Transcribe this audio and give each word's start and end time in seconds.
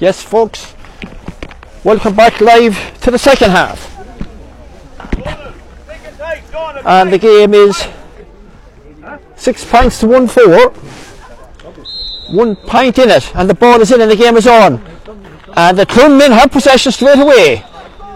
Yes, 0.00 0.22
folks, 0.22 0.74
welcome 1.84 2.16
back 2.16 2.40
live 2.40 2.74
to 3.02 3.10
the 3.10 3.18
second 3.18 3.50
half. 3.50 3.86
And 6.86 7.12
the 7.12 7.18
game 7.18 7.52
is 7.52 7.86
six 9.36 9.62
points 9.62 10.00
to 10.00 10.06
one 10.06 10.26
four. 10.26 10.70
One 12.30 12.56
point 12.56 12.98
in 12.98 13.10
it, 13.10 13.36
and 13.36 13.50
the 13.50 13.52
ball 13.52 13.78
is 13.82 13.92
in, 13.92 14.00
and 14.00 14.10
the 14.10 14.16
game 14.16 14.38
is 14.38 14.46
on. 14.46 14.82
And 15.54 15.76
the 15.76 15.84
Clonmen 15.84 16.30
have 16.30 16.50
possession 16.50 16.92
straight 16.92 17.18
away. 17.18 17.62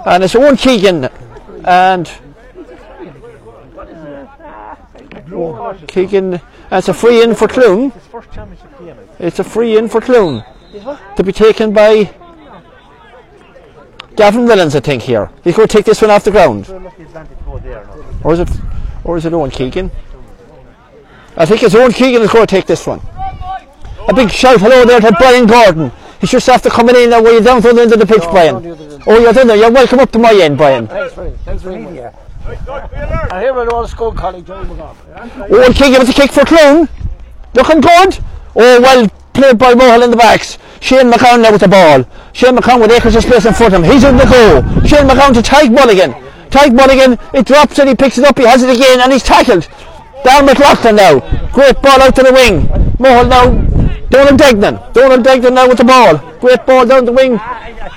And 0.07 0.25
it's 0.25 0.35
Owen 0.35 0.57
Keegan. 0.57 1.11
And 1.67 2.11
Keegan, 5.89 6.41
that's 6.71 6.89
a 6.89 6.95
free 6.95 7.23
in 7.23 7.35
for 7.35 7.47
Cloone. 7.47 7.93
It's 9.19 9.39
a 9.39 9.45
free 9.45 9.77
in 9.77 9.91
for 9.91 10.01
Cloone 10.01 10.47
to 11.17 11.23
be 11.23 11.33
taken 11.33 11.73
by 11.73 12.05
Gavin 14.17 14.47
Willens, 14.47 14.75
I 14.75 14.81
think. 14.81 15.03
Here, 15.03 15.31
he's 15.43 15.57
going 15.57 15.69
to 15.69 15.73
take 15.73 15.85
this 15.85 16.01
one 16.01 16.11
off 16.11 16.25
the 16.25 16.31
ground, 16.31 16.69
or 18.23 18.33
is 18.33 18.41
it, 18.41 18.49
or 19.05 19.17
is 19.17 19.25
it 19.25 19.33
Owen 19.33 19.51
Keegan? 19.51 19.91
I 21.37 21.47
think 21.47 21.63
it's 21.63 21.75
Owen 21.75 21.93
Keegan 21.93 22.23
is 22.23 22.31
going 22.31 22.47
to 22.47 22.51
take 22.51 22.67
this 22.67 22.87
one. 22.87 23.01
A 24.09 24.15
big 24.15 24.31
shout 24.31 24.61
hello 24.61 24.85
there 24.85 25.01
to 25.01 25.13
Brian 25.19 25.47
Gordon. 25.47 25.91
He's 26.21 26.31
just 26.31 26.49
after 26.49 26.71
coming 26.71 26.97
in 26.97 27.11
now. 27.11 27.23
Were 27.23 27.33
you 27.33 27.41
down 27.41 27.61
to 27.63 27.73
the 27.73 27.83
end 27.83 27.93
of 27.93 27.99
the 27.99 28.07
pitch, 28.07 28.23
Brian? 28.31 28.57
Oh, 29.07 29.19
you're 29.19 29.33
down 29.33 29.47
there. 29.47 29.57
You're 29.57 29.71
welcome 29.71 29.99
up 29.99 30.11
to 30.13 30.19
my 30.19 30.33
end, 30.33 30.57
Brian. 30.57 30.87
Thanks 30.87 31.15
for 31.15 31.31
thanks 31.45 31.63
for 31.63 31.71
meeting 31.71 31.97
you. 31.97 32.11
I 32.47 33.41
hear 33.41 33.55
with 33.55 33.69
all 33.73 33.87
school 33.89 34.13
colleague 34.13 34.47
Johnny 34.47 34.69
McGough. 34.71 35.51
Owen 35.51 35.73
Keegan 35.73 36.01
with 36.01 36.11
a 36.11 36.13
kick 36.13 36.33
for 36.33 36.43
Cloone. 36.43 36.89
Looking 37.55 37.81
good. 37.81 38.19
Oh, 38.57 38.81
well 38.81 39.09
played 39.35 39.59
by 39.59 39.75
Mohill 39.75 40.05
in 40.05 40.11
the 40.11 40.17
backs. 40.17 40.59
Shane 40.81 41.11
McGowan 41.11 41.43
now 41.43 41.53
with 41.53 41.61
the 41.61 41.69
ball. 41.69 42.07
Shane 42.33 42.57
McGowan 42.57 42.81
with 42.81 42.91
acres 42.91 43.17
of 43.17 43.23
space 43.25 43.45
in 43.45 43.53
front 43.53 43.75
of 43.75 43.83
him. 43.83 43.91
He's 43.91 44.05
in 44.05 44.17
the 44.17 44.25
goal. 44.25 44.63
Shane 44.87 45.09
McGowan 45.09 45.35
to 45.35 45.43
Tyke 45.43 45.71
Mulligan. 45.71 46.15
Tyke 46.51 46.73
Mulligan, 46.73 47.19
it 47.35 47.47
drops 47.47 47.79
and 47.79 47.89
he 47.89 47.95
picks 47.95 48.17
it 48.17 48.25
up. 48.25 48.39
He 48.39 48.45
has 48.45 48.63
it 48.63 48.75
again 48.75 49.01
and 49.01 49.13
he's 49.13 49.23
tackled. 49.23 49.69
Down 50.25 50.47
McLaughlin 50.47 50.97
now. 50.97 51.21
Great 51.53 51.83
ball 51.83 52.01
out 52.01 52.17
to 52.17 52.23
the 52.23 52.33
wing. 52.33 52.67
Mohill 52.97 53.29
now. 53.29 53.75
Donald 54.09 54.39
Degnan. 54.39 54.79
Donald 54.93 55.25
Degnan 55.25 55.55
now 55.55 55.69
with 55.69 55.79
the 55.79 55.85
ball. 55.85 56.17
Great 56.39 56.65
ball 56.65 56.87
down 56.87 57.05
the 57.05 57.13
wing 57.13 57.39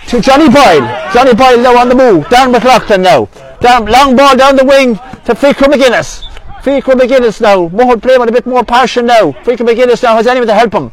to 0.08 0.20
Johnny 0.20 0.50
Boyle. 0.50 0.82
Johnny 1.14 1.34
Boyle 1.34 1.60
now 1.60 1.78
on 1.78 1.90
the 1.90 1.96
move. 1.96 2.28
Down 2.30 2.52
McLaughlin 2.52 3.04
now. 3.04 3.30
Down, 3.62 3.86
long 3.86 4.16
ball 4.16 4.36
down 4.36 4.56
the 4.56 4.66
wing 4.66 4.96
to 5.26 5.36
Fiacre 5.36 5.66
McGuinness. 5.66 6.26
Fiacre 6.64 6.94
McGuinness 6.94 7.40
now. 7.40 7.70
Mohill 7.70 8.02
playing 8.02 8.20
with 8.20 8.30
a 8.30 8.32
bit 8.32 8.46
more 8.46 8.64
passion 8.64 9.06
now. 9.06 9.32
Fiacre 9.44 9.64
McGuinness 9.64 10.04
now 10.04 10.16
has 10.16 10.28
anyone 10.28 10.48
to 10.48 10.56
help 10.56 10.74
him. 10.74 10.92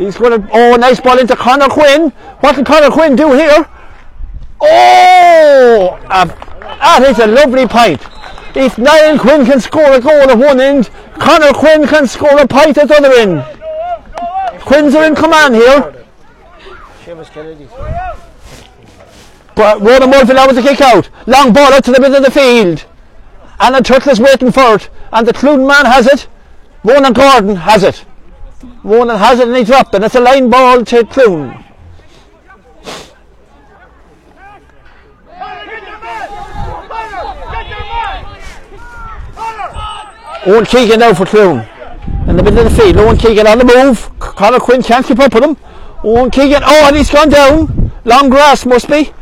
He's 0.00 0.16
going 0.16 0.40
to, 0.40 0.48
oh, 0.54 0.76
nice 0.76 0.98
ball 0.98 1.18
into 1.18 1.36
Connor 1.36 1.68
Quinn. 1.68 2.08
What 2.40 2.54
can 2.54 2.64
Connor 2.64 2.90
Quinn 2.90 3.16
do 3.16 3.34
here? 3.34 3.68
Oh, 4.58 6.00
uh, 6.08 6.24
that 6.24 7.04
is 7.06 7.18
a 7.18 7.26
lovely 7.26 7.68
point. 7.68 8.00
If 8.56 8.78
Niall 8.78 9.18
Quinn 9.18 9.44
can 9.44 9.60
score 9.60 9.92
a 9.92 10.00
goal 10.00 10.30
at 10.30 10.38
one 10.38 10.58
end, 10.58 10.88
Connor 11.18 11.52
Quinn 11.52 11.86
can 11.86 12.06
score 12.06 12.38
a 12.38 12.48
point 12.48 12.78
at 12.78 12.88
the 12.88 12.96
other 12.96 13.12
end. 13.12 13.44
Quinns 14.62 14.94
are 14.94 15.04
in 15.04 15.14
command 15.14 15.54
here. 15.54 16.06
But 19.54 19.82
Ronan 19.82 20.08
Murphy 20.08 20.32
now 20.32 20.46
with 20.46 20.56
the 20.56 20.62
kick 20.62 20.80
out. 20.80 21.10
Long 21.26 21.52
ball 21.52 21.74
out 21.74 21.84
to 21.84 21.92
the 21.92 22.00
middle 22.00 22.16
of 22.16 22.24
the 22.24 22.30
field. 22.30 22.86
And 23.60 23.74
the 23.74 23.82
turtle 23.82 24.12
is 24.12 24.18
waiting 24.18 24.50
for 24.50 24.76
it. 24.76 24.88
And 25.12 25.26
the 25.26 25.34
Cloone 25.34 25.68
man 25.68 25.84
has 25.84 26.06
it. 26.06 26.26
Ronan 26.84 27.12
Gordon 27.12 27.56
has 27.56 27.82
it. 27.82 28.06
And 28.62 29.56
he 29.56 29.64
dropped 29.64 29.94
it. 29.94 29.96
And 29.96 30.04
it's 30.04 30.14
a 30.14 30.20
line 30.20 30.50
ball 30.50 30.84
to 30.84 31.02
Cloone. 31.04 31.64
Owen 40.46 40.64
Keegan 40.64 41.00
now 41.00 41.12
for 41.14 41.26
Cloone. 41.26 41.68
In 42.28 42.36
the 42.36 42.42
middle 42.42 42.60
of 42.60 42.72
the 42.72 42.82
field. 42.82 42.96
Owen 42.96 43.16
Keegan 43.16 43.46
on 43.46 43.58
the 43.58 43.64
move. 43.64 44.10
Conor 44.18 44.58
Quinn 44.58 44.82
can't 44.82 45.04
keep 45.04 45.18
up 45.18 45.34
with 45.34 45.44
him. 45.44 45.56
Owen 46.02 46.30
Keegan. 46.30 46.62
Oh, 46.64 46.86
and 46.86 46.96
he's 46.96 47.10
gone 47.10 47.28
down. 47.28 47.92
Long 48.04 48.30
grass 48.30 48.64
must 48.64 48.88
be. 48.88 49.12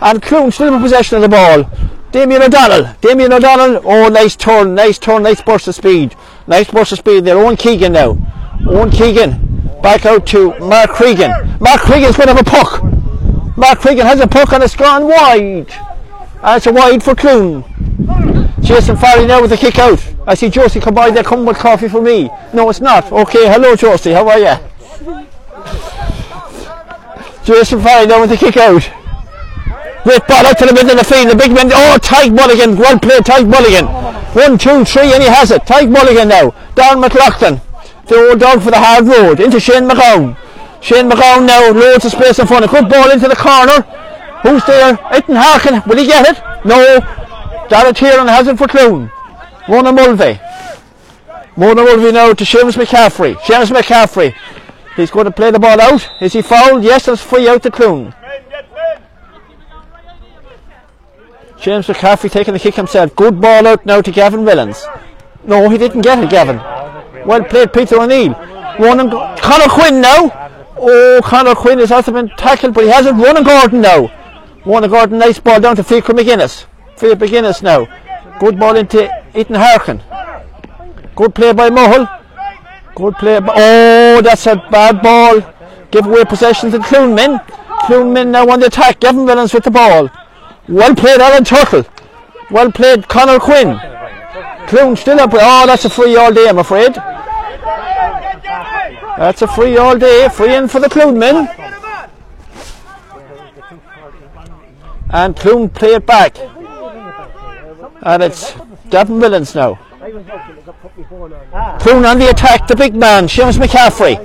And 0.00 0.20
Cloone 0.20 0.52
still 0.52 0.74
in 0.74 0.80
possession 0.80 1.16
of 1.16 1.22
the 1.22 1.28
ball. 1.28 1.70
Damien 2.10 2.42
O'Donnell. 2.42 2.94
Damien 3.00 3.32
O'Donnell. 3.32 3.82
Oh, 3.84 4.08
nice 4.08 4.36
turn. 4.36 4.74
Nice 4.74 4.98
turn. 4.98 5.22
Nice 5.22 5.40
burst 5.42 5.68
of 5.68 5.74
speed. 5.74 6.14
Nice 6.46 6.70
burst 6.70 6.92
of 6.92 6.98
speed 6.98 7.24
there. 7.24 7.38
Owen 7.38 7.56
Keegan 7.56 7.92
now. 7.92 8.18
Owen 8.74 8.90
Keegan. 8.90 9.40
Back 9.82 10.04
out 10.04 10.26
to 10.28 10.58
Mark 10.58 10.90
Cregan. 10.90 11.30
Mark 11.60 11.80
Cregan's 11.82 12.16
going 12.16 12.26
to 12.26 12.34
have 12.34 12.44
a 12.44 12.50
puck. 12.50 12.82
Mark 13.56 13.78
Cregan 13.78 14.04
has 14.04 14.18
a 14.18 14.26
puck 14.26 14.52
and 14.52 14.64
it's 14.64 14.74
gone 14.74 15.06
wide. 15.06 15.70
And 16.42 16.56
it's 16.56 16.66
a 16.66 16.72
wide 16.72 17.00
for 17.00 17.14
Cloone. 17.14 17.62
Jason 18.60 18.96
Farley 18.96 19.26
now 19.26 19.40
with 19.40 19.50
the 19.50 19.56
kick 19.56 19.78
out. 19.78 20.04
I 20.26 20.34
see 20.34 20.50
Josie 20.50 20.80
come 20.80 20.94
by 20.94 21.10
there, 21.12 21.22
come 21.22 21.44
with 21.44 21.56
coffee 21.56 21.86
for 21.86 22.00
me. 22.02 22.28
No, 22.52 22.68
it's 22.68 22.80
not. 22.80 23.12
Okay, 23.12 23.46
hello 23.46 23.76
Josie, 23.76 24.12
how 24.12 24.28
are 24.28 24.38
you? 24.38 24.56
Jason 27.44 27.80
Farley 27.80 28.08
now 28.08 28.22
with 28.22 28.30
the 28.30 28.36
kick 28.36 28.56
out. 28.56 28.90
Great 30.02 30.26
ball 30.26 30.46
out 30.46 30.58
to 30.58 30.66
the 30.66 30.72
middle 30.72 30.90
of 30.90 30.98
the 30.98 31.04
field. 31.04 31.30
The 31.30 31.36
big 31.36 31.52
man, 31.52 31.70
oh, 31.72 31.98
Tyke 32.02 32.32
Mulligan. 32.32 32.76
Well 32.76 32.98
played, 32.98 33.24
Tyke 33.24 33.46
Mulligan. 33.46 33.86
One, 33.86 34.58
two, 34.58 34.84
three, 34.84 35.12
and 35.14 35.22
he 35.22 35.28
has 35.28 35.50
it. 35.50 35.64
Tyke 35.64 35.88
Mulligan 35.88 36.28
now. 36.28 36.54
Don 36.74 37.00
McLaughlin. 37.00 37.60
The 38.06 38.16
old 38.16 38.40
dog 38.40 38.62
for 38.62 38.70
the 38.70 38.78
hard 38.78 39.06
road. 39.06 39.40
Into 39.40 39.58
Shane 39.58 39.88
McGowan. 39.88 40.36
Shane 40.82 41.08
McGowan 41.08 41.46
now, 41.46 41.70
loads 41.70 42.04
of 42.04 42.12
space 42.12 42.38
in 42.38 42.46
front. 42.46 42.64
A 42.64 42.68
good 42.68 42.88
ball 42.88 43.10
into 43.10 43.28
the 43.28 43.36
corner. 43.36 43.80
Who's 44.42 44.64
there? 44.66 44.98
Ethan 45.14 45.36
Harkin. 45.36 45.82
Will 45.86 45.96
he 45.96 46.06
get 46.06 46.26
it? 46.28 46.66
No. 46.66 47.00
Dara 47.68 47.92
Tiernan 47.94 48.28
has 48.28 48.46
it 48.46 48.58
for 48.58 48.66
Cloone. 48.66 49.10
Mona 49.68 49.92
Mulvey. 49.92 50.38
Mona 51.56 51.82
Mulvey 51.82 52.12
now 52.12 52.34
to 52.34 52.44
Seamus 52.44 52.76
McCaffrey. 52.76 53.34
Seamus 53.36 53.70
McCaffrey. 53.70 54.34
He's 54.96 55.10
going 55.10 55.24
to 55.24 55.30
play 55.30 55.50
the 55.50 55.58
ball 55.58 55.80
out. 55.80 56.06
Is 56.20 56.34
he 56.34 56.42
fouled? 56.42 56.84
Yes, 56.84 57.08
it's 57.08 57.22
free 57.22 57.48
out 57.48 57.62
to 57.62 57.70
Cloone. 57.70 58.14
James 61.58 61.86
McCaffrey 61.86 62.30
taking 62.30 62.52
the 62.52 62.60
kick 62.60 62.74
himself. 62.74 63.16
Good 63.16 63.40
ball 63.40 63.66
out 63.66 63.86
now 63.86 64.02
to 64.02 64.12
Gavin 64.12 64.40
Willens. 64.40 64.84
No, 65.44 65.70
he 65.70 65.78
didn't 65.78 66.02
get 66.02 66.18
it, 66.18 66.28
Gavin. 66.28 66.58
Well 67.26 67.44
played, 67.44 67.72
Peter 67.72 68.00
O'Neill. 68.00 68.32
One 68.78 69.00
and 69.00 69.10
Go- 69.10 69.34
Conor 69.38 69.68
Quinn 69.68 70.00
now. 70.00 70.50
Oh, 70.76 71.20
Conor 71.24 71.54
Quinn 71.54 71.78
has 71.78 71.90
also 71.92 72.12
been 72.12 72.28
tackled, 72.36 72.74
but 72.74 72.84
he 72.84 72.90
has 72.90 73.06
it. 73.06 73.12
Ronan 73.14 73.44
Gordon 73.44 73.80
now. 73.80 74.10
Ronan 74.66 74.90
Gordon, 74.90 75.18
nice 75.18 75.38
ball 75.38 75.60
down 75.60 75.76
to 75.76 75.84
Fiacre 75.84 76.12
McGuinness. 76.12 76.66
Fiacre 76.96 77.16
McGuinness 77.26 77.62
now. 77.62 77.86
Good 78.40 78.58
ball 78.58 78.76
into 78.76 79.08
Ethan 79.34 79.54
Harkin. 79.56 80.02
Good 81.14 81.34
play 81.34 81.52
by 81.52 81.70
Mohill. 81.70 82.08
Good 82.96 83.14
play. 83.14 83.38
By, 83.40 83.52
oh, 83.56 84.20
that's 84.22 84.46
a 84.46 84.56
bad 84.56 85.00
ball. 85.02 85.40
Give 85.90 86.06
away 86.06 86.24
possession 86.24 86.70
to 86.72 86.78
Cluneman. 86.78 87.40
Cluneman 87.82 88.28
now 88.28 88.48
on 88.50 88.60
the 88.60 88.66
attack. 88.66 89.00
Gavin 89.00 89.24
Willens 89.24 89.54
with 89.54 89.64
the 89.64 89.70
ball. 89.70 90.10
Well 90.68 90.94
played, 90.94 91.20
Alan 91.20 91.44
Turtle. 91.44 91.84
Well 92.50 92.72
played, 92.72 93.06
Conor 93.08 93.38
Quinn. 93.38 93.78
Cloone 94.66 94.96
still 94.96 95.20
up. 95.20 95.30
Oh, 95.32 95.66
that's 95.66 95.84
a 95.84 95.90
free 95.90 96.16
all 96.16 96.32
day, 96.32 96.48
I'm 96.48 96.58
afraid. 96.58 96.94
That's 99.16 99.42
a 99.42 99.46
free 99.46 99.76
all 99.76 99.96
day. 99.96 100.28
Free 100.28 100.54
in 100.54 100.68
for 100.68 100.80
the 100.80 100.88
Cloone 100.88 101.16
men. 101.16 101.48
And 105.10 105.36
Cloone 105.36 105.72
play 105.72 105.94
it 105.94 106.06
back. 106.06 106.36
And 108.02 108.22
it's 108.22 108.54
Gavin 108.90 109.20
Willens 109.20 109.54
now. 109.54 109.78
Cloone 111.78 112.10
on 112.10 112.18
the 112.18 112.28
attack, 112.28 112.66
the 112.66 112.76
big 112.76 112.94
man, 112.94 113.26
Seamus 113.26 113.58
McCaffrey. 113.58 114.18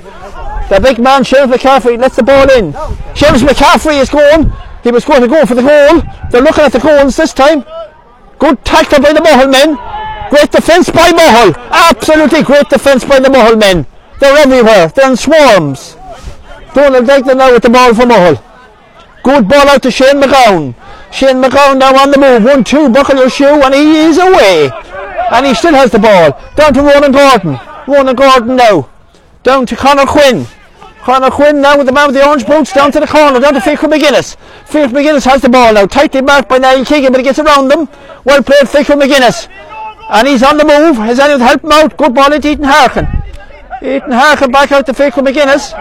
The 0.70 0.80
big 0.80 1.00
man, 1.00 1.24
Seamus 1.24 1.54
McCaffrey, 1.54 1.98
lets 2.00 2.16
the 2.16 2.24
ball 2.24 2.50
in. 2.50 2.74
Seamus 3.14 3.44
McCaffrey 3.48 4.02
is 4.02 4.10
going. 4.10 4.52
He 4.84 4.92
was 4.92 5.06
going 5.06 5.22
to 5.22 5.28
go 5.28 5.46
for 5.46 5.56
the 5.56 5.62
goal. 5.62 6.02
They're 6.32 6.42
looking 6.42 6.64
at 6.64 6.72
the 6.72 6.80
goals 6.80 7.16
this 7.16 7.34
time. 7.34 7.64
Good 8.40 8.64
tackle 8.66 9.02
by 9.02 9.14
the 9.14 9.20
Mohill 9.20 9.52
men. 9.52 9.99
Great 10.30 10.52
defence 10.52 10.90
by 10.90 11.12
Mohill. 11.12 11.56
Absolutely 11.72 12.44
great 12.44 12.70
defence 12.70 13.04
by 13.04 13.20
the 13.20 13.30
Mohill 13.30 13.60
men. 13.60 13.88
They're 14.20 14.38
everywhere. 14.38 14.90
They're 14.90 15.10
in 15.10 15.18
swarms. 15.18 15.96
Donald 16.74 17.08
Degnan 17.08 17.38
now 17.38 17.52
with 17.52 17.64
the 17.64 17.70
ball 17.70 17.94
for 17.96 18.04
Mohill. 18.04 18.44
Good 19.24 19.48
ball 19.48 19.68
out 19.68 19.82
to 19.84 19.92
Shane 19.92 20.22
McGowan. 20.22 20.76
Shane 21.12 21.42
McGowan 21.42 21.80
now 21.80 21.96
on 21.98 22.12
the 22.12 22.20
move. 22.20 22.44
One, 22.44 22.64
two, 22.64 22.90
buckle 22.90 23.18
your 23.18 23.30
shoe, 23.30 23.62
and 23.62 23.74
he 23.74 24.02
is 24.02 24.18
away. 24.18 24.70
And 25.32 25.46
he 25.46 25.54
still 25.54 25.74
has 25.74 25.92
the 25.92 26.00
ball. 26.00 26.40
Down 26.56 26.74
to 26.74 26.82
Ronan 26.82 27.12
Gordon. 27.12 27.60
Ronan 27.88 28.16
Gordon 28.16 28.56
now. 28.56 28.90
Down 29.42 29.66
to 29.66 29.76
Conor 29.76 30.06
Quinn. 30.06 30.46
Conor 31.02 31.32
Quinn 31.32 31.62
now 31.62 31.78
with 31.78 31.88
the 31.88 31.94
man 31.94 32.08
with 32.08 32.16
the 32.16 32.28
orange 32.28 32.46
boots 32.46 32.74
down 32.74 32.92
to 32.92 33.00
the 33.00 33.08
corner, 33.08 33.40
down 33.40 33.54
to 33.54 33.62
Fiacre 33.62 33.88
McGuinness. 33.88 34.36
Fiacre 34.66 34.94
McGuinness 34.94 35.26
has 35.26 35.42
the 35.42 35.50
ball 35.50 35.74
now, 35.74 35.86
tightly 35.86 36.22
marked 36.22 36.50
by 36.50 36.58
Niall 36.58 36.86
Keegan, 36.86 37.12
but 37.12 37.20
he 37.20 37.24
gets 37.24 37.40
around 37.40 37.70
them. 37.70 37.88
Well 38.26 38.44
played, 38.44 38.70
Fiacre 38.70 38.94
McGuinness. 38.94 39.48
And 40.10 40.28
he's 40.28 40.42
on 40.42 40.58
the 40.58 40.66
move. 40.66 40.98
Has 40.98 41.20
anyone 41.20 41.40
to 41.40 41.46
help 41.46 41.64
him 41.64 41.72
out? 41.72 41.96
Good 41.96 42.16
ball 42.16 42.34
into 42.34 42.50
Ethan 42.50 42.66
Harkin. 42.66 43.08
Ethan 43.82 44.12
Harkin 44.12 44.52
back 44.52 44.72
out 44.72 44.86
to 44.88 44.94
Fiacre 44.94 45.22
McGuinness. 45.22 45.74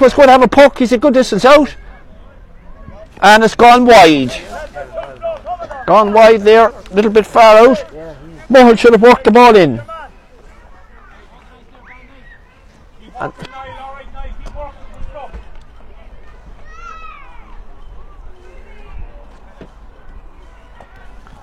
Was 0.00 0.14
going 0.14 0.26
to 0.26 0.32
have 0.32 0.42
a 0.42 0.48
puck. 0.48 0.78
He's 0.78 0.90
a 0.90 0.98
good 0.98 1.14
distance 1.14 1.44
out. 1.44 1.76
And 3.22 3.44
it's 3.44 3.54
gone 3.54 3.86
wide. 3.86 4.32
Gone 5.86 6.12
wide 6.12 6.40
there, 6.40 6.70
a 6.70 6.94
little 6.94 7.12
bit 7.12 7.24
far 7.24 7.68
out. 7.68 7.78
Mohill 8.50 8.76
should 8.76 8.92
have 8.92 9.02
worked 9.02 9.24
the 9.24 9.30
ball 9.30 9.54
in. 9.54 9.80
And 13.20 13.32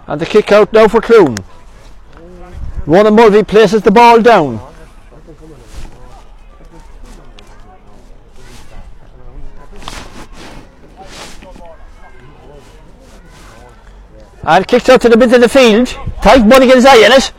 And 0.06 0.20
the 0.20 0.26
kick 0.26 0.52
out 0.52 0.74
now 0.74 0.90
for 0.90 1.00
Cloone. 1.00 1.44
Of 2.86 3.14
Mulvey 3.14 3.44
places 3.44 3.82
the 3.82 3.92
ball 3.92 4.22
down. 4.22 4.60
And 14.46 14.68
kicks 14.68 14.90
out 14.90 15.00
to 15.02 15.10
the 15.10 15.16
middle 15.16 15.36
of 15.36 15.42
the 15.42 15.50
field. 15.50 15.88
Tight 16.22 16.42
eye 16.42 17.06
in 17.06 17.12
it. 17.14 17.32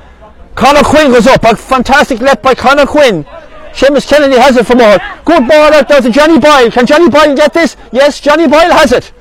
Conor 0.54 0.82
Quinn 0.82 1.12
goes 1.12 1.26
up. 1.26 1.44
A 1.44 1.54
fantastic 1.54 2.20
left 2.20 2.42
by 2.42 2.54
Conor 2.54 2.86
Quinn. 2.86 3.24
Seamus 3.72 4.08
Kennedy 4.08 4.38
has 4.38 4.56
it 4.56 4.66
for 4.66 4.74
more. 4.74 4.96
Good 5.26 5.46
ball 5.46 5.74
out 5.74 5.88
there 5.88 6.00
to 6.00 6.10
Johnny 6.10 6.38
Boyle. 6.38 6.70
Can 6.70 6.86
Johnny 6.86 7.10
Boyle 7.10 7.36
get 7.36 7.52
this? 7.52 7.76
Yes, 7.92 8.18
Johnny 8.18 8.46
Boyle 8.46 8.72
has 8.72 8.92
it. 8.92 9.12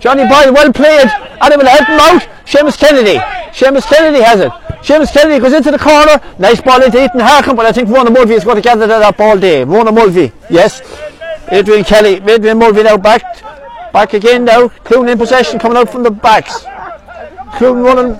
Johnny 0.00 0.26
Boyle, 0.26 0.52
well 0.52 0.72
played. 0.72 1.08
And 1.40 1.52
it 1.52 1.56
will 1.56 1.66
help 1.66 1.86
him 1.86 2.00
out. 2.00 2.22
Seamus 2.44 2.76
Kennedy. 2.76 3.18
Seamus 3.52 3.86
Kennedy 3.86 4.24
has 4.24 4.40
it. 4.40 4.50
Seamus 4.82 5.12
Kennedy 5.12 5.40
goes 5.40 5.52
into 5.52 5.70
the 5.70 5.78
corner. 5.78 6.20
Nice 6.38 6.60
ball 6.60 6.82
into 6.82 7.02
Ethan 7.02 7.20
Harkin, 7.20 7.56
but 7.56 7.66
I 7.66 7.72
think 7.72 7.88
Mona 7.88 8.10
Mulvey 8.10 8.34
is 8.34 8.44
going 8.44 8.56
to 8.56 8.62
gather 8.62 8.86
that 8.86 9.02
up 9.02 9.18
all 9.20 9.38
day. 9.38 9.64
Mona 9.64 9.92
Mulvey, 9.92 10.32
yes. 10.48 10.82
Adrian 11.50 11.84
Kelly, 11.84 12.14
Adrian 12.16 12.58
Mulvey 12.58 12.82
now 12.82 12.96
back. 12.96 13.22
Back 13.92 14.14
again 14.14 14.44
now. 14.44 14.68
Cloone 14.68 15.10
in 15.10 15.18
possession 15.18 15.58
coming 15.58 15.78
out 15.78 15.90
from 15.90 16.02
the 16.02 16.10
backs. 16.10 16.64
Cloone 17.56 17.82
running 17.82 18.16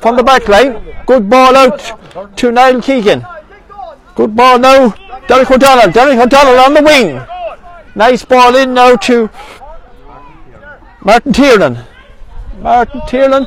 from 0.00 0.16
the 0.16 0.22
back 0.22 0.48
line. 0.48 0.82
Good 1.06 1.30
ball 1.30 1.56
out 1.56 2.36
to 2.36 2.52
Niall 2.52 2.82
Keegan. 2.82 3.24
Good 4.14 4.36
ball 4.36 4.58
now. 4.58 4.94
Derek 5.28 5.50
O'Donnell. 5.50 5.92
Derek 5.92 6.18
O'Donnell 6.18 6.58
on 6.58 6.74
the 6.74 6.82
wing. 6.82 7.20
Nice 7.94 8.24
ball 8.24 8.56
in 8.56 8.74
now 8.74 8.96
to 8.96 9.30
Martin 11.02 11.32
Tiernan. 11.32 11.78
Martin 12.58 13.00
Tiernan. 13.06 13.46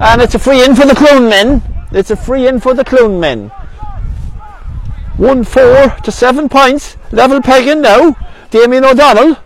And 0.00 0.22
it's 0.22 0.34
a 0.34 0.38
free 0.38 0.62
in 0.64 0.74
for 0.74 0.86
the 0.86 0.94
Cloone 0.94 1.28
men. 1.28 1.62
It's 1.92 2.10
a 2.10 2.16
free 2.16 2.46
in 2.46 2.60
for 2.60 2.72
the 2.72 2.84
Cloone 2.84 3.18
men. 3.18 3.48
1 5.16 5.44
4 5.44 5.96
to 6.02 6.12
7 6.12 6.48
points. 6.48 6.96
Level 7.10 7.42
pegging 7.42 7.80
now. 7.80 8.16
Damien 8.50 8.84
O'Donnell. 8.84 9.36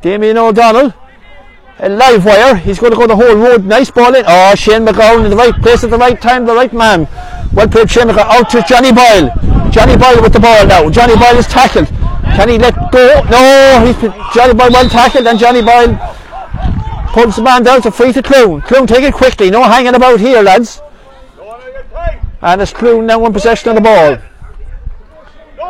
Damien 0.00 0.38
O'Donnell. 0.38 0.94
A 1.78 1.88
live 1.88 2.24
wire. 2.24 2.56
He's 2.56 2.78
going 2.78 2.92
to 2.92 2.98
go 2.98 3.06
the 3.06 3.16
whole 3.16 3.36
road. 3.36 3.64
Nice 3.64 3.90
ball 3.90 4.14
in. 4.14 4.24
Oh, 4.26 4.54
Shane 4.54 4.86
McGowan 4.86 5.24
in 5.24 5.30
the 5.30 5.36
right 5.36 5.54
place 5.54 5.84
at 5.84 5.90
the 5.90 5.98
right 5.98 6.20
time. 6.20 6.46
The 6.46 6.54
right 6.54 6.72
man. 6.72 7.06
Well 7.52 7.68
played, 7.68 7.90
Shane 7.90 8.08
McGowan. 8.08 8.26
Out 8.26 8.50
to 8.50 8.62
Johnny 8.62 8.92
Boyle. 8.92 9.30
Johnny 9.70 9.96
Boyle 9.96 10.22
with 10.22 10.32
the 10.32 10.40
ball 10.40 10.66
now. 10.66 10.88
Johnny 10.88 11.16
Boyle 11.16 11.36
is 11.36 11.46
tackled. 11.46 11.88
Can 12.36 12.48
he 12.48 12.58
let 12.58 12.74
go? 12.90 13.22
No. 13.30 13.84
He's 13.86 14.00
Johnny 14.34 14.54
Boyle 14.54 14.70
well 14.72 14.88
tackled 14.88 15.26
and 15.26 15.38
Johnny 15.38 15.62
Boyle 15.62 15.94
pulls 17.12 17.36
the 17.36 17.42
man 17.42 17.62
down 17.62 17.82
to 17.82 17.90
free 17.90 18.12
to 18.12 18.22
Cloone. 18.22 18.62
Cloone 18.62 18.88
take 18.88 19.04
it 19.04 19.14
quickly. 19.14 19.50
No 19.50 19.62
hanging 19.62 19.94
about 19.94 20.18
here, 20.18 20.42
lads. 20.42 20.80
And 22.42 22.60
it's 22.60 22.72
Cloone 22.72 23.06
now 23.06 23.24
in 23.24 23.32
possession 23.32 23.70
of 23.70 23.76
the 23.76 23.80
ball. 23.80 24.18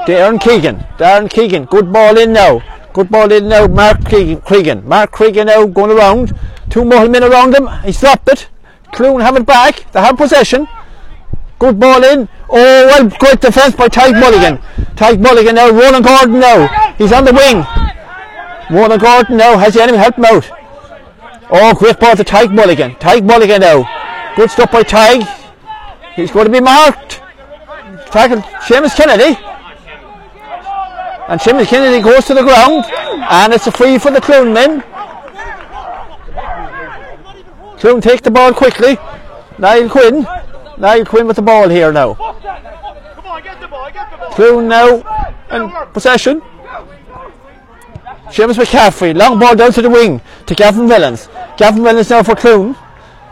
Darren 0.06 0.40
Keegan. 0.40 0.78
Darren 0.98 1.30
Keegan. 1.30 1.66
Good 1.66 1.92
ball 1.92 2.18
in 2.18 2.32
now. 2.32 2.62
Good 2.92 3.10
ball 3.10 3.30
in 3.32 3.48
now. 3.48 3.66
Mark 3.66 4.04
Cregan. 4.04 4.84
Mark 4.86 5.12
Cregan 5.12 5.46
now 5.46 5.66
going 5.66 5.90
around. 5.90 6.36
Two 6.70 6.84
more 6.84 7.08
men 7.08 7.24
around 7.24 7.54
him. 7.54 7.68
He's 7.84 8.00
dropped 8.00 8.28
it. 8.28 8.48
Cloone 8.92 9.22
have 9.22 9.36
it 9.36 9.46
back. 9.46 9.90
They 9.92 10.00
have 10.00 10.16
possession. 10.16 10.66
Good 11.58 11.78
ball 11.78 12.02
in. 12.04 12.28
Oh, 12.48 12.86
well, 12.86 13.08
great 13.08 13.40
defence 13.40 13.74
by 13.74 13.88
Tyke 13.88 14.14
Mulligan. 14.16 14.60
Tyke 14.96 15.20
Mulligan 15.20 15.54
now. 15.54 15.70
Ronan 15.70 16.02
Gordon 16.02 16.40
now. 16.40 16.66
He's 16.98 17.12
on 17.12 17.24
the 17.24 17.32
wing. 17.32 17.64
Ronan 18.76 18.98
Gordon 18.98 19.36
now. 19.36 19.56
Has 19.56 19.74
the 19.74 19.82
enemy 19.82 19.98
help 19.98 20.16
him 20.16 20.24
out? 20.24 20.50
Oh, 21.50 21.74
great 21.74 22.00
ball 22.00 22.16
to 22.16 22.24
Tyke 22.24 22.50
Mulligan. 22.50 22.96
Tyke 22.96 23.24
Mulligan 23.24 23.60
now. 23.60 23.84
Good 24.36 24.50
stuff 24.50 24.72
by 24.72 24.82
Tyke. 24.82 25.26
He's 26.14 26.30
going 26.30 26.46
to 26.46 26.52
be 26.52 26.60
marked. 26.60 27.20
Tackle 28.10 28.42
Seamus 28.62 28.96
Kennedy. 28.96 29.38
And 31.28 31.40
Seamus 31.40 31.66
Kennedy 31.66 32.02
goes 32.02 32.24
to 32.26 32.34
the 32.34 32.42
ground. 32.42 32.84
And 33.30 33.52
it's 33.52 33.66
a 33.66 33.72
free 33.72 33.98
for 33.98 34.10
the 34.10 34.20
Cloone 34.20 34.52
men. 34.52 34.82
Cloone 37.78 38.02
take 38.02 38.22
the 38.22 38.30
ball 38.30 38.54
quickly. 38.54 38.96
Niall 39.58 39.88
Quinn. 39.88 40.26
Niall 40.78 41.04
Quinn 41.04 41.26
with 41.26 41.36
the 41.36 41.42
ball 41.42 41.68
here 41.68 41.92
now. 41.92 42.14
Cloone 44.34 44.68
now 44.68 44.96
in 45.50 45.92
possession. 45.92 46.40
Seamus 48.26 48.56
McCaffrey, 48.56 49.14
long 49.16 49.38
ball 49.38 49.54
down 49.54 49.72
to 49.72 49.82
the 49.82 49.90
wing 49.90 50.20
to 50.46 50.54
Gavin 50.54 50.88
Mellons. 50.88 51.28
Gavin 51.56 51.82
Mellons 51.82 52.10
now 52.10 52.22
for 52.22 52.34
Clune. 52.34 52.74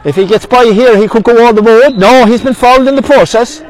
If 0.04 0.16
he 0.16 0.26
gets 0.26 0.46
by 0.46 0.64
here, 0.64 0.96
he 0.96 1.06
could 1.06 1.22
go 1.22 1.46
all 1.46 1.52
the 1.52 1.62
road. 1.62 1.96
No, 1.96 2.26
he's 2.26 2.42
been 2.42 2.54
fouled 2.54 2.88
in 2.88 2.96
the 2.96 3.02
process. 3.02 3.62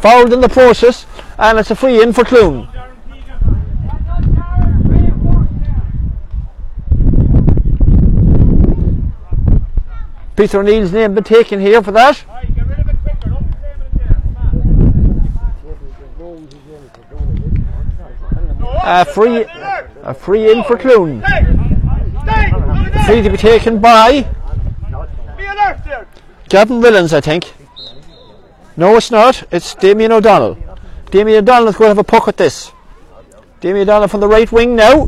Fouled 0.00 0.32
in 0.32 0.40
the 0.40 0.48
process, 0.48 1.06
and 1.38 1.58
it's 1.58 1.70
a 1.70 1.74
free 1.74 2.02
in 2.02 2.12
for 2.12 2.24
Cloone. 2.24 2.68
Peter 10.36 10.60
O'Neill's 10.60 10.92
name 10.92 11.14
been 11.14 11.24
taken 11.24 11.58
here 11.58 11.82
for 11.82 11.90
that. 11.92 12.22
A 18.84 19.04
free, 19.04 19.44
a 20.02 20.14
free 20.14 20.52
in 20.52 20.62
for 20.64 20.76
Cloone. 20.76 21.24
Free 23.06 23.22
to 23.22 23.30
be 23.30 23.36
taken 23.36 23.80
by 23.80 24.28
Gavin 26.48 26.80
Willens, 26.80 27.12
I 27.12 27.20
think. 27.20 27.52
No, 28.76 28.96
it's 28.96 29.10
not. 29.10 29.42
It's 29.52 29.74
Damien 29.74 30.12
O'Donnell. 30.12 30.56
Damien 31.10 31.38
O'Donnell 31.38 31.68
is 31.68 31.76
going 31.76 31.86
to 31.86 31.90
have 31.90 31.98
a 31.98 32.04
puck 32.04 32.28
at 32.28 32.36
this. 32.36 32.72
Damien 33.60 33.88
O'Donnell 33.88 34.08
from 34.08 34.20
the 34.20 34.28
right 34.28 34.50
wing 34.50 34.76
now. 34.76 35.04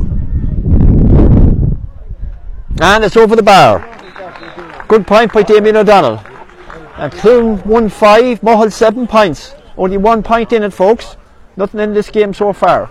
And 2.81 3.03
it's 3.03 3.15
over 3.15 3.35
the 3.35 3.43
bar. 3.43 3.87
Good 4.87 5.07
point 5.07 5.31
by 5.31 5.43
Damien 5.43 5.77
O'Donnell. 5.77 6.23
And 6.97 7.11
Cloone 7.13 7.65
1 7.65 7.89
5, 7.89 8.41
Mohill 8.41 8.71
7 8.71 9.07
points. 9.07 9.55
Only 9.77 9.97
one 9.97 10.21
point 10.21 10.51
in 10.53 10.63
it, 10.63 10.73
folks. 10.73 11.15
Nothing 11.55 11.79
in 11.79 11.93
this 11.93 12.09
game 12.09 12.33
so 12.33 12.53
far. 12.53 12.89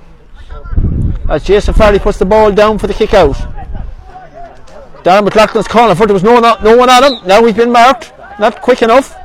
As 1.28 1.44
Jason 1.44 1.74
Farley 1.74 1.98
puts 1.98 2.18
the 2.18 2.24
ball 2.24 2.52
down 2.52 2.78
for 2.78 2.86
the 2.86 2.94
kick 2.94 3.14
out. 3.14 3.36
Darren 5.02 5.26
McLaughlin's 5.26 5.68
calling 5.68 5.96
for 5.96 6.04
it. 6.04 6.06
There 6.06 6.14
was 6.14 6.22
no, 6.22 6.38
no 6.40 6.76
one 6.76 6.90
on 6.90 7.04
him. 7.04 7.26
Now 7.26 7.44
he's 7.44 7.56
been 7.56 7.72
marked. 7.72 8.12
Not 8.38 8.60
quick 8.60 8.82
enough. 8.82 9.16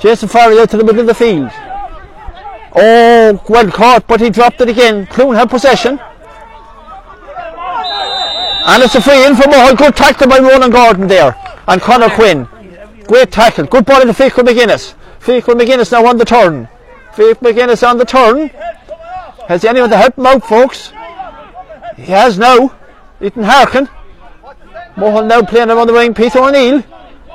Jason 0.00 0.28
Farley 0.28 0.58
out 0.60 0.70
to 0.70 0.76
the 0.76 0.84
middle 0.84 1.00
of 1.00 1.06
the 1.06 1.14
field. 1.14 1.50
Oh, 2.74 3.42
well 3.48 3.70
caught, 3.70 4.06
but 4.06 4.20
he 4.20 4.30
dropped 4.30 4.60
it 4.60 4.68
again. 4.68 5.06
Cloone 5.06 5.36
had 5.36 5.50
possession. 5.50 5.98
And 8.66 8.82
it's 8.82 8.94
a 8.94 9.00
free 9.00 9.24
in 9.24 9.34
for 9.34 9.44
Mohill. 9.44 9.76
Good 9.76 9.96
tackle 9.96 10.28
by 10.28 10.38
Ronan 10.38 10.70
Gordon 10.70 11.06
there. 11.06 11.34
And 11.66 11.80
Connor 11.80 12.10
Quinn. 12.10 12.46
Great 13.06 13.32
tackle. 13.32 13.66
Good 13.66 13.86
ball 13.86 14.02
into 14.02 14.14
Fiacre 14.14 14.42
McGuinness. 14.42 14.94
Fiacre 15.20 15.54
McGuinness 15.54 15.90
now 15.90 16.06
on 16.06 16.18
the 16.18 16.24
turn. 16.24 16.68
Fiacre 17.14 17.40
McGuinness 17.46 17.88
on 17.88 17.98
the 17.98 18.04
turn. 18.04 18.48
Has 19.48 19.64
anyone 19.64 19.88
to 19.90 19.96
help 19.96 20.18
him 20.18 20.26
out, 20.26 20.44
folks? 20.44 20.92
He 21.96 22.04
has 22.04 22.38
now. 22.38 22.76
Ethan 23.20 23.44
Harkin. 23.44 23.88
Mohill 24.98 25.28
now 25.28 25.42
playing 25.42 25.70
around 25.70 25.86
the 25.86 25.92
ring. 25.92 26.12
Peter 26.12 26.40
O'Neill. 26.40 26.82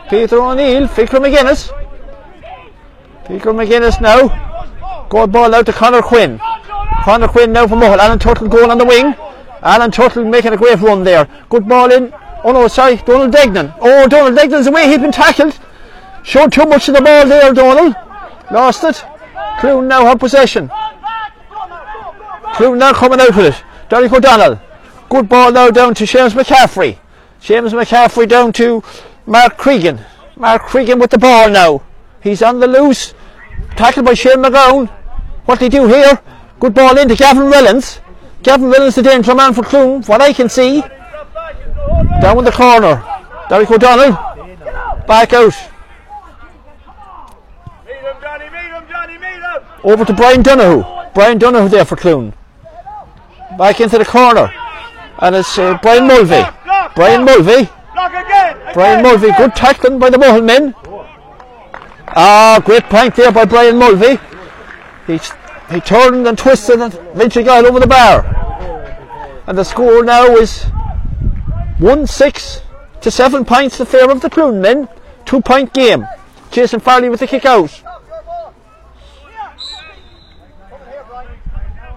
Peter 0.10 0.36
O'Neill. 0.36 0.88
Fiacre 0.88 1.18
McGuinness. 1.18 1.72
Fiacre 3.26 3.54
McGuinness 3.54 4.02
now. 4.02 5.08
Good 5.08 5.32
ball 5.32 5.56
out 5.56 5.66
to 5.68 5.74
Conor 5.74 6.02
Quinn. 6.02 6.40
Conor 7.04 7.30
Quinn 7.30 7.54
now 7.54 7.66
for 7.66 7.76
Mohill. 7.76 8.00
Alan 8.00 8.20
Turtle 8.20 8.50
going 8.50 8.70
on 8.70 8.78
the 8.78 8.86
wing. 8.86 9.16
Alan 9.62 9.92
Turtle 9.92 10.26
making 10.26 10.52
a 10.52 10.58
great 10.58 10.80
run 10.82 11.06
there. 11.06 11.26
Good 11.48 11.66
ball 11.66 11.90
in. 11.90 12.14
Oh 12.44 12.52
no, 12.52 12.68
sorry, 12.68 12.98
Donald 12.98 13.32
Degnan. 13.32 13.74
Oh, 13.80 14.10
Donald 14.10 14.38
Degnan's 14.38 14.68
away. 14.68 14.90
He's 14.90 15.00
been 15.00 15.14
tackled. 15.14 15.58
Showed 16.24 16.52
too 16.52 16.66
much 16.66 16.90
of 16.90 16.96
the 16.96 17.02
ball 17.02 17.26
there, 17.26 17.54
Donald. 17.54 17.96
Lost 18.52 18.84
it. 18.84 19.06
Cloone 19.60 19.88
now 19.88 20.04
have 20.06 20.20
possession. 20.20 20.70
Cloone 22.56 22.78
now 22.78 22.92
coming 22.92 23.22
out 23.22 23.34
with 23.36 23.56
it. 23.56 23.64
Derek 23.88 24.12
O'Donnell. 24.12 24.60
Good 25.08 25.30
ball 25.30 25.54
now 25.54 25.70
down 25.70 25.96
to 25.96 26.04
Seamus 26.04 26.34
McCaffrey. 26.34 26.98
Seamus 27.44 27.74
McCaffrey 27.74 28.26
down 28.26 28.54
to 28.54 28.82
Mark 29.26 29.58
Cregan. 29.58 30.00
Mark 30.38 30.62
Cregan 30.62 30.98
with 30.98 31.12
the 31.12 31.18
ball 31.18 31.50
now. 31.50 31.84
He's 32.22 32.42
on 32.42 32.62
the 32.62 32.68
loose. 32.68 33.14
Tackled 33.76 34.06
by 34.06 34.14
Shane 34.14 34.38
McGowan. 34.38 34.88
What 35.44 35.60
did 35.60 35.74
he 35.74 35.78
do 35.78 35.88
here? 35.88 36.22
Good 36.62 36.74
ball 36.74 36.98
into 36.98 37.18
Gavin 37.18 37.50
Mellons. 37.50 38.00
Gavin 38.44 38.70
Williams, 38.70 38.96
the 38.96 39.02
danger 39.02 39.36
man 39.36 39.54
for 39.54 39.62
Cloone, 39.62 40.08
what 40.08 40.22
I 40.22 40.32
can 40.32 40.48
see. 40.48 40.80
Down 42.22 42.38
in 42.38 42.46
the 42.46 42.52
corner. 42.52 43.04
Derek 43.50 43.70
O'Donnell. 43.70 44.14
Back 45.06 45.34
out. 45.34 45.54
Over 49.84 50.06
to 50.06 50.14
Brian 50.14 50.44
Donoghue. 50.44 51.12
Brian 51.14 51.38
Donoghue 51.40 51.68
there 51.68 51.84
for 51.84 51.98
Cloone. 51.98 52.34
Back 53.58 53.82
into 53.82 53.98
the 53.98 54.06
corner. 54.06 54.50
And 55.20 55.36
it's 55.36 55.58
uh, 55.58 55.78
Brian 55.82 56.08
Mulvey. 56.08 56.63
Brian 56.96 57.26
Mulvey. 57.26 57.70
Again! 57.94 58.74
Brian 58.74 59.04
Mulvey. 59.04 59.28
again. 59.28 59.40
Good 59.40 59.56
tackling 59.56 60.00
by 60.00 60.10
the 60.10 60.18
Mohill 60.18 60.44
men. 60.44 60.76
Ah, 62.16 62.62
great 62.64 62.84
point 62.84 63.16
there 63.16 63.32
by 63.32 63.46
Brian 63.46 63.78
Mulvey. 63.78 64.20
He, 65.08 65.20
he 65.72 65.82
turned 65.82 66.28
and 66.28 66.38
twisted 66.38 66.80
and 66.80 66.94
eventually 67.14 67.46
got 67.46 67.66
over 67.66 67.80
the 67.80 67.88
bar. 67.88 68.24
And 69.48 69.58
the 69.58 69.64
score 69.64 70.04
now 70.04 70.26
is 70.36 70.64
1 71.80 72.08
6 72.08 72.62
to 73.02 73.12
7 73.12 73.46
points 73.46 73.80
in 73.80 73.86
favour 73.86 74.12
of 74.12 74.22
the 74.22 74.30
Cloone 74.30 74.62
men. 74.62 74.88
Two 75.26 75.42
point 75.42 75.74
game. 75.74 76.06
Jason 76.52 76.80
Farley 76.80 77.10
with 77.10 77.20
the 77.20 77.28
kick 77.28 77.46
out. 77.46 77.82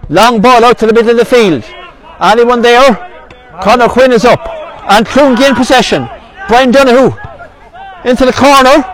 Long 0.08 0.40
ball 0.40 0.64
out 0.64 0.78
to 0.78 0.86
the 0.86 0.92
middle 0.92 1.10
of 1.10 1.16
the 1.16 1.24
field. 1.24 1.64
Anyone 2.20 2.62
there? 2.62 2.94
Conor 3.60 3.88
Quinn 3.88 4.12
is 4.12 4.24
up. 4.24 4.65
And 4.88 5.04
Cloone 5.06 5.36
gain 5.36 5.54
possession. 5.54 6.08
Brian 6.48 6.70
Donoghue 6.70 7.16
into 8.04 8.24
the 8.24 8.32
corner. 8.32 8.84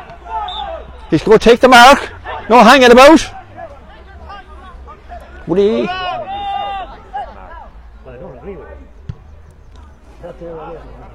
He's 1.11 1.23
going 1.23 1.39
to 1.39 1.45
take 1.45 1.61
the 1.61 1.69
mark. 1.69 2.11
No 2.49 2.61
hanging 2.61 2.91
about. 2.91 3.23
Would 5.47 5.59
he? 5.59 5.89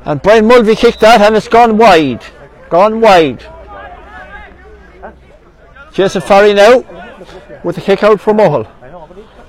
And 0.05 0.21
Brian 0.21 0.47
Mulvey 0.47 0.75
kicked 0.75 0.99
that 0.99 1.21
and 1.21 1.35
it's 1.35 1.47
gone 1.47 1.77
wide. 1.77 2.23
Gone 2.69 3.01
wide. 3.01 3.43
Jason 5.91 6.21
Farry 6.21 6.53
now 6.53 6.83
with 7.63 7.75
the 7.75 7.81
kick 7.81 8.03
out 8.03 8.21
from 8.21 8.37
Mohill. 8.37 8.67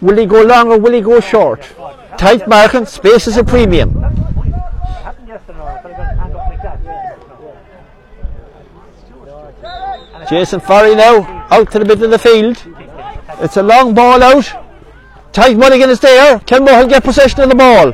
Will 0.00 0.16
he 0.16 0.26
go 0.26 0.42
long 0.42 0.73
or 0.73 0.78
will 0.78 0.92
he 0.92 1.00
go 1.00 1.20
short? 1.20 1.61
Tight 2.16 2.49
marking, 2.49 2.87
space 2.87 3.26
is 3.26 3.37
a 3.37 3.44
premium. 3.44 3.98
Jason 10.28 10.61
Farry 10.61 10.94
now 10.94 11.47
out 11.50 11.70
to 11.73 11.78
the 11.78 11.85
middle 11.85 12.04
of 12.04 12.11
the 12.11 12.18
field. 12.18 12.62
It's 13.40 13.56
a 13.56 13.62
long 13.62 13.94
ball 13.94 14.23
out. 14.23 14.50
Tight 15.32 15.56
Mulligan 15.56 15.90
is 15.90 16.00
there. 16.00 16.38
Can 16.40 16.66
Mohill 16.66 16.88
get 16.88 17.04
possession 17.04 17.40
of 17.40 17.49
the 17.49 17.54
ball? 17.54 17.92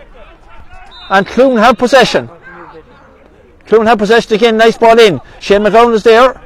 And 1.10 1.26
Cloone 1.26 1.58
have 1.58 1.78
possession. 1.78 2.28
Cloone 3.66 3.86
have 3.86 3.98
possession 3.98 4.34
again. 4.34 4.56
Nice 4.56 4.78
ball 4.78 4.98
in. 4.98 5.20
Shane 5.40 5.62
McGowan 5.62 5.94
is 5.94 6.02
there. 6.02 6.40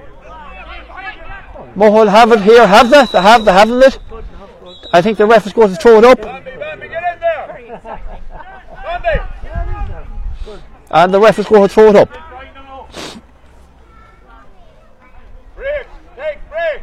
Mohill 1.75 2.09
have 2.09 2.33
it 2.33 2.40
here. 2.42 2.66
Have 2.66 2.90
they? 2.90 3.04
They 3.07 3.23
have. 3.23 3.45
They 3.45 3.52
haven't 3.52 3.83
it. 3.83 3.99
I 4.92 5.02
think 5.02 5.18
the 5.18 5.26
ref 5.26 5.47
is 5.47 5.52
going 5.52 5.68
to 5.68 5.76
throw 5.76 5.99
it 5.99 6.04
up. 6.04 6.21
Bambi, 6.23 6.50
Bambi, 6.57 6.88
get 6.88 7.14
in 7.14 7.21
there! 7.21 8.00
Bambi! 8.85 9.21
And 10.90 11.12
the 11.12 11.21
ref 11.21 11.38
is 11.38 11.47
going 11.47 11.68
to 11.68 11.68
throw 11.68 11.90
it 11.90 11.97
up. 11.97 12.11
Break, 15.54 15.87
take, 16.16 16.38
break! 16.49 16.83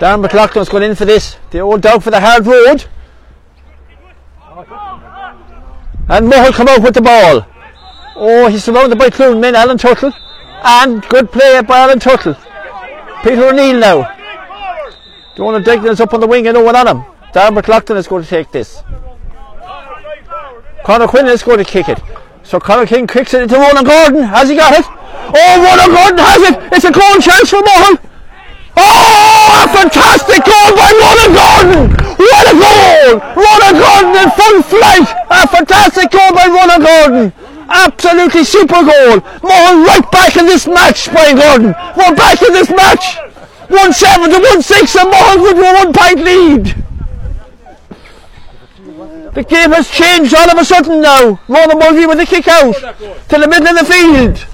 Darren 0.00 0.26
McLaughlin's 0.26 0.70
going 0.70 0.82
in 0.82 0.94
for 0.94 1.04
this. 1.04 1.36
The 1.50 1.60
old 1.60 1.82
dog 1.82 2.02
for 2.02 2.10
the 2.10 2.20
hard 2.20 2.46
road. 2.46 2.86
And 6.08 6.26
Mohill 6.26 6.54
come 6.54 6.68
out 6.68 6.82
with 6.82 6.94
the 6.94 7.02
ball. 7.02 7.46
Oh, 8.16 8.48
he's 8.48 8.64
surrounded 8.64 8.98
by 8.98 9.10
Cloone 9.10 9.40
men, 9.40 9.54
Alan 9.54 9.76
Tuttle. 9.76 10.12
And 10.62 11.02
good 11.02 11.30
play 11.30 11.60
by 11.60 11.80
Alan 11.80 11.98
Tuttle. 11.98 12.34
Peter 13.22 13.44
O'Neill 13.44 13.78
now. 13.78 14.16
Donald 15.36 15.64
Degnan 15.64 16.00
up 16.00 16.14
on 16.14 16.20
the 16.20 16.26
wing 16.26 16.46
and 16.46 16.64
one 16.64 16.76
on 16.76 16.88
him. 16.88 17.04
Darren 17.34 17.54
McLaughlin 17.54 17.98
is 17.98 18.08
going 18.08 18.22
to 18.24 18.28
take 18.28 18.50
this. 18.50 18.82
Conor 20.82 21.08
Quinn 21.08 21.26
is 21.26 21.42
going 21.42 21.58
to 21.58 21.64
kick 21.64 21.90
it. 21.90 22.00
So 22.42 22.58
Conor 22.58 22.86
King 22.86 23.06
kicks 23.06 23.34
it 23.34 23.42
into 23.42 23.56
Ronan 23.56 23.84
Gordon. 23.84 24.22
Has 24.22 24.48
he 24.48 24.56
got 24.56 24.72
it? 24.72 24.86
Oh, 24.88 25.62
Ronan 25.62 25.94
Gordon 25.94 26.18
has 26.18 26.42
it. 26.42 26.72
It's 26.72 26.84
a 26.86 26.90
goal 26.90 27.20
chance 27.20 27.50
for 27.50 27.60
Mohill. 27.60 28.09
A 29.80 29.88
fantastic 29.88 30.44
goal 30.44 30.76
by 30.76 30.92
Ronan 30.92 31.32
Gordon! 31.32 31.90
What 32.20 32.44
a 32.44 32.52
goal! 32.52 33.16
Ronan 33.32 33.80
Gordon 33.80 34.12
in 34.22 34.30
full 34.36 34.60
flight! 34.60 35.08
A 35.30 35.48
fantastic 35.48 36.10
goal 36.10 36.34
by 36.34 36.46
Ronan 36.48 36.82
Gordon! 36.84 37.32
Absolutely 37.66 38.44
super 38.44 38.84
goal! 38.84 39.24
Mohill 39.40 39.86
right 39.86 40.06
back 40.12 40.36
in 40.36 40.44
this 40.44 40.66
match, 40.66 41.10
Brian 41.10 41.36
Gordon! 41.36 41.74
We're 41.96 42.14
back 42.14 42.42
in 42.42 42.52
this 42.52 42.68
match! 42.68 43.16
1 43.68 43.92
7 43.94 44.30
to 44.30 44.38
1 44.38 44.62
6 44.62 44.96
and 44.96 45.12
Mohill 45.14 45.42
with 45.44 45.56
a 45.56 45.72
one 45.72 45.92
point 45.94 46.24
lead! 46.26 46.84
The 49.32 49.44
game 49.44 49.72
has 49.72 49.88
changed 49.88 50.34
all 50.34 50.50
of 50.50 50.58
a 50.58 50.64
sudden 50.66 51.00
now. 51.00 51.40
Ronan 51.48 51.78
Mulvey 51.78 52.04
with 52.04 52.18
the 52.18 52.26
kick 52.26 52.48
out 52.48 52.74
to 52.74 53.38
the 53.38 53.48
middle 53.48 53.68
of 53.68 53.78
the 53.78 53.84
field. 53.86 54.46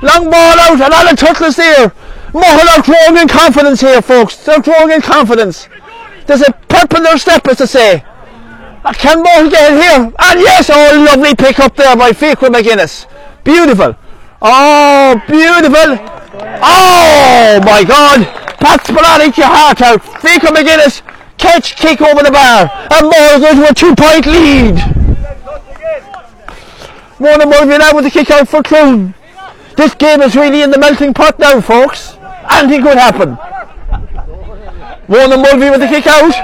Long 0.00 0.30
ball 0.30 0.60
out 0.60 0.80
and 0.80 0.94
Alan 0.94 1.16
Tuttle 1.16 1.46
is 1.46 1.56
there. 1.56 1.92
Mohill 2.32 2.78
are 2.78 2.82
growing 2.82 3.20
in 3.20 3.28
confidence 3.28 3.80
here, 3.80 4.00
folks. 4.00 4.36
They're 4.44 4.60
growing 4.60 4.92
in 4.92 5.00
confidence. 5.00 5.68
There's 6.26 6.42
a 6.42 6.52
pep 6.68 6.94
in 6.94 7.02
their 7.02 7.18
step, 7.18 7.46
as 7.48 7.58
to 7.58 7.66
say. 7.66 8.04
Can 8.94 9.24
Mohill 9.24 9.50
get 9.50 9.72
it 9.72 9.82
here? 9.82 10.12
And 10.18 10.40
yes, 10.40 10.70
oh, 10.72 11.06
lovely 11.06 11.34
pick 11.34 11.58
up 11.58 11.74
there 11.76 11.96
by 11.96 12.12
Fiacre 12.12 12.46
McGuinness. 12.46 13.06
Beautiful. 13.42 13.96
Oh, 14.40 15.20
beautiful. 15.26 15.98
Oh, 16.62 17.60
my 17.64 17.84
God. 17.84 18.26
Pat 18.58 18.86
Spillane, 18.86 19.32
your 19.36 19.46
heart 19.46 19.80
out. 19.82 20.02
Fiacre 20.22 20.48
McGuinness, 20.48 21.02
catch, 21.36 21.76
kick 21.76 22.00
over 22.00 22.22
the 22.22 22.30
bar. 22.30 22.70
And 22.90 23.10
Mohill 23.10 23.40
goes 23.40 23.54
to 23.56 23.70
a 23.70 23.74
two-point 23.74 24.26
lead. 24.26 24.76
Mona 27.18 27.44
Mulvey 27.44 27.78
now 27.78 27.94
with 27.94 28.04
the 28.04 28.10
kick 28.10 28.30
out 28.30 28.48
for 28.48 28.62
Cloone. 28.62 29.14
This 29.76 29.94
game 29.94 30.22
is 30.22 30.36
really 30.36 30.62
in 30.62 30.70
the 30.70 30.78
melting 30.78 31.12
pot 31.12 31.38
now, 31.38 31.60
folks. 31.60 32.16
Anything 32.52 32.82
could 32.82 32.98
happen. 32.98 33.38
Ronan 35.08 35.42
Mulvey 35.42 35.70
with 35.70 35.80
the 35.80 35.88
kick 35.88 36.06
out. 36.06 36.34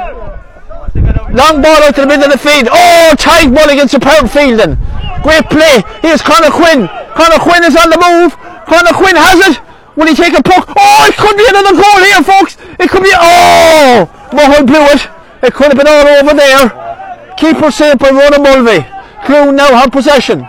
Long 1.33 1.61
ball 1.61 1.83
out 1.83 1.95
to 1.95 2.01
the 2.03 2.07
middle 2.07 2.25
of 2.25 2.33
the 2.33 2.39
field. 2.39 2.69
Oh, 2.73 3.15
tight 3.19 3.51
Mulligan, 3.51 3.89
superb 3.89 4.29
fielding. 4.31 4.79
Great 5.23 5.45
play. 5.51 5.83
Here's 6.03 6.23
Conor 6.23 6.51
Quinn. 6.51 6.89
Conor 7.15 7.39
Quinn 7.39 7.65
is 7.65 7.77
on 7.77 7.91
the 7.91 7.99
move. 7.99 8.33
Conor 8.67 8.95
Quinn 8.95 9.17
has 9.17 9.39
it. 9.51 9.61
Will 9.97 10.07
he 10.07 10.15
take 10.15 10.39
a 10.39 10.43
puck? 10.43 10.73
Oh, 10.77 11.07
it 11.09 11.17
could 11.17 11.37
be 11.37 11.47
another 11.49 11.73
goal 11.73 11.99
here, 12.05 12.23
folks. 12.23 12.57
It 12.79 12.91
could 12.91 13.03
be. 13.03 13.13
Oh, 13.13 14.11
Mohill 14.31 14.67
blew 14.67 14.85
it. 14.93 15.09
It 15.43 15.55
could 15.55 15.69
have 15.69 15.77
been 15.77 15.89
all 15.89 16.07
over 16.07 16.35
there. 16.35 17.35
Keeper 17.37 17.71
saved 17.71 17.99
by 17.99 18.11
Ronan 18.11 18.43
Mulvey. 18.43 18.81
Cloone 19.25 19.57
now 19.57 19.75
have 19.75 19.91
possession. 19.93 20.41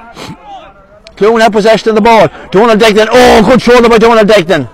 Cloone 1.15 1.41
have 1.41 1.51
possession 1.51 1.89
of 1.89 1.95
the 1.95 2.01
ball. 2.01 2.27
Donald 2.51 2.79
Degnan. 2.79 3.07
Oh, 3.09 3.43
good 3.43 3.61
shoulder 3.61 3.89
by 3.89 3.97
Donald 3.97 4.27
Degnan. 4.27 4.69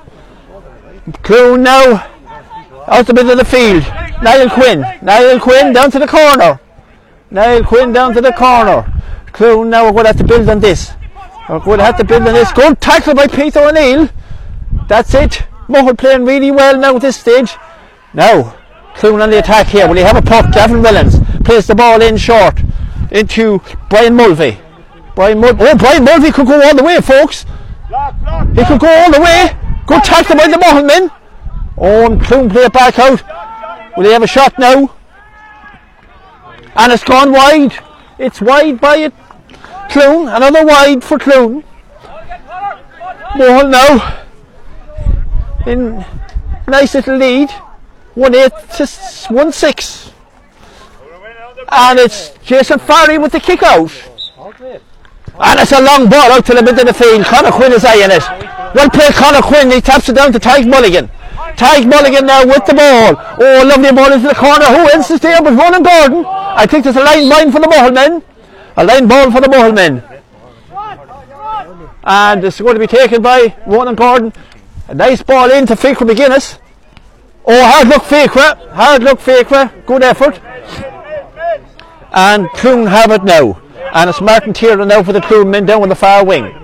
Cloone 1.06 1.62
now 1.62 2.10
out 2.88 3.08
the 3.08 3.14
middle 3.14 3.32
of 3.32 3.38
the 3.38 3.46
field. 3.46 3.84
Niall 4.24 4.50
Quinn. 4.50 4.82
Niall 5.02 5.40
Quinn 5.40 5.74
down 5.74 5.92
to 5.92 6.00
the 6.00 6.08
corner. 6.08 6.60
Niall 7.30 7.64
Quinn 7.64 7.92
down 7.92 8.14
to 8.14 8.22
the 8.22 8.32
corner. 8.32 8.92
Cloone 9.28 9.68
now 9.68 9.86
we're 9.86 9.92
going 9.92 10.04
to 10.06 10.10
have 10.10 10.18
to 10.18 10.24
build 10.24 10.48
on 10.50 10.60
this. 10.60 10.94
We're 11.50 11.60
going 11.60 11.80
to 11.80 11.84
have 11.84 11.98
to 11.98 12.06
build 12.06 12.26
on 12.26 12.34
this. 12.34 12.52
Good 12.54 12.80
tackle 12.80 13.16
by 13.16 13.28
Peter 13.28 13.60
O'Neill. 13.60 14.10
That's 14.88 15.14
it. 15.14 15.44
Mohill 15.68 15.98
playing 15.98 16.26
really 16.26 16.52
well 16.52 16.78
now 16.78 16.96
at 16.96 17.02
this 17.02 17.18
stage. 17.18 17.54
Now, 18.14 18.56
Cloone 18.96 19.22
on 19.22 19.30
the 19.30 19.40
attack 19.40 19.68
here. 19.68 19.88
Will 19.88 19.96
he 19.96 20.02
have 20.02 20.16
a 20.16 20.22
puck? 20.22 20.54
Gavin 20.54 20.82
Willens 20.82 21.44
plays 21.44 21.68
the 21.68 21.76
ball 21.76 22.02
in 22.02 22.16
short 22.16 22.62
into 23.12 23.62
Brian 23.90 24.16
Mulvey. 24.16 24.60
Brian 25.16 25.40
Mul- 25.40 25.56
oh, 25.60 25.78
Brian 25.78 26.04
Mulvey 26.04 26.32
could 26.32 26.48
go 26.48 26.62
all 26.62 26.76
the 26.76 26.84
way, 26.84 27.02
folks. 27.02 27.46
He 28.56 28.64
could 28.66 28.80
go 28.80 28.88
all 28.88 29.12
the 29.12 29.20
way. 29.22 29.58
Good 29.86 30.04
tackle 30.04 30.38
by 30.38 30.48
the 30.48 30.58
Mohill 30.58 30.88
men. 30.88 31.12
Oh, 31.78 32.12
and 32.12 32.22
Cloone 32.22 32.52
play 32.52 32.64
it 32.64 32.74
back 32.74 32.98
out. 33.00 33.24
Will 33.98 34.06
he 34.06 34.12
have 34.12 34.24
a 34.24 34.28
shot 34.28 34.58
now? 34.58 34.96
And 36.76 36.92
it's 36.92 37.04
gone 37.04 37.32
wide. 37.32 37.74
It's 38.18 38.42
wide 38.42 38.80
by 38.80 38.98
it. 38.98 39.14
Cloone, 39.90 40.34
another 40.36 40.66
wide 40.66 41.04
for 41.04 41.18
Cloone. 41.18 41.64
Mohill 43.34 43.70
now 43.70 44.24
in 45.66 46.06
nice 46.68 46.96
little 46.96 47.18
lead. 47.18 47.50
1 48.16 48.36
8 48.36 48.52
to 48.78 48.88
1 49.30 49.52
6. 49.52 50.12
And 51.70 52.00
it's 52.00 52.30
Jason 52.44 52.80
Farry 52.80 53.18
with 53.18 53.32
the 53.32 53.40
kick 53.40 53.64
out. 53.64 53.92
And 55.40 55.60
it's 55.60 55.72
a 55.72 55.82
long 55.82 56.10
ball 56.10 56.32
out 56.32 56.46
to 56.46 56.54
the 56.54 56.62
middle 56.62 56.82
of 56.82 56.88
the 56.88 56.94
field. 56.94 57.26
Conor 57.26 57.52
Quinn 57.52 57.74
is 57.74 57.84
eyeing 57.84 58.12
it. 58.12 58.53
Well 58.74 58.90
played 58.90 59.14
Conor 59.14 59.42
Quinn. 59.42 59.72
He 59.72 59.82
taps 59.82 60.10
it 60.10 60.14
down 60.14 60.34
to 60.34 60.40
Tyke 60.40 60.66
Mulligan. 60.66 61.10
Tyke 61.56 61.86
Mulligan 61.86 62.26
now 62.26 62.46
with 62.46 62.66
the 62.66 62.74
ball. 62.74 63.16
Oh, 63.40 63.64
lovely 63.66 63.92
ball 63.92 64.12
into 64.12 64.28
the 64.28 64.36
corner. 64.36 64.66
Who 64.66 64.90
else 64.90 65.12
is 65.12 65.20
there 65.20 65.42
but 65.42 65.54
Ronan 65.54 65.84
Gordon? 65.84 66.26
I 66.26 66.66
think 66.66 66.84
there's 66.84 66.96
a 66.96 67.04
line 67.04 67.30
line 67.30 67.52
for 67.52 67.60
the 67.60 67.68
Mohill 67.68 67.94
men. 67.94 68.24
A 68.76 68.84
line 68.84 69.08
ball 69.08 69.32
for 69.32 69.42
the 69.42 69.48
Mohill 69.48 69.76
men. 69.76 70.04
And 72.04 72.44
it's 72.44 72.60
going 72.60 72.74
to 72.74 72.80
be 72.80 72.88
taken 72.88 73.22
by 73.22 73.56
Ronan 73.68 73.96
Gordon. 73.96 74.34
A 74.88 74.94
nice 74.94 75.22
ball 75.22 75.52
into 75.52 75.76
Fiacre 75.76 76.06
McGuinness. 76.06 76.60
Oh, 77.46 77.66
hard 77.66 77.88
look 77.88 78.04
Fiacre. 78.04 78.56
Hard 78.74 79.04
look 79.04 79.20
Fiacre. 79.20 79.72
Good 79.86 80.04
effort. 80.04 80.40
And 82.12 82.48
Cloone 82.50 82.90
have 82.90 83.12
it 83.12 83.24
now. 83.24 83.62
And 83.94 84.10
it's 84.10 84.22
Martin 84.22 84.54
Tiernan 84.54 84.88
now 84.88 85.04
for 85.04 85.14
the 85.14 85.20
Cloone 85.20 85.50
men 85.50 85.66
down 85.66 85.84
on 85.84 85.90
the 85.90 85.96
far 85.96 86.26
wing. 86.26 86.63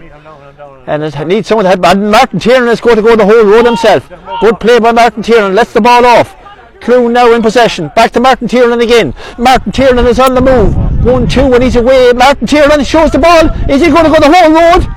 And 0.89 1.03
it 1.03 1.27
needs 1.27 1.47
someone 1.47 1.65
to 1.65 1.69
help. 1.69 1.85
And 1.85 2.09
Martin 2.09 2.39
Tiernan 2.39 2.69
is 2.69 2.81
going 2.81 2.95
to 2.95 3.03
go 3.03 3.15
the 3.15 3.23
whole 3.23 3.45
road 3.45 3.65
himself. 3.65 4.09
Good 4.41 4.59
play 4.59 4.79
by 4.79 4.91
Martin 4.91 5.21
Tiernan. 5.21 5.53
Lets 5.53 5.71
the 5.71 5.81
ball 5.81 6.03
off. 6.03 6.35
Cloone 6.81 7.11
now 7.11 7.31
in 7.33 7.43
possession. 7.43 7.91
Back 7.95 8.11
to 8.13 8.19
Martin 8.19 8.47
Tiernan 8.47 8.81
again. 8.81 9.13
Martin 9.37 9.71
Tiernan 9.71 10.07
is 10.07 10.19
on 10.19 10.33
the 10.33 10.41
move. 10.41 10.75
One, 11.05 11.27
two, 11.27 11.53
and 11.53 11.61
he's 11.61 11.75
away. 11.75 12.11
Martin 12.13 12.47
Tiernan 12.47 12.83
shows 12.83 13.11
the 13.11 13.19
ball. 13.19 13.49
Is 13.69 13.81
he 13.81 13.91
going 13.91 14.05
to 14.05 14.09
go 14.09 14.19
the 14.19 14.33
whole 14.33 14.51
road? 14.51 14.87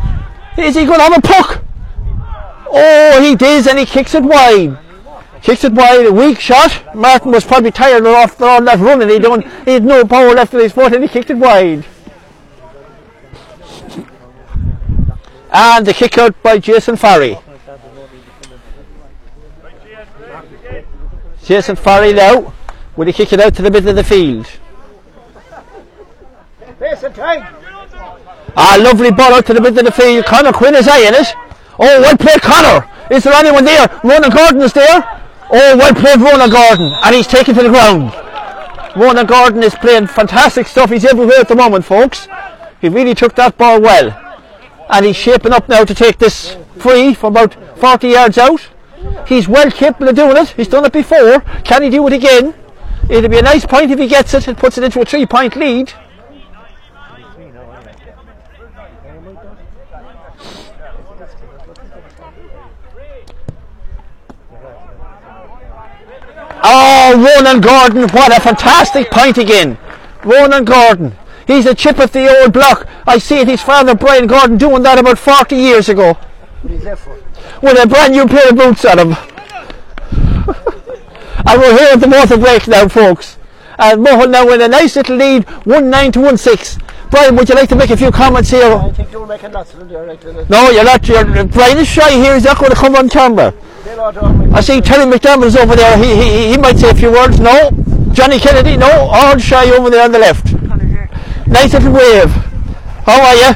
Is 0.57 0.77
he 0.77 0.87
going 0.87 0.99
to 0.99 1.05
have 1.05 1.19
a 1.19 1.21
puck? 1.21 1.63
Oh, 2.69 3.21
he 3.23 3.37
does, 3.37 3.67
and 3.67 3.79
he 3.79 3.85
kicks 3.85 4.15
it 4.15 4.23
wide. 4.23 4.79
Kicks 5.43 5.65
it 5.65 5.75
wide, 5.75 6.07
a 6.07 6.13
weak 6.13 6.41
shot. 6.41 6.95
Martin 6.95 7.33
was 7.33 7.45
probably 7.45 7.71
tired 7.71 8.07
of 8.07 8.15
after 8.15 8.47
all 8.47 8.63
that 8.63 8.79
running. 8.79 9.11
He 9.11 9.19
don't, 9.19 9.45
he 9.67 9.73
had 9.73 9.85
no 9.85 10.07
power 10.07 10.31
left 10.31 10.55
in 10.55 10.61
his 10.61 10.73
foot, 10.73 10.95
and 10.95 11.03
he 11.03 11.09
kicked 11.09 11.29
it 11.29 11.37
wide. 11.37 11.85
And 15.53 15.87
the 15.87 15.93
kick 15.93 16.17
out 16.17 16.43
by 16.43 16.59
Jason 16.59 16.97
Farry. 16.97 17.39
Jason 21.45 21.77
Farry 21.77 22.15
now. 22.15 22.55
Will 22.97 23.07
he 23.07 23.13
kick 23.13 23.33
it 23.33 23.41
out 23.41 23.55
to 23.57 23.63
the 23.63 23.71
middle 23.71 23.91
of 23.91 23.97
the 23.97 24.05
field? 24.05 24.47
Pace 26.79 27.03
and 27.03 27.15
time. 27.15 27.55
Ah, 28.57 28.79
lovely 28.81 29.11
ball 29.11 29.35
out 29.35 29.47
to 29.47 29.55
the 29.55 29.61
middle 29.61 29.79
of 29.79 29.85
the 29.85 29.93
field. 29.93 30.25
Connor 30.25 30.53
Quinn 30.53 30.75
is 30.75 30.89
eyeing 30.89 31.15
it. 31.15 31.35
Oh, 31.79 32.01
well 32.01 32.17
played, 32.17 32.41
Connor. 32.41 32.89
Is 33.11 33.25
there 33.25 33.33
anyone 33.35 33.65
there? 33.65 33.87
Ronan 34.03 34.31
Gordon 34.31 34.63
is 34.63 34.73
there. 34.73 35.21
Oh, 35.51 35.77
well 35.77 35.95
played, 35.95 36.21
Ronan 36.21 36.51
Gordon. 36.51 36.93
And 37.05 37.15
he's 37.15 37.27
taken 37.27 37.55
to 37.55 37.63
the 37.63 37.69
ground. 37.69 38.13
Ronan 38.97 39.27
Gordon 39.27 39.63
is 39.63 39.75
playing 39.75 40.07
fantastic 40.07 40.67
stuff. 40.67 40.91
He's 40.91 41.05
everywhere 41.05 41.41
at 41.41 41.49
the 41.49 41.57
moment, 41.57 41.85
folks. 41.85 42.27
He 42.81 42.89
really 42.89 43.15
took 43.15 43.35
that 43.37 43.57
ball 43.59 43.81
well. 43.81 44.32
And 44.93 45.07
he's 45.07 45.17
shaping 45.17 45.53
up 45.53 45.71
now 45.71 45.85
to 45.85 45.95
take 45.95 46.19
this 46.19 46.55
free 46.77 47.15
from 47.15 47.33
about 47.33 47.55
40 47.79 48.09
yards 48.09 48.37
out. 48.37 48.69
He's 49.27 49.49
well 49.49 49.71
capable 49.71 50.11
of 50.11 50.17
doing 50.17 50.37
it. 50.37 50.51
He's 50.51 50.69
done 50.69 50.85
it 50.85 50.93
before. 50.93 51.41
Can 51.65 51.83
he 51.83 51.89
do 51.89 52.07
it 52.07 52.13
again? 52.13 52.55
It'll 53.09 53.31
be 53.31 53.39
a 53.39 53.43
nice 53.43 53.65
point 53.65 53.91
if 53.91 53.99
he 53.99 54.07
gets 54.07 54.35
it 54.35 54.47
and 54.47 54.57
puts 54.57 54.77
it 54.79 54.85
into 54.85 55.01
a 55.01 55.05
three 55.05 55.27
point 55.27 55.57
lead. 55.57 55.93
Oh, 66.65 67.17
Ronan 67.17 67.61
Gordon, 67.61 68.09
what 68.11 68.37
a 68.37 68.41
fantastic 68.41 69.11
point 69.11 69.37
again. 69.37 69.79
Ronan 70.23 70.65
Gordon. 70.65 71.17
He's 71.47 71.67
a 71.67 71.75
chip 71.75 71.99
of 71.99 72.13
the 72.13 72.43
old 72.43 72.53
block. 72.53 72.87
I 73.07 73.19
see 73.19 73.41
it, 73.41 73.49
his 73.49 73.63
father 73.63 73.95
Brian 73.95 74.27
Gordon 74.27 74.59
doing 74.59 74.83
that 74.83 74.99
about 74.99 75.19
40 75.19 75.57
years 75.57 75.89
ago. 75.89 76.15
What 76.63 76.73
is 76.73 76.85
that 76.85 76.99
for? 76.99 77.19
With 77.61 77.83
a 77.83 77.87
brand 77.87 78.13
new 78.13 78.27
pair 78.27 78.49
of 78.51 78.57
boots 78.57 78.85
on 78.85 78.99
him. 78.99 79.13
and 81.47 81.61
we're 81.61 81.77
here 81.79 81.93
at 81.93 82.01
the 82.01 82.07
motor 82.09 82.37
break 82.37 82.69
now, 82.69 82.89
folks. 82.89 83.39
And 83.79 84.05
Mohill 84.05 84.31
now 84.31 84.47
with 84.47 84.61
a 84.61 84.69
nice 84.69 84.97
little 84.97 85.17
lead, 85.17 85.45
1 85.67 85.91
9 85.91 86.13
to 86.13 86.21
1 86.21 86.37
6. 86.37 86.79
Brian, 87.11 87.37
would 87.37 87.49
you 87.49 87.55
like 87.55 87.69
to 87.69 87.77
make 87.77 87.91
a 87.91 87.97
few 87.97 88.11
comments 88.11 88.51
here? 88.51 88.65
I 88.65 88.91
think 88.93 89.13
you're 89.13 89.27
making 89.27 89.53
lots 89.53 89.73
of 89.75 89.81
them 89.81 89.89
there, 89.89 90.07
like 90.07 90.25
No, 90.49 90.71
you're 90.71 90.85
not. 90.85 91.07
You're, 91.07 91.45
Brian 91.45 91.79
is 91.79 91.89
shy 91.89 92.11
here. 92.11 92.35
He's 92.35 92.45
not 92.45 92.59
going 92.59 92.71
to 92.71 92.77
come 92.77 92.97
on 92.97 93.09
camera. 93.09 93.53
they 93.85 93.95
lot 93.95 94.17
of 94.17 94.55
I 94.55 94.61
see 94.61 94.81
Terry 94.81 95.05
McDonald's 95.05 95.57
over 95.57 95.77
there. 95.77 95.99
He, 95.99 96.17
he, 96.17 96.53
he 96.53 96.57
might 96.57 96.79
say 96.79 96.91
a 96.91 96.95
few 96.95 97.11
words. 97.13 97.39
No. 97.39 97.71
Johnny 98.13 98.39
Kennedy. 98.39 98.77
No. 98.77 98.89
All 98.89 99.37
shy 99.37 99.71
over 99.71 99.91
there 99.91 100.05
on 100.05 100.13
the 100.13 100.21
left. 100.21 100.52
Nice 101.53 101.75
little 101.75 101.93
wave. 101.93 102.31
How 103.05 103.21
are 103.21 103.35
you? 103.35 103.53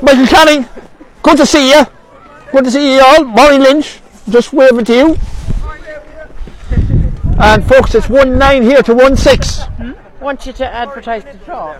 Michael 0.00 0.26
Canning. 0.26 0.66
Good 1.22 1.36
to 1.36 1.46
see 1.46 1.70
you. 1.70 1.84
Good 2.50 2.64
to 2.64 2.70
see 2.70 2.94
you 2.94 3.02
all. 3.02 3.24
Maureen 3.24 3.62
Lynch. 3.62 4.00
Just 4.28 4.52
waving 4.54 4.86
to 4.86 4.94
you. 4.94 5.16
And 7.38 7.62
folks, 7.68 7.94
it's 7.94 8.08
1 8.08 8.38
9 8.38 8.62
here 8.62 8.82
to 8.82 8.94
1 8.94 9.16
6. 9.16 9.60
Hmm? 9.60 9.92
want 10.20 10.46
you 10.46 10.52
to 10.54 10.66
advertise 10.66 11.22
the 11.24 11.34
draw. 11.44 11.76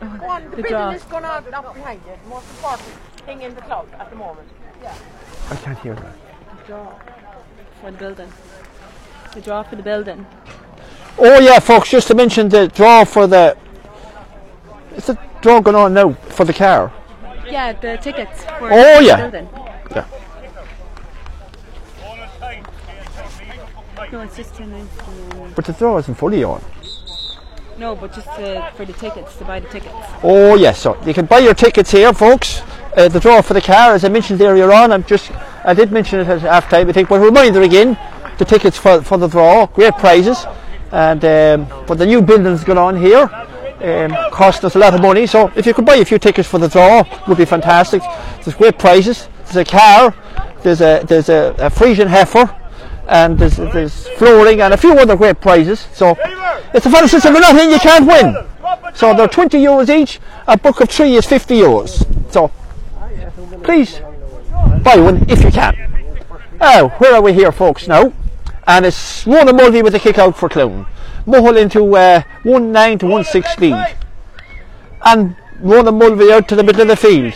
Go 0.00 0.06
on, 0.26 0.50
the, 0.50 0.62
building 0.62 0.94
is 0.94 1.02
going 1.04 1.24
on 1.24 1.54
up 1.54 1.74
behind 1.74 2.00
you. 2.06 2.12
The 2.22 2.28
most 2.28 2.48
important 2.50 2.88
thing 3.26 3.42
in 3.42 3.54
the 3.54 3.62
club 3.62 3.88
at 3.98 4.10
the 4.10 4.16
moment. 4.16 4.46
Yeah. 4.82 4.94
I 5.50 5.56
can't 5.56 5.78
hear 5.78 5.94
that. 5.94 6.66
Draw 6.66 6.94
for 7.80 7.90
the 7.90 7.96
building. 7.96 8.32
The 9.34 9.40
draw 9.40 9.62
for 9.62 9.76
the 9.76 9.82
building. 9.82 10.26
Oh 11.18 11.38
yeah, 11.40 11.58
folks, 11.58 11.90
just 11.90 12.08
to 12.08 12.14
mention 12.14 12.48
the 12.48 12.68
draw 12.68 13.04
for 13.04 13.26
the. 13.26 13.56
Is 14.96 15.06
the 15.06 15.18
draw 15.42 15.60
going 15.60 15.76
on 15.76 15.94
now 15.94 16.12
for 16.12 16.44
the 16.44 16.52
car? 16.52 16.92
Yeah, 17.48 17.72
the 17.72 17.96
tickets 17.98 18.44
for 18.58 18.68
Oh, 18.72 19.00
yeah. 19.00 19.16
building. 19.28 19.48
Yeah. 19.94 20.04
No, 24.12 24.20
it's 24.20 24.36
just 24.36 24.54
to 24.56 24.62
announce 24.62 24.90
the- 24.96 25.52
But 25.54 25.64
the 25.66 25.72
draw 25.72 25.98
isn't 25.98 26.14
fully 26.14 26.42
on. 26.44 26.62
No, 27.78 27.94
but 27.94 28.12
just 28.12 28.26
to, 28.36 28.70
for 28.74 28.84
the 28.84 28.92
tickets, 28.94 29.36
to 29.36 29.44
buy 29.44 29.60
the 29.60 29.68
tickets. 29.68 29.94
Oh 30.22 30.56
yes, 30.56 30.80
so 30.80 30.96
you 31.04 31.14
can 31.14 31.26
buy 31.26 31.38
your 31.38 31.54
tickets 31.54 31.90
here, 31.92 32.12
folks. 32.12 32.62
Uh, 32.96 33.06
the 33.08 33.20
draw 33.20 33.40
for 33.40 33.54
the 33.54 33.60
car, 33.60 33.92
as 33.94 34.04
I 34.04 34.08
mentioned 34.08 34.40
earlier 34.40 34.72
on, 34.72 34.90
I'm 34.90 35.04
just 35.04 35.30
I 35.64 35.74
did 35.74 35.92
mention 35.92 36.18
it 36.20 36.26
at 36.28 36.40
half 36.40 36.68
time. 36.70 36.88
I 36.88 36.92
think, 36.92 37.08
but 37.08 37.16
a 37.16 37.24
reminder 37.24 37.62
again, 37.62 37.96
the 38.38 38.44
tickets 38.44 38.76
for 38.76 39.02
for 39.02 39.18
the 39.18 39.28
draw, 39.28 39.66
great 39.66 39.94
prizes, 39.94 40.46
and 40.92 41.24
um, 41.24 41.84
but 41.86 41.98
the 41.98 42.06
new 42.06 42.22
building's 42.22 42.64
going 42.64 42.78
on 42.78 42.96
here. 42.96 43.30
Um, 43.80 44.10
cost 44.32 44.64
us 44.64 44.74
a 44.74 44.78
lot 44.78 44.92
of 44.94 45.00
money, 45.00 45.26
so 45.26 45.52
if 45.54 45.64
you 45.64 45.72
could 45.72 45.86
buy 45.86 45.96
a 45.96 46.04
few 46.04 46.18
tickets 46.18 46.48
for 46.48 46.58
the 46.58 46.68
draw, 46.68 47.04
would 47.28 47.38
be 47.38 47.44
fantastic. 47.44 48.02
There's 48.42 48.56
great 48.56 48.76
prizes. 48.78 49.28
There's 49.44 49.68
a 49.68 49.70
car, 49.70 50.14
there's 50.62 50.80
a 50.80 51.04
there's 51.06 51.28
a, 51.28 51.54
a 51.58 51.70
Frisian 51.70 52.08
heifer, 52.08 52.54
and 53.08 53.38
there's 53.38 53.56
there's 53.56 54.08
flooring 54.18 54.60
and 54.60 54.74
a 54.74 54.76
few 54.76 54.92
other 54.98 55.16
great 55.16 55.40
prizes. 55.40 55.86
So 55.92 56.16
it's 56.74 56.86
a 56.86 56.90
fantasy 56.90 57.16
system. 57.16 57.34
We're 57.34 57.40
not 57.40 57.56
in, 57.56 57.70
you 57.70 57.78
can't 57.78 58.06
win. 58.06 58.36
So 58.94 59.14
they're 59.14 59.28
20 59.28 59.58
euros 59.58 59.88
each. 59.88 60.20
A 60.46 60.56
book 60.56 60.80
of 60.80 60.90
three 60.90 61.14
is 61.14 61.26
50 61.26 61.54
euros. 61.54 62.32
So 62.32 62.50
please 63.62 64.00
buy 64.82 64.96
one 64.96 65.24
if 65.30 65.42
you 65.44 65.50
can. 65.50 65.74
Oh, 66.60 66.88
where 66.98 67.14
are 67.14 67.22
we 67.22 67.32
here, 67.32 67.52
folks? 67.52 67.86
Now, 67.86 68.12
and 68.68 68.84
it's 68.84 69.26
Rona 69.26 69.52
Mulvey 69.52 69.82
with 69.82 69.94
a 69.94 69.98
kick 69.98 70.18
out 70.18 70.36
for 70.36 70.48
Cloone. 70.48 70.86
Mohill 71.26 71.60
into 71.60 71.96
uh, 71.96 72.22
1 72.42 72.70
9 72.70 72.98
to 72.98 73.06
1 73.06 73.24
6 73.24 73.58
lead. 73.58 73.96
And 75.04 75.36
Rona 75.60 75.90
Mulvey 75.90 76.30
out 76.30 76.48
to 76.48 76.54
the 76.54 76.62
middle 76.62 76.82
of 76.82 76.88
the 76.88 76.96
field. 76.96 77.32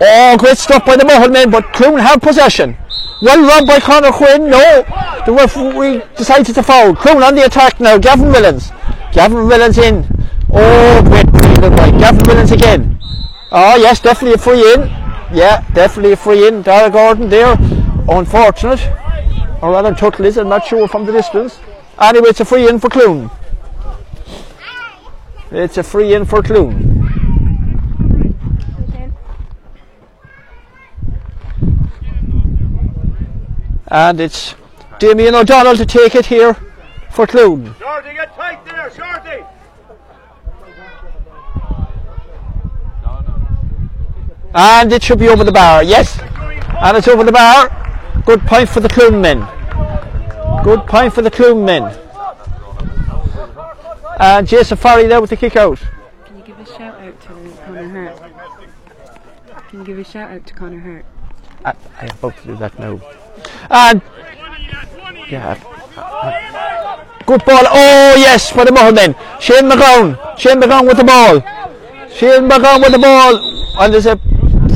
Oh, 0.00 0.36
great 0.38 0.56
stuff 0.56 0.86
by 0.86 0.96
the 0.96 1.04
Mohill 1.04 1.32
men, 1.32 1.50
but 1.50 1.64
Cloone 1.74 2.00
have 2.00 2.22
possession. 2.22 2.76
Well 3.20 3.42
run 3.42 3.66
by 3.66 3.80
Conor 3.80 4.12
Quinn. 4.12 4.48
No, 4.48 4.84
the 5.26 5.32
referee 5.32 6.02
decided 6.16 6.54
to 6.54 6.62
foul. 6.62 6.94
Cloone 6.94 7.26
on 7.26 7.34
the 7.34 7.44
attack 7.44 7.80
now. 7.80 7.98
Gavin 7.98 8.30
Millens. 8.30 8.70
Gavin 9.12 9.38
Millens 9.38 9.78
in. 9.78 10.06
Oh, 10.52 11.02
great 11.02 11.26
fielded 11.42 11.76
by 11.76 11.90
Gavin 11.98 12.22
Millens 12.22 12.52
again. 12.52 13.00
Oh 13.50 13.76
yes, 13.76 13.98
definitely 13.98 14.34
a 14.34 14.38
free 14.38 14.72
in. 14.74 14.82
Yeah, 15.32 15.68
definitely 15.74 16.12
a 16.12 16.16
free 16.16 16.46
in. 16.46 16.62
Dara 16.62 16.90
Gordon 16.90 17.28
there. 17.28 17.56
Unfortunate. 18.08 18.80
Or 19.62 19.72
rather 19.72 19.94
Tuttle 19.94 20.26
is, 20.26 20.36
I'm 20.36 20.48
not 20.48 20.66
sure 20.66 20.86
from 20.88 21.06
the 21.06 21.12
distance. 21.12 21.58
Anyway, 21.98 22.28
it's 22.28 22.40
a 22.40 22.44
free 22.44 22.68
in 22.68 22.78
for 22.78 22.88
Cloone. 22.88 23.30
It's 25.50 25.78
a 25.78 25.82
free 25.82 26.14
in 26.14 26.24
for 26.24 26.42
Cloone. 26.42 26.92
And 33.86 34.20
it's 34.20 34.56
Damien 34.98 35.34
O'Donnell 35.36 35.76
to 35.76 35.86
take 35.86 36.14
it 36.16 36.26
here 36.26 36.54
for 37.10 37.26
Cloone. 37.26 37.78
Shorty, 37.78 38.12
get 38.14 38.34
tight 38.34 38.64
there, 38.64 38.90
Shorty. 38.90 39.44
And 44.52 44.92
it 44.92 45.02
should 45.02 45.18
be 45.20 45.28
over 45.28 45.44
the 45.44 45.52
bar, 45.52 45.84
yes. 45.84 46.18
And 46.20 46.96
it's 46.96 47.06
over 47.06 47.22
the 47.22 47.32
bar. 47.32 47.83
Good 48.24 48.40
point 48.42 48.68
for 48.68 48.80
the 48.80 48.88
Cloone 48.88 49.20
men. 49.20 49.40
Good 50.64 50.86
point 50.86 51.12
for 51.12 51.20
the 51.20 51.30
Cloone 51.30 51.64
men. 51.64 51.94
And 54.18 54.46
Jason 54.46 54.78
Farry 54.78 55.06
there 55.06 55.20
with 55.20 55.30
the 55.30 55.36
kick 55.36 55.56
out. 55.56 55.78
Can 56.24 56.38
you 56.38 56.44
give 56.44 56.58
a 56.58 56.64
shout 56.64 57.00
out 57.00 57.20
to 57.20 57.28
Conor 57.66 57.88
Hart? 57.88 59.68
Can 59.68 59.80
you 59.80 59.84
give 59.84 59.98
a 59.98 60.04
shout 60.04 60.30
out 60.30 60.46
to 60.46 60.54
Connor 60.54 60.80
Hart? 60.80 61.04
I, 61.64 61.74
I'm 62.00 62.10
about 62.10 62.36
to 62.38 62.46
do 62.46 62.56
that 62.56 62.78
now. 62.78 63.00
And 63.70 64.00
yeah. 65.28 65.58
Good 67.26 67.44
ball. 67.44 67.64
Oh 67.66 68.14
yes, 68.16 68.50
for 68.50 68.64
the 68.64 68.72
then. 68.94 69.14
Shane 69.40 69.68
McGowan. 69.68 70.38
Shane 70.38 70.60
McGowan 70.60 70.86
with 70.86 70.96
the 70.96 71.04
ball. 71.04 71.40
Shane 72.10 72.48
McGowan 72.48 72.80
with 72.80 72.92
the 72.92 72.98
ball. 72.98 73.82
And 73.82 73.92
there's 73.92 74.06
a 74.06 74.16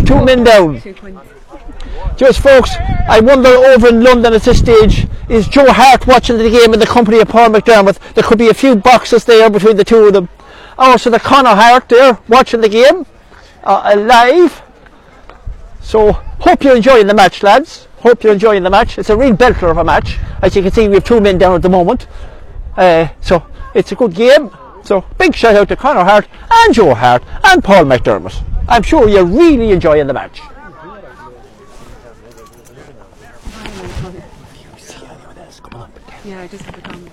two 0.05 0.25
men 0.25 0.45
down. 0.45 0.81
Two. 0.81 0.95
Just 2.19 2.41
folks, 2.41 2.75
I 3.09 3.21
wonder 3.21 3.49
over 3.49 3.91
in 3.91 4.03
London 4.03 4.33
at 4.33 4.43
this 4.43 4.59
stage, 4.59 5.07
is 5.29 5.47
Joe 5.47 5.71
Hart 5.73 6.05
watching 6.09 6.37
the 6.37 6.51
game 6.51 6.75
in 6.75 6.81
the 6.81 6.85
company 6.85 7.21
of 7.21 7.29
Paul 7.29 7.51
McDermott? 7.51 8.01
There 8.15 8.25
could 8.25 8.39
be 8.39 8.49
a 8.49 8.55
few 8.55 8.75
boxes 8.75 9.25
there 9.25 9.49
between 9.49 9.77
the 9.77 9.85
two 9.85 9.99
of 9.99 10.15
them. 10.15 10.29
Oh, 10.77 10.97
so 10.97 11.11
the 11.11 11.21
Connor 11.21 11.55
Hart 11.55 11.89
there 11.89 12.19
watching 12.27 12.61
the 12.61 12.69
game 12.69 13.07
uh, 13.63 13.95
live. 13.97 14.63
So 15.81 16.11
hope 16.41 16.65
you're 16.65 16.75
enjoying 16.75 17.07
the 17.07 17.15
match, 17.15 17.45
lads. 17.45 17.87
Hope 17.99 18.25
you're 18.25 18.33
enjoying 18.33 18.65
the 18.65 18.71
match. 18.71 18.99
It's 18.99 19.11
a 19.11 19.17
real 19.17 19.37
belter 19.37 19.71
of 19.71 19.79
a 19.79 19.85
match. 19.85 20.19
As 20.43 20.57
you 20.57 20.63
can 20.63 20.73
see, 20.73 20.89
we 20.89 20.95
have 20.95 21.05
two 21.05 21.21
men 21.21 21.39
down 21.39 21.55
at 21.55 21.63
the 21.63 21.69
moment. 21.69 22.09
Uh, 22.77 23.11
so 23.21 23.47
it's 23.77 23.93
a 23.93 23.95
good 23.95 24.17
game. 24.17 24.51
So 24.83 25.05
big 25.19 25.37
shout 25.37 25.55
out 25.55 25.69
to 25.69 25.77
Connor 25.77 26.03
Hart 26.03 26.27
and 26.51 26.75
Joe 26.75 26.95
Hart 26.95 27.23
and 27.45 27.63
Paul 27.63 27.85
McDermott. 27.85 28.43
I'm 28.67 28.83
sure 28.83 29.09
you're 29.09 29.25
really 29.25 29.71
enjoying 29.71 30.09
the 30.09 30.15
match. 30.15 30.41
Yeah, 36.29 36.41
I 36.43 36.47
just 36.47 36.65
have 36.65 36.77
a 36.77 36.81
comment. 36.83 37.11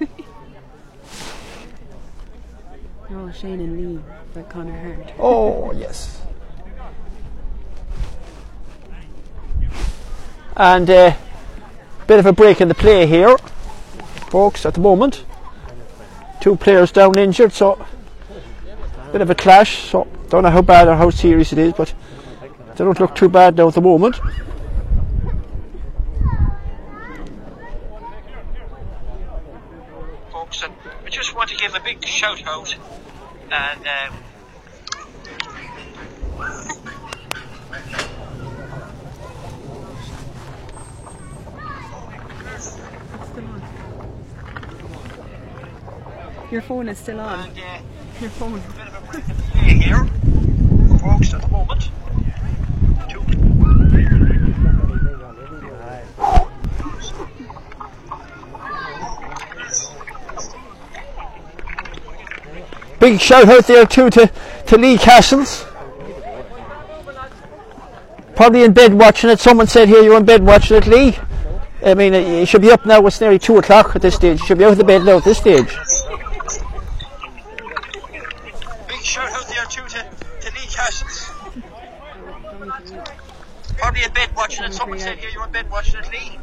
oh, 3.10 3.32
Shane 3.32 3.60
and 3.60 3.96
Lee 3.96 3.98
by 4.34 4.42
Connor 4.42 4.78
Hart. 4.78 5.14
Oh, 5.18 5.72
yes. 5.72 6.20
And 10.54 10.90
a 10.90 11.06
uh, 11.06 11.14
bit 12.06 12.18
of 12.18 12.26
a 12.26 12.32
break 12.34 12.60
in 12.60 12.68
the 12.68 12.74
play 12.74 13.06
here, 13.06 13.38
folks, 14.28 14.66
at 14.66 14.74
the 14.74 14.80
moment. 14.80 15.24
Two 16.42 16.56
players 16.56 16.92
down 16.92 17.16
injured, 17.16 17.54
so 17.54 17.86
bit 19.12 19.20
of 19.22 19.30
a 19.30 19.34
clash. 19.34 19.90
So 19.90 20.06
don't 20.28 20.42
know 20.42 20.50
how 20.50 20.62
bad 20.62 20.88
or 20.88 20.96
how 20.96 21.08
serious 21.10 21.52
it 21.52 21.58
is, 21.58 21.72
but 21.72 21.94
they 22.76 22.84
don't 22.84 22.98
look 23.00 23.14
too 23.14 23.28
bad 23.28 23.56
now 23.56 23.68
at 23.68 23.74
the 23.74 23.80
moment. 23.80 24.16
Folks, 30.32 30.62
and 30.62 30.72
I 31.04 31.08
just 31.10 31.31
want 31.42 31.50
to 31.50 31.56
give 31.56 31.74
a 31.74 31.80
big 31.80 32.06
shout 32.06 32.40
out 32.46 32.72
and 33.50 33.80
um, 33.84 34.16
Your 46.52 46.62
phone 46.62 46.88
is 46.88 46.98
still 46.98 47.18
on. 47.18 47.48
and, 47.48 47.58
uh, 47.58 47.78
Your 48.20 48.30
phone. 48.30 48.60
bit 48.60 48.86
of 48.86 49.02
a 49.02 49.10
break 49.10 49.28
in 49.28 49.36
the 49.36 49.42
play 49.42 49.74
here, 49.78 50.04
folks, 51.00 51.34
at 51.34 51.40
the 51.42 51.48
moment. 51.48 51.90
Two. 53.08 53.51
Big 63.02 63.20
shout 63.20 63.48
out 63.48 63.66
there 63.66 63.84
too 63.84 64.10
to, 64.10 64.30
to 64.68 64.78
Lee 64.78 64.96
Castles. 64.96 65.66
Probably 68.36 68.62
in 68.62 68.72
bed 68.72 68.94
watching 68.94 69.28
it. 69.28 69.40
Someone 69.40 69.66
said 69.66 69.88
here 69.88 70.04
you're 70.04 70.16
in 70.16 70.24
bed 70.24 70.44
watching 70.44 70.76
it, 70.76 70.86
Lee. 70.86 71.18
I 71.84 71.94
mean, 71.94 72.14
you 72.14 72.46
should 72.46 72.62
be 72.62 72.70
up 72.70 72.86
now. 72.86 73.04
It's 73.04 73.20
nearly 73.20 73.40
two 73.40 73.58
o'clock 73.58 73.96
at 73.96 74.02
this 74.02 74.14
stage. 74.14 74.38
You 74.38 74.46
should 74.46 74.58
be 74.58 74.64
out 74.64 74.70
of 74.70 74.78
the 74.78 74.84
bed 74.84 75.04
now 75.04 75.16
at 75.16 75.24
this 75.24 75.38
stage. 75.38 75.66
Big 78.86 79.02
shout 79.02 79.32
out 79.32 79.48
there 79.48 79.64
too 79.64 79.82
to, 79.82 80.06
to 80.40 80.52
Lee 80.54 80.68
Castles. 80.70 81.28
Probably 83.78 84.04
in 84.04 84.12
bed 84.12 84.30
watching 84.36 84.64
it. 84.64 84.74
Someone 84.74 85.00
said 85.00 85.18
here 85.18 85.30
you're 85.30 85.44
in 85.44 85.50
bed 85.50 85.68
watching 85.72 85.98
it, 85.98 86.08
Lee. 86.12 86.38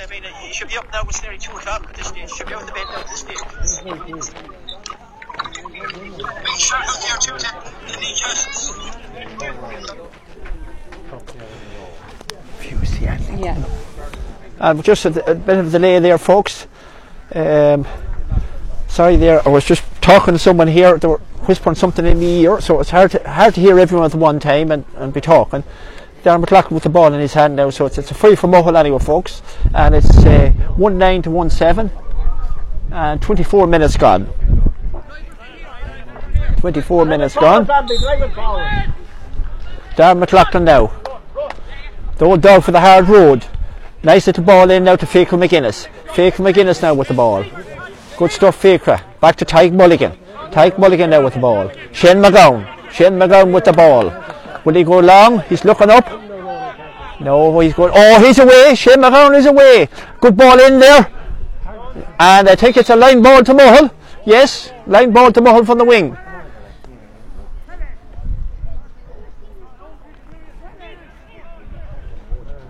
I 0.00 0.06
mean, 0.10 0.24
you 0.24 0.52
should 0.52 0.68
be 0.68 0.76
up 0.76 0.92
now. 0.92 1.02
It's 1.04 1.22
nearly 1.22 1.38
two 1.38 1.52
o'clock 1.52 1.86
at 1.88 1.94
this 1.94 2.08
stage. 2.08 2.28
You 2.28 2.36
should 2.36 2.48
be 2.48 2.54
out 2.54 2.62
of 2.62 2.66
the 2.66 2.72
bed 2.72 2.86
now 2.90 3.02
at 3.02 3.06
this 3.06 3.20
stage. 3.20 4.61
Castles. 8.20 8.72
Fuse, 12.58 13.00
yeah. 13.00 14.72
Just 14.82 15.04
a, 15.06 15.30
a 15.30 15.34
bit 15.34 15.58
of 15.58 15.72
delay 15.72 15.98
there, 15.98 16.18
folks. 16.18 16.68
Um, 17.34 17.86
sorry 18.86 19.16
there, 19.16 19.46
I 19.46 19.50
was 19.50 19.64
just 19.64 19.82
talking 20.00 20.34
to 20.34 20.38
someone 20.38 20.68
here. 20.68 20.98
They 20.98 21.08
were 21.08 21.18
whispering 21.46 21.74
something 21.74 22.06
in 22.06 22.18
my 22.18 22.24
ear, 22.24 22.60
so 22.60 22.78
it's 22.78 22.90
hard 22.90 23.10
to, 23.12 23.28
hard 23.28 23.54
to 23.54 23.60
hear 23.60 23.78
everyone 23.78 24.06
at 24.06 24.14
one 24.14 24.38
time 24.38 24.70
and, 24.70 24.84
and 24.96 25.12
be 25.12 25.20
talking. 25.20 25.64
Darren 26.22 26.40
McLaughlin 26.40 26.74
with 26.74 26.84
the 26.84 26.90
ball 26.90 27.12
in 27.12 27.18
his 27.20 27.34
hand 27.34 27.56
now, 27.56 27.70
so 27.70 27.86
it's, 27.86 27.98
it's 27.98 28.12
a 28.12 28.14
free 28.14 28.36
for 28.36 28.46
Mohill 28.46 28.78
anyway, 28.78 29.00
folks. 29.00 29.42
And 29.74 29.96
it's 29.96 30.16
uh, 30.18 30.50
1 30.76 30.96
9 30.96 31.22
to 31.22 31.30
1 31.32 31.50
7, 31.50 31.90
and 32.92 33.20
24 33.20 33.66
minutes 33.66 33.96
gone. 33.96 34.61
24 36.62 37.04
minutes 37.06 37.34
gone. 37.34 37.66
Darren 39.96 40.18
McLaughlin 40.20 40.64
now. 40.64 40.92
The 42.18 42.24
old 42.24 42.40
dog 42.40 42.62
for 42.62 42.70
the 42.70 42.80
hard 42.80 43.08
road. 43.08 43.44
Nice 44.04 44.28
little 44.28 44.44
ball 44.44 44.70
in 44.70 44.84
now 44.84 44.94
to 44.94 45.04
Fiacre 45.04 45.36
McGuinness. 45.36 45.88
Fiacre 46.14 46.40
McGuinness 46.40 46.80
now 46.80 46.94
with 46.94 47.08
the 47.08 47.14
ball. 47.14 47.44
Good 48.16 48.30
stuff, 48.30 48.54
Fiacre. 48.54 49.02
Back 49.20 49.34
to 49.38 49.44
Tyke 49.44 49.72
Mulligan. 49.72 50.16
Tyke 50.52 50.78
Mulligan 50.78 51.10
now 51.10 51.24
with 51.24 51.34
the 51.34 51.40
ball. 51.40 51.68
Shane 51.90 52.18
McGowan. 52.18 52.64
Shane 52.92 53.14
McGowan 53.14 53.52
with 53.52 53.64
the 53.64 53.72
ball. 53.72 54.12
Will 54.64 54.74
he 54.74 54.84
go 54.84 55.00
long? 55.00 55.40
He's 55.48 55.64
looking 55.64 55.90
up. 55.90 56.06
No, 57.20 57.58
he's 57.58 57.74
going. 57.74 57.90
Oh, 57.92 58.24
he's 58.24 58.38
away. 58.38 58.76
Shane 58.76 58.98
McGowan 58.98 59.36
is 59.36 59.46
away. 59.46 59.88
Good 60.20 60.36
ball 60.36 60.60
in 60.60 60.78
there. 60.78 61.10
And 62.20 62.48
I 62.48 62.54
think 62.54 62.76
it's 62.76 62.90
a 62.90 62.94
line 62.94 63.20
ball 63.20 63.42
to 63.42 63.52
Mull. 63.52 63.90
Yes, 64.24 64.70
line 64.86 65.10
ball 65.10 65.32
to 65.32 65.40
Mull 65.40 65.64
from 65.64 65.78
the 65.78 65.84
wing. 65.84 66.16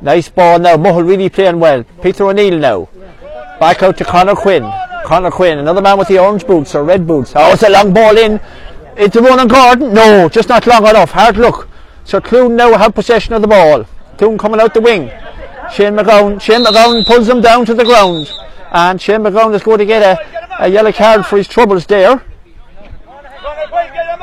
Nice 0.02 0.28
ball 0.28 0.58
now. 0.58 0.76
Mull 0.76 1.02
really 1.04 1.28
playing 1.28 1.60
well. 1.60 1.84
Peter 2.02 2.24
O'Neill 2.24 2.58
now. 2.58 2.88
Back 3.60 3.82
out 3.84 3.96
to 3.98 4.04
Connor 4.04 4.34
Quinn. 4.34 4.68
Connor 5.04 5.30
Quinn, 5.30 5.58
another 5.58 5.80
man 5.80 5.98
with 5.98 6.08
the 6.08 6.18
orange 6.18 6.46
boots 6.46 6.74
or 6.74 6.82
red 6.84 7.06
boots. 7.06 7.32
Oh, 7.36 7.52
it's 7.52 7.62
a 7.62 7.70
long 7.70 7.92
ball 7.92 8.18
in. 8.18 8.40
It's 8.96 9.14
a 9.16 9.18
Into 9.18 9.22
Ronan 9.22 9.48
Gordon. 9.48 9.94
No, 9.94 10.28
just 10.28 10.48
not 10.48 10.66
long 10.66 10.86
enough. 10.86 11.12
Hard 11.12 11.36
look. 11.36 11.68
So 12.04 12.20
Cloone 12.20 12.56
now 12.56 12.76
have 12.76 12.94
possession 12.94 13.32
of 13.34 13.42
the 13.42 13.48
ball. 13.48 13.84
Cloone 14.16 14.38
coming 14.38 14.60
out 14.60 14.74
the 14.74 14.80
wing. 14.80 15.08
Shane 15.72 15.94
McGowan. 15.94 16.40
Shane 16.40 16.64
McGowan 16.64 17.06
pulls 17.06 17.28
him 17.28 17.40
down 17.40 17.64
to 17.66 17.74
the 17.74 17.84
ground. 17.84 18.30
And 18.72 19.00
Shane 19.00 19.20
McGowan 19.20 19.54
is 19.54 19.62
going 19.62 19.78
to 19.78 19.86
get 19.86 20.02
a, 20.02 20.64
a 20.64 20.68
yellow 20.68 20.92
card 20.92 21.24
for 21.26 21.36
his 21.36 21.46
troubles 21.46 21.86
there. 21.86 22.22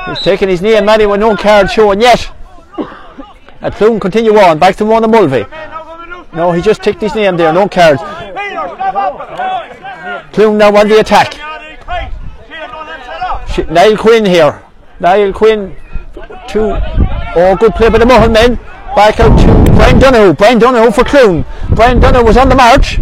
He's 0.07 0.19
taking 0.19 0.49
his 0.49 0.61
knee 0.61 0.75
and 0.75 0.85
Manny 0.85 1.05
with 1.05 1.19
no 1.19 1.35
card 1.37 1.71
showing 1.71 2.01
yet. 2.01 2.31
And 3.61 3.73
Cloone 3.73 3.99
continue 3.99 4.37
on. 4.37 4.59
Back 4.59 4.75
to 4.77 4.85
Mona 4.85 5.07
Mulvey. 5.07 5.45
No, 6.33 6.51
he 6.51 6.61
just 6.61 6.81
ticked 6.81 7.01
his 7.01 7.15
name 7.15 7.37
there. 7.37 7.51
No 7.51 7.67
cards. 7.67 8.01
Cloone 10.31 10.57
now 10.57 10.75
on 10.75 10.87
the 10.87 10.99
attack. 10.99 11.33
Sh- 13.49 13.67
Niall 13.69 13.97
Quinn 13.97 14.25
here. 14.25 14.63
Niall 14.99 15.33
Quinn 15.33 15.75
to 16.49 16.81
oh 17.35 17.55
good 17.59 17.73
play 17.73 17.89
by 17.89 17.97
the 17.97 18.05
Mull 18.05 18.29
men. 18.29 18.55
Back 18.95 19.19
out 19.19 19.37
to 19.39 19.71
Brian 19.73 19.99
Donoghue. 19.99 20.33
Brian 20.33 20.59
Donoghue 20.59 20.91
for 20.91 21.03
Cloone. 21.03 21.45
Brian 21.75 21.99
Donoghue 21.99 22.25
was 22.25 22.37
on 22.37 22.49
the 22.49 22.55
march. 22.55 22.99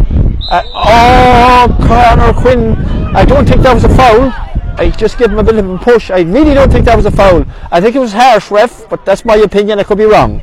Uh, 0.50 0.64
oh 0.74 1.78
Connor 1.88 2.34
Quinn. 2.34 2.76
I 3.16 3.26
don't 3.26 3.48
think 3.48 3.62
that 3.62 3.74
was 3.74 3.84
a 3.84 3.90
foul. 3.90 4.32
I 4.80 4.92
just 4.92 5.18
gave 5.18 5.32
him 5.32 5.40
a 5.40 5.44
bit 5.44 5.56
of 5.56 5.70
a 5.70 5.78
push. 5.80 6.12
I 6.12 6.20
really 6.22 6.54
don't 6.54 6.72
think 6.72 6.86
that 6.86 6.96
was 6.96 7.06
a 7.06 7.12
foul. 7.12 7.46
I 7.72 7.82
think 7.82 7.96
it 7.96 8.00
was 8.00 8.14
harsh, 8.14 8.52
ref, 8.52 8.88
but 8.90 9.06
that's 9.06 9.26
my 9.26 9.36
opinion. 9.36 9.80
I 9.80 9.84
could 9.84 9.98
be 9.98 10.06
wrong. 10.06 10.42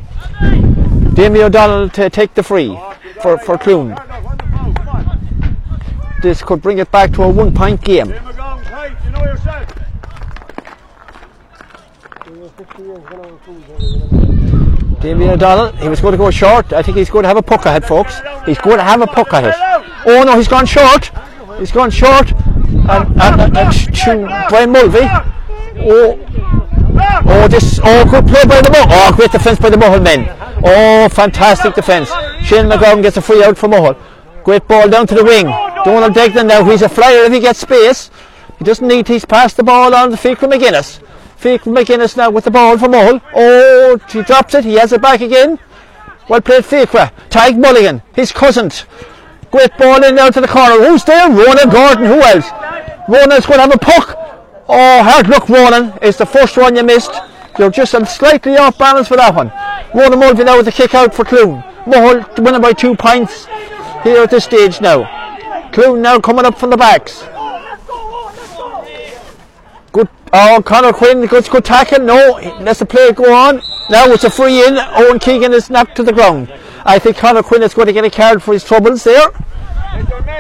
Damien 1.15 1.47
O'Donnell 1.47 1.89
to 1.91 2.11
take 2.11 2.35
the 2.35 2.43
free 2.43 2.77
for, 3.23 3.39
for 3.39 3.57
Cloone. 3.57 3.95
This 6.23 6.43
could 6.43 6.63
bring 6.63 6.79
it 6.79 6.91
back 6.91 7.13
to 7.13 7.23
a 7.23 7.29
one 7.29 7.55
point 7.55 7.81
game. 7.83 8.09
Damien 15.01 15.31
O'Donnell, 15.31 15.73
he 15.77 15.89
was 15.89 16.01
going 16.01 16.13
to 16.13 16.19
go 16.19 16.31
short. 16.31 16.73
I 16.73 16.83
think 16.83 16.97
he's 16.97 17.11
going 17.11 17.25
to 17.25 17.29
have 17.29 17.37
a 17.37 17.43
puck 17.43 17.67
ahead, 17.67 17.85
folks. 17.85 18.21
He's 18.47 18.59
going 18.59 18.79
to 18.79 18.83
have 18.83 19.03
a 19.03 19.07
puck 19.07 19.33
ahead. 19.33 19.55
Oh 20.07 20.23
no, 20.25 20.37
he's 20.37 20.49
gone 20.49 20.67
short. 20.67 21.11
He's 21.59 21.73
gone 21.73 21.91
short. 21.91 22.33
And, 22.33 23.21
and, 23.21 23.41
and, 23.41 23.57
and 23.57 24.49
Brian 24.49 24.71
Mulvey. 24.71 25.07
Oh, 25.87 26.19
Oh, 27.27 27.49
this, 27.49 27.81
oh, 27.83 28.05
good 28.05 28.27
play 28.27 28.45
by 28.45 28.61
the 28.61 28.71
Mull. 28.71 28.87
Oh, 28.89 29.13
great 29.15 29.33
defence 29.33 29.59
by 29.59 29.71
the 29.71 29.77
Mull 29.77 30.01
men. 30.01 30.27
Oh, 30.65 31.09
fantastic 31.09 31.75
defence. 31.75 32.09
Shane 32.43 32.67
McGowan 32.67 33.03
gets 33.03 33.17
a 33.17 33.23
free 33.23 33.43
out 33.43 33.57
for 33.57 33.69
Mull. 33.69 33.97
Great 34.45 34.69
ball 34.69 34.89
down 34.89 35.07
to 35.07 35.15
the 35.15 35.25
wing. 35.25 35.47
Donald 35.85 36.15
Degnan 36.15 36.47
now, 36.47 36.65
he's 36.65 36.83
a 36.83 36.89
flyer 36.89 37.25
if 37.25 37.33
he 37.33 37.41
gets 37.41 37.61
space. 37.61 38.11
He 38.59 38.65
doesn't 38.65 38.87
need, 38.87 39.09
he's 39.09 39.25
passed 39.25 39.57
the 39.57 39.63
ball 39.63 39.95
on 39.95 40.11
to 40.11 40.17
Fiacre 40.17 40.47
McGuinness. 40.47 41.03
Fiacre 41.37 41.71
McGuinness 41.71 42.17
now 42.17 42.31
with 42.31 42.45
the 42.45 42.51
ball 42.51 42.79
for 42.79 42.89
Mull. 42.89 43.21
Oh, 43.35 43.99
he 44.11 44.23
drops 44.23 44.55
it, 44.55 44.65
he 44.65 44.75
has 44.75 44.93
it 44.93 45.03
back 45.03 45.21
again. 45.21 45.59
Well 46.29 46.41
played 46.41 46.65
Fiacre. 46.65 47.11
Tyke 47.31 47.57
Mulligan, 47.57 48.03
his 48.15 48.33
cousin. 48.33 48.71
Great 49.51 49.77
ball 49.79 50.03
in 50.03 50.17
now 50.17 50.31
to 50.31 50.41
the 50.41 50.49
corner. 50.49 50.85
Who's 50.85 51.05
there? 51.05 51.29
Ronan 51.29 51.71
Gordon. 51.71 52.07
Who 52.07 52.21
else? 52.23 52.51
Ronan's 53.09 53.47
going 53.47 53.59
to 53.59 53.67
have 53.67 53.75
a 53.75 53.79
puck. 53.79 54.34
Oh, 54.67 55.03
hard 55.03 55.29
luck, 55.29 55.49
Ronan. 55.49 55.99
It's 56.01 56.19
the 56.19 56.27
first 56.27 56.57
one 56.57 56.75
you 56.77 56.83
missed. 56.83 57.13
You're 57.59 57.71
just 57.71 57.95
um, 57.95 58.07
slightly 58.07 58.57
off 58.57 58.79
balance 58.79 59.09
for 59.09 59.17
that 59.17 59.35
one. 59.35 59.53
Ronan 59.95 60.19
Mulvey 60.19 60.45
now 60.45 60.57
with 60.57 60.67
the 60.67 60.73
kick 60.73 60.95
out 60.95 61.15
for 61.15 61.25
Cloone. 61.25 61.63
Mull 61.87 62.25
winning 62.39 62.63
by 62.63 62.73
two 62.73 62.97
points 62.97 63.47
here 64.03 64.23
at 64.23 64.31
this 64.31 64.45
stage 64.45 64.81
now. 64.81 65.05
Cloone 65.71 66.01
now 66.01 66.19
coming 66.19 66.47
up 66.47 66.59
from 66.59 66.71
the 66.71 66.77
backs. 66.77 67.25
Good. 69.93 70.09
Oh, 70.33 70.63
Conor 70.65 70.93
Quinn, 70.93 71.27
good, 71.27 71.49
good 71.49 71.65
tackle. 71.65 72.01
No, 72.01 72.41
lets 72.61 72.79
the 72.79 72.87
play 72.87 73.13
go 73.13 73.33
on. 73.35 73.61
Now 73.91 74.07
it's 74.07 74.25
a 74.25 74.31
free 74.31 74.67
in. 74.67 74.79
Owen 74.79 75.19
Keegan 75.19 75.53
is 75.53 75.69
knocked 75.69 75.95
to 75.97 76.03
the 76.03 76.13
ground. 76.13 76.53
I 76.87 76.99
think 76.99 77.19
Conor 77.19 77.43
Quinn 77.43 77.63
is 77.63 77.75
going 77.75 77.87
to 77.87 77.93
get 77.93 78.05
a 78.05 78.11
card 78.11 78.43
for 78.43 78.55
his 78.55 78.65
troubles 78.65 79.05
there. 79.05 79.29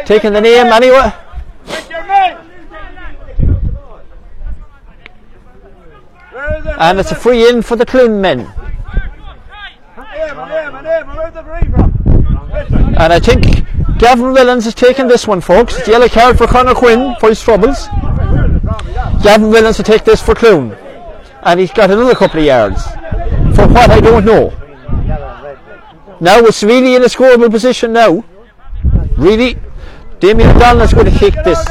Taking 0.06 0.32
the 0.32 0.40
name 0.40 0.66
anyway. 0.66 1.12
Take 1.66 1.90
your 1.90 2.04
men. 2.06 2.38
Where 6.32 6.58
is 6.58 6.63
it? 6.63 6.63
And 6.78 6.98
it's 6.98 7.12
a 7.12 7.14
free 7.14 7.48
in 7.48 7.62
for 7.62 7.76
the 7.76 7.86
Cloone 7.86 8.20
men. 8.20 8.40
And 12.96 13.12
I 13.12 13.18
think 13.20 13.44
Gavin 13.98 14.26
Willans 14.26 14.66
is 14.66 14.74
taking 14.74 15.08
this 15.08 15.26
one, 15.26 15.40
folks. 15.40 15.78
It's 15.78 15.88
yellow 15.88 16.08
card 16.08 16.38
for 16.38 16.46
Conor 16.46 16.74
Quinn 16.74 17.14
for 17.20 17.28
his 17.28 17.42
troubles. 17.42 17.86
Gavin 19.22 19.50
Willans 19.50 19.78
will 19.78 19.84
take 19.84 20.04
this 20.04 20.22
for 20.22 20.34
Cloone. 20.34 20.76
And 21.42 21.60
he's 21.60 21.72
got 21.72 21.90
another 21.90 22.14
couple 22.14 22.40
of 22.40 22.46
yards. 22.46 22.82
For 23.54 23.66
what, 23.68 23.90
I 23.90 24.00
don't 24.00 24.24
know. 24.24 24.52
Now 26.20 26.38
it's 26.40 26.62
really 26.62 26.94
in 26.94 27.02
a 27.02 27.06
scoreable 27.06 27.50
position 27.50 27.92
now. 27.92 28.24
Really. 29.16 29.58
Damien 30.20 30.56
Donald 30.58 30.82
is 30.82 30.94
going 30.94 31.12
to 31.12 31.18
kick 31.18 31.34
this. 31.44 31.62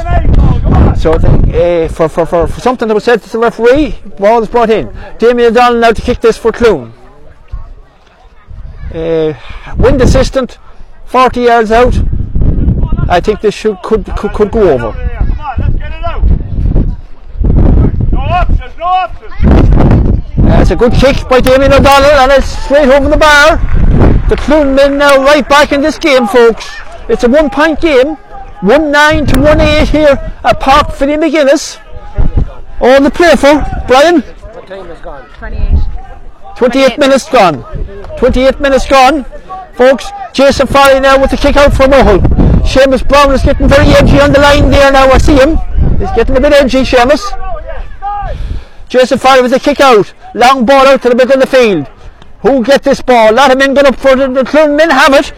So 0.95 1.13
uh, 1.13 1.87
for, 1.89 2.07
for, 2.07 2.25
for, 2.25 2.47
for 2.47 2.61
something 2.61 2.87
that 2.87 2.93
was 2.93 3.03
said 3.03 3.21
to 3.21 3.29
the 3.29 3.39
referee, 3.39 3.95
ball 4.17 4.41
is 4.41 4.49
brought 4.49 4.69
in. 4.69 4.95
Damien 5.17 5.51
O'Donnell 5.51 5.79
now 5.79 5.91
to 5.91 6.01
kick 6.01 6.21
this 6.21 6.37
for 6.37 6.51
Cloone. 6.51 6.93
Uh, 8.93 9.33
wind 9.77 10.01
assistant, 10.01 10.59
40 11.05 11.41
yards 11.41 11.71
out. 11.71 11.95
I 13.09 13.19
think 13.19 13.41
this 13.41 13.53
should 13.53 13.81
could 13.83 14.05
could, 14.17 14.31
could 14.33 14.51
go 14.51 14.69
over. 14.69 14.91
That's 20.37 20.71
a 20.71 20.75
good 20.75 20.93
kick 20.93 21.27
by 21.27 21.41
Damien 21.41 21.73
O'Donnell 21.73 22.11
and 22.11 22.31
it's 22.31 22.47
straight 22.47 22.87
over 22.87 23.09
the 23.09 23.17
bar. 23.17 23.57
The 24.29 24.35
Cloone 24.35 24.75
men 24.75 24.97
now 24.97 25.17
right 25.17 25.47
back 25.47 25.73
in 25.73 25.81
this 25.81 25.97
game, 25.97 26.27
folks. 26.27 26.69
It's 27.09 27.23
a 27.23 27.29
one 27.29 27.49
point 27.49 27.81
game. 27.81 28.17
1 28.63 28.91
9 28.91 29.25
to 29.25 29.41
1 29.41 29.59
8 29.59 29.89
here 29.89 30.33
at 30.41 30.57
Park 30.61 30.93
Philly 30.93 31.17
McGuinness. 31.17 31.81
All 32.79 33.01
the 33.01 33.11
play 33.11 33.35
for 33.35 33.61
Brian. 33.89 34.23
Gone? 35.03 35.27
28. 35.37 35.79
28 36.55 36.97
minutes 36.97 37.29
gone. 37.29 37.61
28 38.17 38.61
minutes 38.61 38.87
gone. 38.87 39.25
Folks, 39.73 40.05
Jason 40.31 40.65
Farley 40.65 41.01
now 41.01 41.19
with 41.19 41.31
the 41.31 41.35
kick 41.35 41.57
out 41.57 41.73
for 41.73 41.87
Mohill. 41.87 42.21
Seamus 42.61 43.05
Brown 43.05 43.33
is 43.33 43.43
getting 43.43 43.67
very 43.67 43.87
edgy 43.87 44.21
on 44.21 44.31
the 44.31 44.39
line 44.39 44.71
there 44.71 44.93
now. 44.93 45.11
I 45.11 45.17
see 45.17 45.35
him. 45.35 45.57
He's 45.99 46.11
getting 46.11 46.37
a 46.37 46.39
bit 46.39 46.53
edgy, 46.53 46.83
Seamus. 46.83 47.21
Jason 48.87 49.17
Farley 49.17 49.41
with 49.41 49.51
the 49.51 49.59
kick 49.59 49.81
out. 49.81 50.13
Long 50.35 50.65
ball 50.65 50.87
out 50.87 51.01
to 51.01 51.09
the 51.09 51.15
middle 51.15 51.33
of 51.33 51.41
the 51.41 51.47
field. 51.47 51.87
Who 52.43 52.63
get 52.63 52.83
this 52.83 53.01
ball? 53.01 53.31
A 53.31 53.35
lot 53.35 53.51
of 53.51 53.57
men 53.57 53.73
going 53.73 53.87
up 53.87 53.97
for 53.97 54.15
the, 54.15 54.29
the 54.29 54.43
Cloone 54.43 54.77
men 54.77 54.89
have 54.89 55.13
it. 55.13 55.33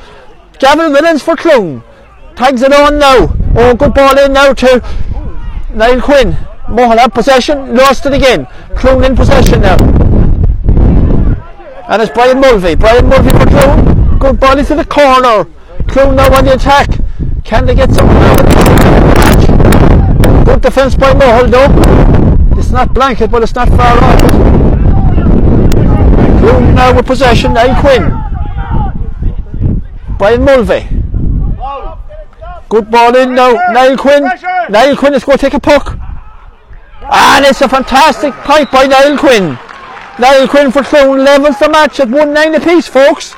Gavin 0.60 0.94
Willens 0.94 1.22
for 1.24 1.36
Cloone. 1.36 1.82
Tags 2.36 2.62
it 2.62 2.74
on 2.74 3.00
now. 3.00 3.34
Oh, 3.56 3.74
good 3.76 3.94
ball 3.94 4.18
in 4.20 4.34
now 4.34 4.52
to 4.54 4.82
Niall 5.74 6.02
Quinn. 6.02 6.34
Mohill 6.68 6.98
have 6.98 7.14
possession. 7.14 7.74
Lost 7.76 8.06
it 8.06 8.14
again. 8.14 8.46
Cloone 8.76 9.06
in 9.06 9.16
possession 9.16 9.62
now. 9.62 9.78
And 11.88 12.02
it's 12.02 12.12
Brian 12.12 12.42
Mulvey. 12.42 12.76
Brian 12.76 13.08
Mulvey 13.08 13.30
for 13.30 13.46
Cloone. 13.46 14.20
Good 14.20 14.40
ball 14.40 14.58
into 14.60 14.76
the 14.76 14.84
corner. 14.84 15.46
Cloone 15.88 16.16
now 16.16 16.34
on 16.36 16.44
the 16.44 16.56
attack. 16.56 16.90
Can 17.46 17.66
they 17.66 17.76
get 17.76 17.94
something? 17.94 18.18
Good 20.44 20.62
defence 20.62 20.96
by 20.96 21.14
Mohill 21.14 21.50
though. 21.50 22.60
It's 22.60 22.72
not 22.72 22.94
blanket, 22.94 23.32
but 23.32 23.44
it's 23.44 23.56
not 23.56 23.70
far 23.70 23.98
off. 23.98 24.20
Cloone 26.42 26.74
now 26.76 26.94
with 26.94 27.06
possession. 27.06 27.54
Niall 27.54 27.80
Quinn. 27.80 28.12
Brian 30.18 30.44
Mulvey. 30.44 30.90
Good 32.70 32.90
ball 32.90 33.16
in 33.16 33.36
now. 33.36 33.54
Niall 33.72 33.98
Quinn. 33.98 34.24
Niall 34.70 34.98
Quinn 34.98 35.14
is 35.14 35.24
going 35.24 35.38
to 35.38 35.42
take 35.42 35.54
a 35.54 35.60
puck. 35.60 35.98
Ah, 37.02 37.38
and 37.38 37.46
it's 37.46 37.62
a 37.62 37.70
fantastic 37.70 38.34
pipe 38.34 38.72
by 38.72 38.88
Niall 38.88 39.18
Quinn. 39.18 39.58
Niall 40.20 40.48
Quinn 40.48 40.72
for 40.72 40.82
Cloone 40.82 41.24
levels 41.24 41.60
the 41.60 41.70
match 41.70 42.00
at 42.00 42.10
1 42.10 42.34
9 42.34 42.56
apiece, 42.56 42.88
folks. 42.88 43.36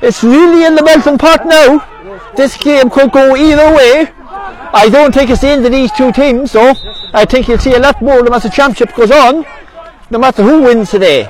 It's 0.00 0.22
really 0.22 0.64
in 0.64 0.74
the 0.74 0.82
melting 0.82 1.18
pot 1.18 1.46
now. 1.46 1.88
This 2.36 2.56
game 2.56 2.90
could 2.90 3.12
go 3.12 3.36
either 3.36 3.74
way. 3.74 4.12
I 4.74 4.88
don't 4.90 5.12
think 5.12 5.30
it's 5.30 5.40
the 5.40 5.48
end 5.48 5.66
of 5.66 5.72
these 5.72 5.92
two 5.92 6.12
teams, 6.12 6.52
though. 6.52 6.74
I 7.12 7.24
think 7.24 7.48
you'll 7.48 7.58
see 7.58 7.74
a 7.74 7.78
lot 7.78 8.00
more 8.00 8.18
of 8.18 8.24
them 8.24 8.34
as 8.34 8.44
the 8.44 8.50
championship 8.50 8.94
goes 8.96 9.10
on, 9.10 9.44
no 10.10 10.18
matter 10.18 10.42
who 10.42 10.62
wins 10.62 10.90
today. 10.90 11.28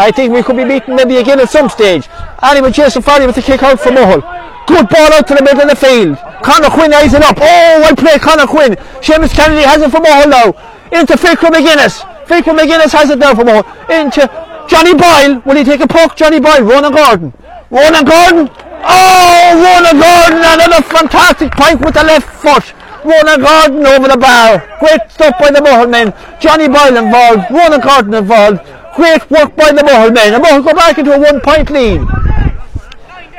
I 0.00 0.10
think 0.10 0.32
we 0.32 0.42
could 0.42 0.56
be 0.56 0.64
beaten 0.64 0.96
maybe 0.96 1.18
again 1.18 1.40
at 1.40 1.50
some 1.50 1.68
stage. 1.68 2.08
Anyway, 2.42 2.72
Jason 2.72 3.02
Farley 3.02 3.26
with 3.26 3.36
the 3.36 3.42
kick 3.42 3.62
out 3.62 3.78
for 3.78 3.90
Mohill. 3.90 4.24
Good 4.66 4.88
ball 4.88 5.12
out 5.12 5.28
to 5.28 5.34
the 5.34 5.44
middle 5.44 5.60
of 5.60 5.68
the 5.68 5.76
field. 5.76 6.16
Conor 6.40 6.70
Quinn 6.72 6.94
eyes 6.94 7.12
it 7.12 7.20
up. 7.20 7.36
Oh, 7.36 7.84
well 7.84 7.94
played, 7.94 8.22
Conor 8.22 8.46
Quinn. 8.46 8.80
Seamus 9.04 9.34
Kennedy 9.36 9.60
has 9.60 9.82
it 9.82 9.90
for 9.90 10.00
Mohill 10.00 10.30
now. 10.32 10.56
Into 10.88 11.18
Fiacre 11.18 11.52
McGuinness. 11.52 12.00
Fiacre 12.26 12.56
McGuinness 12.56 12.96
has 12.96 13.10
it 13.10 13.18
now 13.18 13.34
for 13.34 13.44
Mohill. 13.44 13.68
Into 13.92 14.24
Johnny 14.72 14.94
Boyle. 14.96 15.42
Will 15.44 15.56
he 15.56 15.64
take 15.64 15.82
a 15.82 15.86
puck? 15.86 16.16
Johnny 16.16 16.40
Boyle. 16.40 16.62
Ronan 16.62 16.96
Gordon. 16.96 17.34
Ronan 17.68 18.04
Gordon. 18.08 18.48
Oh, 18.80 19.52
Ronan 19.52 20.00
Gordon. 20.00 20.40
Another 20.40 20.80
fantastic 20.80 21.52
point 21.52 21.78
with 21.84 21.92
the 21.92 22.04
left 22.04 22.24
foot. 22.40 22.72
Ronan 23.04 23.44
Gordon 23.44 23.84
over 23.84 24.08
the 24.08 24.16
bar. 24.16 24.64
Great 24.80 25.12
stuff 25.12 25.36
by 25.38 25.50
the 25.50 25.60
Mohill 25.60 25.90
men. 25.90 26.14
Johnny 26.40 26.68
Boyle 26.68 26.96
involved. 26.96 27.50
Ronan 27.50 27.80
Gordon 27.82 28.14
involved. 28.14 28.60
Great 29.00 29.30
work 29.30 29.56
by 29.56 29.72
the 29.72 29.80
Mohill 29.80 30.12
men. 30.12 30.34
And 30.34 30.44
Mohill 30.44 30.62
go 30.62 30.74
back 30.74 30.98
into 30.98 31.10
a 31.10 31.18
one 31.18 31.40
point 31.40 31.70
lead. 31.70 32.00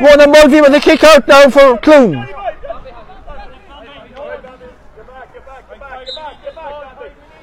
Ronan 0.01 0.31
Mulvey 0.31 0.59
with 0.59 0.73
a 0.73 0.79
kick 0.79 1.03
out 1.03 1.27
now 1.27 1.51
for 1.51 1.77
Cloone. 1.77 2.27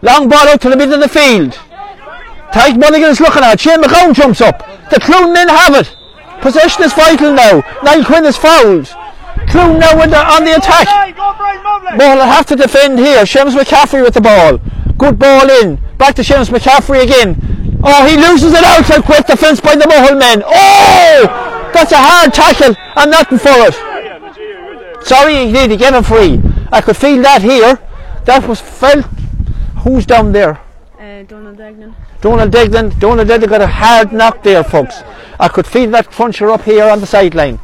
Long 0.03 0.29
ball 0.29 0.49
out 0.49 0.61
to 0.63 0.69
the 0.69 0.77
middle 0.77 0.95
of 0.95 1.01
the 1.01 1.09
field. 1.09 1.61
Tyke 2.53 2.77
Mulligan 2.77 3.11
is 3.11 3.21
looking 3.21 3.45
at. 3.45 3.61
Shane 3.61 3.81
McGowan 3.81 4.13
jumps 4.13 4.41
up. 4.41 4.67
The 4.91 4.97
Cloone 4.97 5.33
men 5.33 5.49
have 5.49 5.77
it. 5.77 5.95
Possession 6.41 6.83
is 6.83 6.93
vital 6.95 7.33
now. 7.33 7.63
Niall 7.85 8.05
Quinn 8.05 8.25
is 8.25 8.37
fouled. 8.37 8.87
Cloone 9.47 9.79
now 9.79 9.95
the, 9.95 10.19
on 10.19 10.45
the 10.45 10.57
attack. 10.57 10.89
Mohill 11.95 12.27
have 12.27 12.47
to 12.47 12.57
defend 12.57 12.99
here. 12.99 13.23
Seamus 13.23 13.57
McCaffrey 13.57 14.03
with 14.03 14.15
the 14.15 14.21
ball. 14.21 14.59
Good 14.99 15.21
ball 15.21 15.49
in. 15.63 15.77
Back 15.99 16.17
to 16.17 16.23
Seamus 16.23 16.51
McCaffrey 16.51 17.05
again. 17.05 17.58
Oh, 17.83 18.07
he 18.07 18.17
loses 18.17 18.53
it 18.53 18.65
out. 18.65 18.89
A 18.91 19.03
quick 19.03 19.27
defence 19.27 19.61
by 19.61 19.77
the 19.77 19.85
Mohill 19.85 20.19
men. 20.19 20.43
Oh! 20.45 21.71
That's 21.73 21.93
a 21.93 21.99
hard 21.99 22.35
tackle 22.35 22.75
and 22.97 23.11
nothing 23.11 23.39
for 23.39 23.49
it. 23.51 23.75
Yeah, 23.75 24.19
but 24.19 24.37
you, 24.37 24.45
you're 24.45 24.79
there. 24.79 25.03
Sorry, 25.03 25.47
he 25.47 25.53
did. 25.53 25.71
He 25.71 25.77
get 25.77 25.95
him 25.95 26.03
free. 26.03 26.41
I 26.73 26.81
could 26.81 26.97
feel 26.97 27.23
that 27.23 27.43
here. 27.43 27.79
That 28.25 28.49
was 28.49 28.61
felt. 28.61 29.05
Who's 29.85 30.07
down 30.07 30.33
there? 30.33 30.61
Uh, 30.99 31.23
Donald 31.23 31.57
Degnan. 31.57 31.95
Donald 32.21 32.51
Degnan. 32.51 32.99
Donald 32.99 33.29
Degnan 33.29 33.49
got 33.49 33.61
a 33.61 33.67
hard 33.67 34.13
knock 34.13 34.43
there, 34.43 34.65
folks. 34.65 35.03
I 35.39 35.49
could 35.49 35.67
feel 35.67 35.91
that 35.93 36.11
cruncher 36.11 36.51
up 36.51 36.63
here 36.63 36.85
on 36.85 37.01
the 37.01 37.07
sideline. 37.07 37.59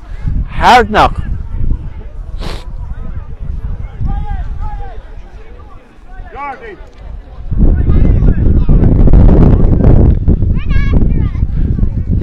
Hard 0.48 0.90
knock. 0.90 1.20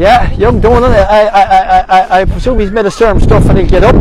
Yeah, 0.01 0.31
young 0.33 0.59
Donald. 0.59 0.91
I, 0.93 1.27
I, 1.27 1.41
I, 1.43 1.79
I, 1.79 2.21
I 2.21 2.25
presume 2.25 2.57
he's 2.57 2.71
made 2.71 2.87
a 2.87 2.89
certain 2.89 3.21
stuff 3.21 3.45
and 3.45 3.59
he'll 3.59 3.67
get 3.67 3.83
up. 3.83 3.93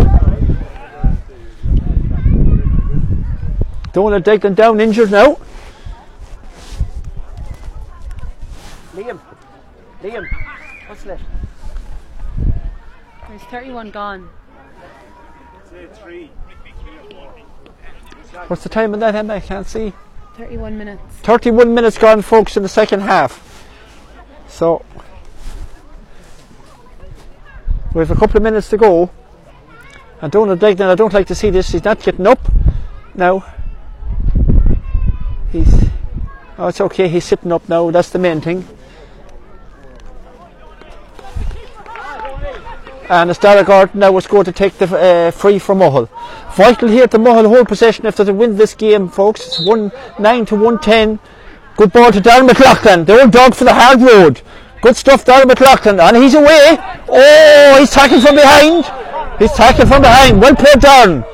Donald 3.92 4.24
Degnan 4.24 4.54
down 4.54 4.80
injured 4.80 5.10
now. 5.10 5.38
Liam. 8.94 9.20
Liam. 10.02 10.26
What's 10.86 11.04
left? 11.04 11.22
There's 13.28 13.42
31 13.42 13.90
gone. 13.90 14.30
What's 18.46 18.62
the 18.62 18.70
time 18.70 18.94
on 18.94 19.00
that, 19.00 19.14
Emma? 19.14 19.34
I 19.34 19.40
can't 19.40 19.66
see. 19.66 19.92
31 20.38 20.78
minutes. 20.78 21.02
31 21.16 21.74
minutes 21.74 21.98
gone, 21.98 22.22
folks, 22.22 22.56
in 22.56 22.62
the 22.62 22.70
second 22.70 23.00
half. 23.00 23.68
So, 24.48 24.82
we 27.94 28.00
have 28.00 28.10
a 28.10 28.14
couple 28.14 28.36
of 28.36 28.42
minutes 28.42 28.68
to 28.70 28.76
go. 28.76 29.10
And 30.20 30.30
Donald 30.30 30.60
Degnan, 30.60 30.88
I 30.88 30.94
don't 30.94 31.12
like 31.12 31.26
to 31.28 31.34
see 31.34 31.50
this, 31.50 31.70
he's 31.70 31.84
not 31.84 32.02
getting 32.02 32.26
up 32.26 32.40
now. 33.14 33.44
He's, 35.50 35.72
oh, 36.58 36.68
it's 36.68 36.80
okay, 36.80 37.08
he's 37.08 37.24
sitting 37.24 37.52
up 37.52 37.68
now, 37.68 37.90
that's 37.90 38.10
the 38.10 38.18
main 38.18 38.40
thing. 38.40 38.66
And 43.10 43.36
Gordon 43.40 43.98
now 43.98 44.12
was 44.12 44.28
going 44.28 44.44
to 44.44 44.52
take 44.52 44.74
the 44.74 44.86
uh, 44.86 45.30
free 45.32 45.58
from 45.58 45.80
Mohill. 45.80 46.08
Vital 46.54 46.88
here 46.88 47.08
to 47.08 47.18
Mohill 47.18 47.48
hold 47.48 47.66
possession 47.66 48.06
if 48.06 48.16
they 48.16 48.30
win 48.30 48.56
this 48.56 48.72
game, 48.74 49.08
folks. 49.08 49.48
It's 49.48 49.66
1 49.66 49.90
9 50.20 50.46
to 50.46 50.54
110. 50.54 51.18
Good 51.76 51.92
ball 51.92 52.12
to 52.12 52.20
Darren 52.20 52.46
McLaughlin. 52.46 53.04
The 53.06 53.20
old 53.20 53.32
dog 53.32 53.56
for 53.56 53.64
the 53.64 53.74
hard 53.74 54.00
road. 54.00 54.42
Good 54.82 54.96
stuff, 54.96 55.24
Darren 55.24 55.46
McLaughlin. 55.46 56.00
And 56.00 56.16
he's 56.16 56.34
away. 56.34 56.78
Oh, 57.08 57.76
he's 57.78 57.90
tackling 57.90 58.20
from 58.20 58.36
behind. 58.36 58.84
He's 59.38 59.52
tackling 59.52 59.88
from 59.88 60.02
behind. 60.02 60.40
Well 60.40 60.54
played, 60.54 60.78
Darren. 60.78 61.26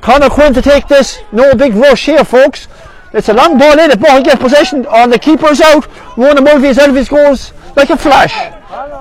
Conor 0.00 0.30
Quinn 0.30 0.54
to 0.54 0.62
take 0.62 0.88
this. 0.88 1.18
No 1.32 1.54
big 1.54 1.74
rush 1.74 2.06
here, 2.06 2.24
folks. 2.24 2.68
It's 3.12 3.28
a 3.28 3.32
long 3.34 3.58
ball 3.58 3.78
in. 3.78 3.90
If 3.90 3.98
Mohill 3.98 4.24
get 4.24 4.38
possession, 4.38 4.86
on 4.86 5.10
the 5.10 5.18
keeper's 5.18 5.60
out. 5.60 5.86
Ronan 6.16 6.44
Mulvey 6.44 6.68
is 6.68 6.78
out 6.78 6.90
of 6.90 6.94
his 6.94 7.08
goals 7.08 7.52
like 7.76 7.90
a 7.90 7.96
flash. 7.96 8.32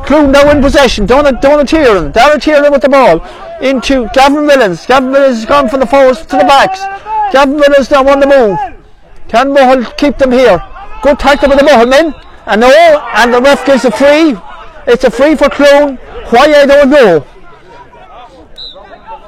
Cloone 0.07 0.31
now 0.31 0.49
in 0.49 0.62
possession. 0.62 1.05
Donald, 1.05 1.41
Donald 1.41 1.67
Tiernan. 1.67 2.12
Donald 2.12 2.41
Tiernan 2.41 2.71
with 2.71 2.81
the 2.81 2.89
ball. 2.89 3.23
Into 3.62 4.07
Gavin 4.13 4.47
Millens. 4.47 4.88
Gavin 4.88 5.12
Millens 5.12 5.35
has 5.35 5.45
gone 5.45 5.69
from 5.69 5.81
the 5.81 5.85
forwards 5.85 6.21
to 6.21 6.38
the 6.38 6.45
backs. 6.45 6.79
Gavin 7.31 7.57
Millens 7.57 7.91
now 7.91 8.07
on 8.07 8.19
the 8.19 8.27
move. 8.27 8.57
Can 9.27 9.49
Mohill 9.49 9.95
keep 9.97 10.17
them 10.17 10.31
here? 10.31 10.63
Good 11.03 11.19
tackle 11.19 11.49
with 11.49 11.59
the 11.59 11.65
Mohill 11.65 11.89
men. 11.89 12.15
And 12.49 12.62
no, 12.62 12.69
and 13.15 13.33
the 13.33 13.41
ref 13.41 13.65
gives 13.65 13.85
a 13.85 13.91
free. 13.91 14.35
It's 14.88 15.03
a 15.03 15.12
free 15.12 15.35
for 15.35 15.49
Cloone. 15.49 15.97
Why 16.31 16.45
I 16.53 16.65
don't 16.65 16.89
know. 16.89 17.25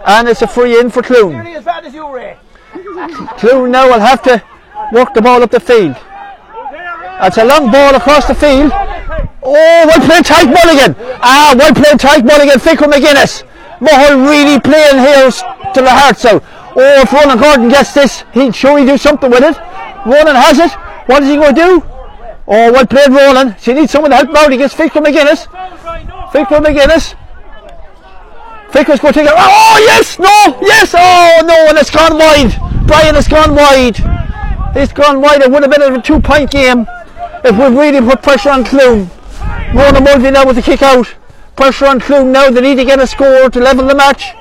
And 0.05 0.27
it's 0.27 0.41
a 0.41 0.47
free 0.47 0.79
in 0.79 0.89
for 0.89 1.01
Cloone. 1.01 1.33
Nearly 1.33 1.55
as 1.55 1.63
bad 1.63 1.85
as 1.85 1.93
you, 1.93 2.11
Ray. 2.11 2.37
Cloone 3.37 3.69
now 3.69 3.87
will 3.87 3.99
have 3.99 4.23
to 4.23 4.43
work 4.91 5.13
the 5.13 5.21
ball 5.21 5.43
up 5.43 5.51
the 5.51 5.59
field. 5.59 5.95
It's 7.23 7.37
a 7.37 7.45
long 7.45 7.71
ball 7.71 7.93
across 7.95 8.27
the 8.27 8.35
field. 8.35 8.71
Oh, 9.43 9.85
well 9.87 9.99
played 10.07 10.25
Tyke 10.25 10.49
Mulligan. 10.49 10.95
Ah, 11.21 11.55
well 11.57 11.73
played 11.73 11.99
Tyke 11.99 12.25
Mulligan. 12.25 12.59
Fiacre 12.59 12.85
McGuinness. 12.85 13.43
Mohill 13.79 14.29
really 14.29 14.59
playing 14.59 14.97
here 14.97 15.29
to 15.29 15.81
the 15.81 15.89
heart. 15.89 16.17
So, 16.17 16.41
Oh, 16.73 17.01
if 17.01 17.11
Ronan 17.11 17.37
Gordon 17.37 17.67
gets 17.67 17.93
this, 17.93 18.23
he'll 18.33 18.51
surely 18.53 18.85
do 18.85 18.97
something 18.97 19.29
with 19.29 19.43
it. 19.43 19.57
Ronan 20.05 20.35
has 20.35 20.57
it. 20.57 20.71
What 21.07 21.21
is 21.21 21.29
he 21.29 21.35
going 21.35 21.53
to 21.53 21.61
do? 21.61 21.90
Oh, 22.53 22.69
well 22.73 22.85
played 22.85 23.09
Ronan. 23.09 23.55
She 23.59 23.73
needs 23.73 23.93
someone 23.93 24.11
to 24.11 24.17
help 24.17 24.35
out 24.35 24.51
against 24.51 24.75
Fiacre 24.75 24.99
McGuinness. 24.99 25.47
Fiacre 26.33 26.59
McGuinness. 26.59 27.15
Fiacre's 28.73 28.99
going 28.99 29.13
to 29.13 29.19
take 29.19 29.29
it. 29.29 29.33
Oh, 29.33 29.39
oh, 29.39 29.83
yes, 29.85 30.19
no, 30.19 30.59
yes, 30.61 30.93
oh, 30.97 31.43
no, 31.45 31.69
and 31.69 31.77
it's 31.77 31.89
gone 31.89 32.17
wide. 32.17 32.51
Brian 32.85 33.15
has 33.15 33.29
gone 33.29 33.55
wide. 33.55 33.95
It's 34.75 34.91
gone 34.91 35.21
wide. 35.21 35.41
It 35.41 35.49
would 35.49 35.63
have 35.63 35.71
been 35.71 35.81
a 35.81 36.01
two 36.01 36.19
point 36.19 36.51
game 36.51 36.85
if 37.45 37.57
we 37.57 37.77
really 37.77 38.05
put 38.05 38.21
pressure 38.21 38.49
on 38.49 38.65
Cloone. 38.65 39.09
Ronan 39.73 40.03
Mulvey 40.03 40.31
now 40.31 40.45
with 40.45 40.57
the 40.57 40.61
kick 40.61 40.81
out. 40.81 41.07
Pressure 41.55 41.85
on 41.85 42.01
Cloone 42.01 42.33
now. 42.33 42.49
They 42.49 42.59
need 42.59 42.75
to 42.75 42.85
get 42.85 42.99
a 42.99 43.07
score 43.07 43.49
to 43.49 43.59
level 43.61 43.87
the 43.87 43.95
match. 43.95 44.33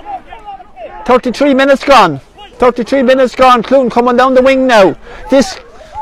33 1.07 1.55
minutes 1.55 1.85
gone. 1.85 2.21
33 2.55 3.05
minutes 3.05 3.37
gone. 3.37 3.63
Cloone 3.63 3.89
coming 3.89 4.17
down 4.17 4.35
the 4.35 4.43
wing 4.43 4.67
now. 4.67 4.97
This 5.31 5.59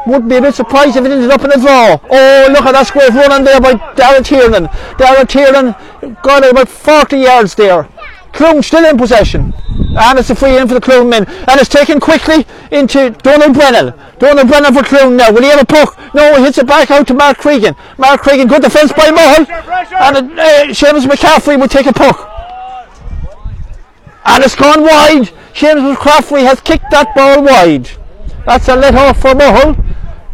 would 0.09 0.29
be 0.29 0.37
a 0.37 0.43
bit 0.43 0.55
surprised 0.55 0.97
if 0.97 1.05
it 1.05 1.11
ended 1.11 1.31
up 1.31 1.45
in 1.45 1.53
a 1.53 1.61
draw. 1.61 1.99
Oh, 2.11 2.49
look 2.51 2.65
at 2.65 2.73
that 2.73 2.87
square 2.87 3.11
run 3.11 3.33
on 3.33 3.45
there 3.45 3.61
by 3.61 3.75
Dara 3.95 4.23
Tiernan. 4.23 4.69
Dara 4.97 5.25
Tiernan 5.25 5.75
got 6.23 6.43
it 6.45 6.51
about 6.51 6.69
40 6.69 7.19
yards 7.19 7.55
there. 7.55 7.89
Cloone 8.33 8.63
still 8.63 8.85
in 8.85 8.97
possession. 8.97 9.53
And 9.99 10.19
it's 10.19 10.31
a 10.31 10.35
free 10.35 10.57
in 10.57 10.69
for 10.69 10.75
the 10.75 10.81
Cloone 10.81 11.11
men. 11.11 11.27
And 11.27 11.61
it's 11.61 11.69
taken 11.69 11.99
quickly 11.99 12.47
into 12.71 13.11
Donald 13.11 13.55
Brennan. 13.55 13.95
Donald 14.19 14.49
Brennan 14.49 14.75
for 14.75 14.83
Cloone 14.83 15.17
now. 15.17 15.33
Will 15.33 15.43
he 15.43 15.49
have 15.49 15.63
a 15.63 15.65
puck? 15.65 15.99
No, 16.15 16.37
he 16.37 16.45
hits 16.45 16.59
it 16.59 16.67
back 16.67 16.91
out 16.91 17.07
to 17.09 17.15
Mark 17.15 17.39
Cregan. 17.39 17.75
Mark 17.97 18.21
Cregan, 18.23 18.47
good 18.47 18.63
defence 18.63 18.93
by 18.93 19.11
Mohill. 19.11 19.49
And 20.01 20.39
uh, 20.39 20.67
Seamus 20.69 21.07
McCaffrey 21.07 21.59
will 21.59 21.69
take 21.69 21.87
a 21.87 21.93
puck. 21.93 22.31
And 24.25 24.45
it's 24.45 24.55
gone 24.55 24.83
wide. 24.83 25.29
Seamus 25.55 25.95
McCaffrey 25.95 26.43
has 26.43 26.61
kicked 26.61 26.91
that 26.91 27.15
ball 27.15 27.43
wide. 27.43 27.91
That's 28.47 28.69
a 28.69 28.77
let 28.77 28.95
off 28.95 29.21
for 29.21 29.35
Mohill. 29.35 29.88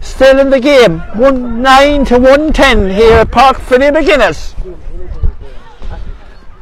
Still 0.05 0.39
in 0.39 0.51
the 0.51 0.61
game. 0.61 1.01
1 1.17 1.63
9 1.63 2.05
to 2.05 2.15
110 2.19 2.91
here 2.91 3.19
at 3.19 3.31
Park 3.33 3.59
Finney 3.59 3.87
McGuinness. 3.87 4.55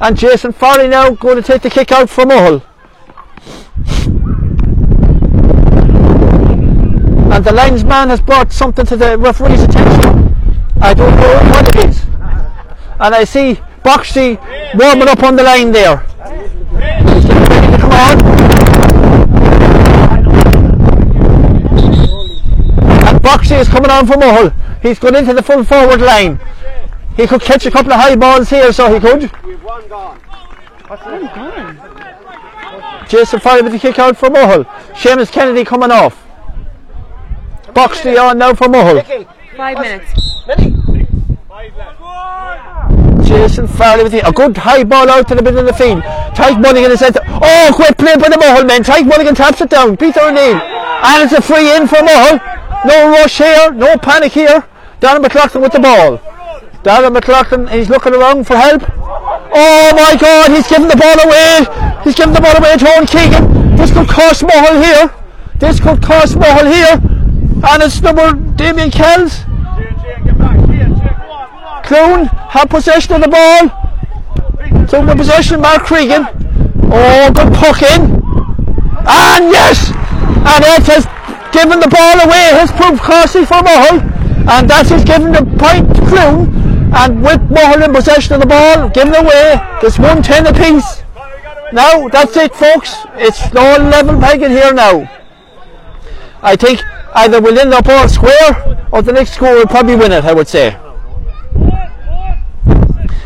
And 0.00 0.16
Jason 0.16 0.52
Farley 0.52 0.88
now 0.88 1.10
going 1.10 1.36
to 1.36 1.42
take 1.42 1.62
the 1.62 1.70
kick 1.70 1.92
out 1.92 2.08
for 2.08 2.24
Mohill. 2.24 2.62
And 7.32 7.44
the 7.44 7.52
linesman 7.52 8.08
has 8.08 8.20
brought 8.20 8.52
something 8.52 8.86
to 8.86 8.96
the 8.96 9.18
referee's 9.18 9.62
attention. 9.62 10.34
I 10.80 10.94
don't 10.94 11.14
know 11.16 11.34
what 11.50 11.76
it 11.76 11.88
is. 11.88 12.04
And 13.00 13.14
I 13.14 13.24
see 13.24 13.60
Boxy 13.84 14.38
warming 14.78 15.08
up 15.08 15.22
on 15.22 15.36
the 15.36 15.42
line 15.42 15.72
there. 15.72 15.98
He's 15.98 17.24
getting 17.24 17.44
ready 17.44 17.72
to 17.72 17.78
come 17.78 17.92
on. 17.92 18.42
And 23.32 23.52
is 23.52 23.68
coming 23.68 23.90
on 23.90 24.06
for 24.06 24.12
Mohill. 24.14 24.52
He's 24.82 24.98
going 24.98 25.16
into 25.16 25.32
the 25.32 25.42
full 25.42 25.64
forward 25.64 26.02
line. 26.02 26.38
He 27.16 27.26
could 27.26 27.40
catch 27.40 27.64
a 27.64 27.70
couple 27.70 27.90
of 27.90 27.98
high 27.98 28.14
balls 28.14 28.50
here, 28.50 28.70
so 28.74 28.92
he 28.92 29.00
could. 29.00 29.22
We've 29.42 29.62
one 29.62 29.88
gone. 29.88 30.18
What's 30.86 31.02
Jason 33.10 33.40
Farley 33.40 33.62
with 33.62 33.72
the 33.72 33.78
kick 33.78 33.98
out 33.98 34.18
for 34.18 34.28
Mohill. 34.28 34.66
Seamus 34.92 35.32
Kennedy 35.32 35.64
coming 35.64 35.90
off. 35.90 36.22
Boxley 37.68 38.18
on 38.18 38.36
now 38.36 38.54
for 38.54 38.68
Mohill. 38.68 39.26
Five 39.56 39.78
minutes. 39.78 40.44
Minnie. 40.46 40.74
Jason 43.24 43.66
Farley 43.66 44.02
with 44.02 44.12
the, 44.12 44.28
a 44.28 44.32
good 44.32 44.58
high 44.58 44.84
ball 44.84 45.08
out 45.08 45.26
to 45.28 45.34
the 45.34 45.42
middle 45.42 45.60
of 45.60 45.66
the 45.66 45.72
field. 45.72 46.02
Tyke 46.34 46.58
Mulligan 46.58 46.90
is 46.90 47.00
at 47.00 47.14
the, 47.14 47.22
oh, 47.26 47.72
great 47.76 47.96
play 47.96 48.14
by 48.16 48.28
the 48.28 48.36
Mohill 48.36 48.66
men. 48.66 48.82
Tyke 48.82 49.06
Mulligan 49.06 49.34
taps 49.34 49.62
it 49.62 49.70
down. 49.70 49.96
Peter 49.96 50.20
O'Neill. 50.20 50.60
And 50.60 51.24
it's 51.24 51.32
a 51.32 51.40
free 51.40 51.74
in 51.74 51.86
for 51.86 51.96
Mohill. 51.96 52.51
No 52.84 53.10
rush 53.10 53.38
here, 53.38 53.70
no 53.72 53.96
panic 53.96 54.32
here. 54.32 54.66
Darren 55.00 55.22
McLaughlin 55.22 55.62
with 55.62 55.72
the 55.72 55.80
ball. 55.80 56.18
Darren 56.82 57.12
McLaughlin, 57.12 57.68
he's 57.68 57.88
looking 57.88 58.14
around 58.14 58.46
for 58.46 58.56
help. 58.56 58.82
Oh 59.54 59.92
my 59.94 60.16
god, 60.18 60.50
he's 60.50 60.66
giving 60.66 60.88
the 60.88 60.96
ball 60.96 61.18
away. 61.20 62.02
He's 62.02 62.14
giving 62.14 62.34
the 62.34 62.40
ball 62.40 62.56
away 62.56 62.76
to 62.76 62.88
Owen 62.88 63.06
Keegan. 63.06 63.76
This 63.76 63.92
could 63.92 64.08
cost 64.08 64.42
Mohill 64.42 64.82
here. 64.82 65.14
This 65.58 65.78
could 65.78 66.02
cost 66.02 66.36
Mohill 66.36 66.72
here. 66.72 67.00
And 67.64 67.82
it's 67.82 68.00
number 68.00 68.32
Damien 68.56 68.90
Kells. 68.90 69.44
Cloone 71.84 72.26
have 72.50 72.68
possession 72.68 73.14
of 73.14 73.22
the 73.22 73.28
ball. 73.28 74.88
So 74.88 75.04
the 75.06 75.14
possession, 75.14 75.60
Mark 75.60 75.84
Cregan. 75.84 76.26
Oh, 76.90 77.30
good 77.32 77.52
puck 77.54 77.82
in. 77.82 78.02
And 79.06 79.50
yes! 79.50 79.90
And 79.90 80.64
Ed 80.64 80.82
has 80.82 81.06
given 81.52 81.80
the 81.80 81.88
ball 81.88 82.20
away. 82.24 82.50
Has 82.56 82.72
proved 82.72 83.00
costly 83.00 83.44
for 83.44 83.60
Mohill. 83.62 84.00
And 84.48 84.68
that 84.68 84.88
he's 84.88 85.04
given 85.04 85.32
the 85.32 85.44
point 85.56 85.94
to 85.94 86.00
Cloone. 86.02 86.50
And 86.94 87.22
with 87.22 87.40
Mohill 87.48 87.84
in 87.84 87.94
possession 87.94 88.34
of 88.34 88.40
the 88.40 88.46
ball, 88.46 88.88
given 88.90 89.14
away, 89.14 89.56
it's 89.82 89.98
110 89.98 90.46
apiece. 90.46 91.02
Now, 91.72 92.08
that's 92.08 92.36
it, 92.36 92.54
folks. 92.54 92.94
It's 93.14 93.40
all 93.56 93.78
level 93.78 94.20
pegging 94.20 94.50
here 94.50 94.74
now. 94.74 95.08
I 96.42 96.56
think 96.56 96.82
either 97.14 97.40
we'll 97.40 97.58
end 97.58 97.72
up 97.72 97.86
all 97.88 98.08
square 98.08 98.88
or 98.92 99.00
the 99.00 99.12
next 99.12 99.32
score 99.32 99.54
will 99.54 99.66
probably 99.66 99.96
win 99.96 100.12
it, 100.12 100.24
I 100.24 100.34
would 100.34 100.48
say. 100.48 100.76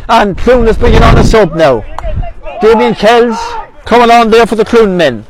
And 0.09 0.39
Cloone 0.39 0.69
is 0.69 0.79
bringing 0.79 1.03
on 1.03 1.19
a 1.19 1.25
sub 1.25 1.57
now. 1.57 1.81
Damien 2.61 2.95
Kells 2.95 3.37
coming 3.85 4.11
on 4.11 4.31
there 4.31 4.47
for 4.47 4.55
the 4.55 4.65
Cloone 4.65 4.97
men. 4.97 5.27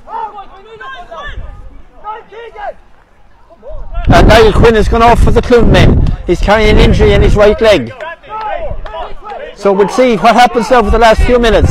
Uh, 4.09 4.15
and 4.15 4.29
Niall 4.29 4.53
Quinn 4.53 4.75
has 4.75 4.89
gone 4.89 5.03
off 5.03 5.23
for 5.23 5.31
the 5.31 5.41
Cloone 5.41 5.73
men. 5.73 6.07
He's 6.27 6.41
carrying 6.41 6.71
an 6.71 6.79
injury 6.79 7.13
in 7.13 7.23
his 7.23 7.37
right 7.37 7.61
leg. 7.61 7.93
So 9.57 9.73
we'll 9.73 9.89
see 9.89 10.17
what 10.17 10.35
happens 10.35 10.69
for 10.69 10.83
the 10.83 10.99
last 10.99 11.23
few 11.23 11.39
minutes. 11.39 11.71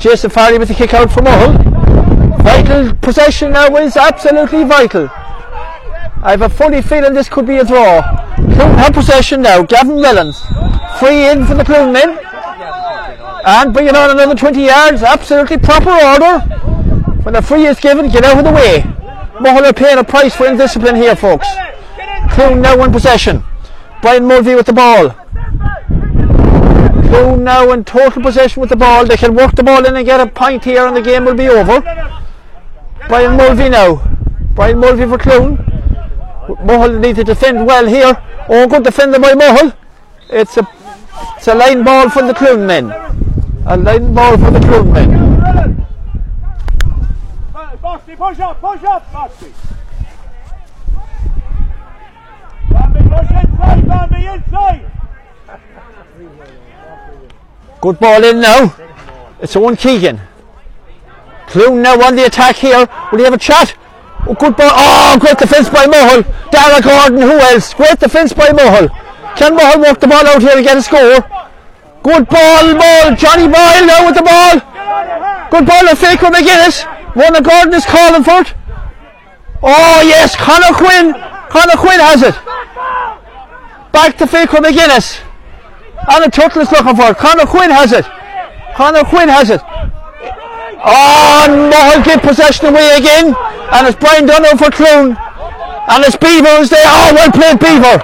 Jason 0.00 0.30
Farley 0.30 0.58
with 0.58 0.68
the 0.68 0.74
kick 0.74 0.94
out 0.94 1.12
for 1.12 1.20
Mohill. 1.20 2.42
Vital 2.42 2.94
possession 2.96 3.52
now 3.52 3.66
is 3.76 3.96
absolutely 3.96 4.64
vital. 4.64 5.08
I 6.22 6.32
have 6.32 6.42
a 6.42 6.48
funny 6.48 6.82
feeling 6.82 7.14
this 7.14 7.28
could 7.28 7.46
be 7.46 7.56
a 7.56 7.64
draw. 7.64 8.02
Cloone 8.36 8.94
possession 8.94 9.42
now. 9.42 9.62
Gavin 9.62 10.00
Mellons. 10.00 10.40
Free 10.98 11.28
in 11.28 11.44
for 11.44 11.54
the 11.54 11.64
Cloone 11.64 11.92
men. 11.92 12.18
And 13.44 13.72
bringing 13.72 13.94
on 13.94 14.10
another 14.10 14.34
20 14.34 14.64
yards. 14.64 15.02
Absolutely 15.02 15.58
proper 15.58 15.90
order. 15.90 16.79
When 17.22 17.34
the 17.34 17.42
free 17.42 17.66
is 17.66 17.78
given, 17.78 18.08
get 18.08 18.24
out 18.24 18.38
of 18.38 18.44
the 18.44 18.52
way. 18.52 18.80
Mohill 19.40 19.68
are 19.68 19.72
paying 19.72 19.98
a 19.98 20.04
price 20.04 20.34
for 20.34 20.46
indiscipline 20.46 20.96
here, 20.96 21.14
folks. 21.14 21.46
Cloone 22.30 22.62
now 22.62 22.82
in 22.82 22.92
possession. 22.92 23.44
Brian 24.00 24.24
Mulvey 24.26 24.54
with 24.54 24.66
the 24.66 24.72
ball. 24.72 25.10
Cloone 27.10 27.42
now 27.42 27.72
in 27.72 27.84
total 27.84 28.22
possession 28.22 28.60
with 28.60 28.70
the 28.70 28.76
ball. 28.76 29.04
They 29.04 29.16
can 29.18 29.34
work 29.34 29.54
the 29.54 29.62
ball 29.62 29.84
in 29.84 29.96
and 29.96 30.06
get 30.06 30.20
a 30.20 30.26
point 30.26 30.64
here, 30.64 30.86
and 30.86 30.96
the 30.96 31.02
game 31.02 31.26
will 31.26 31.34
be 31.34 31.48
over. 31.48 31.80
Brian 33.08 33.36
Mulvey 33.36 33.68
now. 33.68 34.02
Brian 34.54 34.78
Mulvey 34.78 35.06
for 35.06 35.18
Cloone. 35.18 35.58
Mohill 36.64 37.00
need 37.00 37.16
to 37.16 37.24
defend 37.24 37.66
well 37.66 37.86
here. 37.86 38.16
Oh, 38.48 38.66
good 38.66 38.84
defender 38.84 39.18
by 39.18 39.34
Mohill. 39.34 39.74
It's 40.30 40.56
a 40.56 40.66
it's 41.36 41.48
a 41.48 41.54
line 41.54 41.84
ball 41.84 42.08
for 42.08 42.22
the 42.22 42.32
Cloone 42.32 42.66
men. 42.66 42.90
A 43.66 43.76
line 43.76 44.14
ball 44.14 44.38
for 44.38 44.50
the 44.50 44.60
Cloone 44.60 44.92
men. 44.92 45.29
Boxy, 47.82 48.14
push 48.14 48.38
up, 48.40 48.60
push 48.60 48.82
up, 48.84 49.10
Boxy. 49.10 49.52
Bambi, 52.70 53.00
push 53.08 53.30
inside, 53.30 53.88
Bambi, 53.88 54.26
inside. 54.26 54.92
Good 57.80 57.98
ball 57.98 58.24
in 58.24 58.40
now. 58.40 58.74
It's 59.40 59.56
Owen 59.56 59.76
Keegan. 59.76 60.20
Cloone 61.46 61.80
now 61.82 61.98
on 62.02 62.16
the 62.16 62.26
attack 62.26 62.56
here. 62.56 62.86
Will 63.10 63.18
he 63.18 63.24
have 63.24 63.32
a 63.32 63.38
chat? 63.38 63.74
Oh, 64.28 64.34
good 64.34 64.54
ball. 64.56 64.70
Oh, 64.70 65.16
great 65.18 65.38
defence 65.38 65.70
by 65.70 65.86
Mohill. 65.86 66.22
Dara 66.50 66.82
Gordon, 66.82 67.22
who 67.22 67.38
else? 67.38 67.72
Great 67.72 67.98
defence 67.98 68.34
by 68.34 68.48
Mohill. 68.50 68.90
Can 69.36 69.56
Mohill 69.56 69.80
work 69.80 70.00
the 70.00 70.06
ball 70.06 70.26
out 70.26 70.42
here 70.42 70.54
and 70.54 70.64
get 70.64 70.76
a 70.76 70.82
score? 70.82 71.24
Good 72.02 72.28
ball, 72.28 72.74
ball. 72.76 73.16
Johnny 73.16 73.48
Boyle 73.48 73.86
now 73.86 74.04
with 74.04 74.16
the 74.16 74.22
ball. 74.22 74.60
Good 75.50 75.66
ball 75.66 75.88
of 75.88 75.98
Fiacre 75.98 76.26
McGuinness. 76.26 76.99
One 77.14 77.34
of 77.34 77.44
Gordon 77.44 77.74
is 77.74 77.84
calling 77.84 78.22
for 78.22 78.40
it. 78.42 78.54
Oh, 79.62 80.00
yes, 80.06 80.36
Conor 80.36 80.72
Quinn. 80.76 81.12
Conor 81.50 81.76
Quinn 81.76 82.00
has 82.00 82.22
it. 82.22 82.34
Back 83.92 84.16
to 84.18 84.26
Fiacre 84.26 84.58
McGuinness. 84.58 85.20
And 86.08 86.24
a 86.24 86.30
turtle 86.30 86.62
is 86.62 86.70
looking 86.72 86.96
for 86.96 87.10
it. 87.10 87.18
Conor 87.18 87.46
Quinn 87.46 87.70
has 87.70 87.92
it. 87.92 88.04
Conor 88.74 89.04
Quinn 89.04 89.28
has 89.28 89.50
it. 89.50 89.60
Oh, 90.82 91.44
Mohill 91.50 92.04
give 92.04 92.22
possession 92.22 92.66
away 92.66 92.96
again. 92.96 93.34
And 93.72 93.86
it's 93.86 93.98
Brian 93.98 94.26
Dunno 94.26 94.56
for 94.56 94.70
Cloone. 94.70 95.18
And 95.90 96.04
it's 96.04 96.16
Beaver 96.16 96.64
there. 96.70 96.86
Oh, 96.86 97.12
well 97.12 97.32
played, 97.32 97.58
Beaver. 97.60 97.98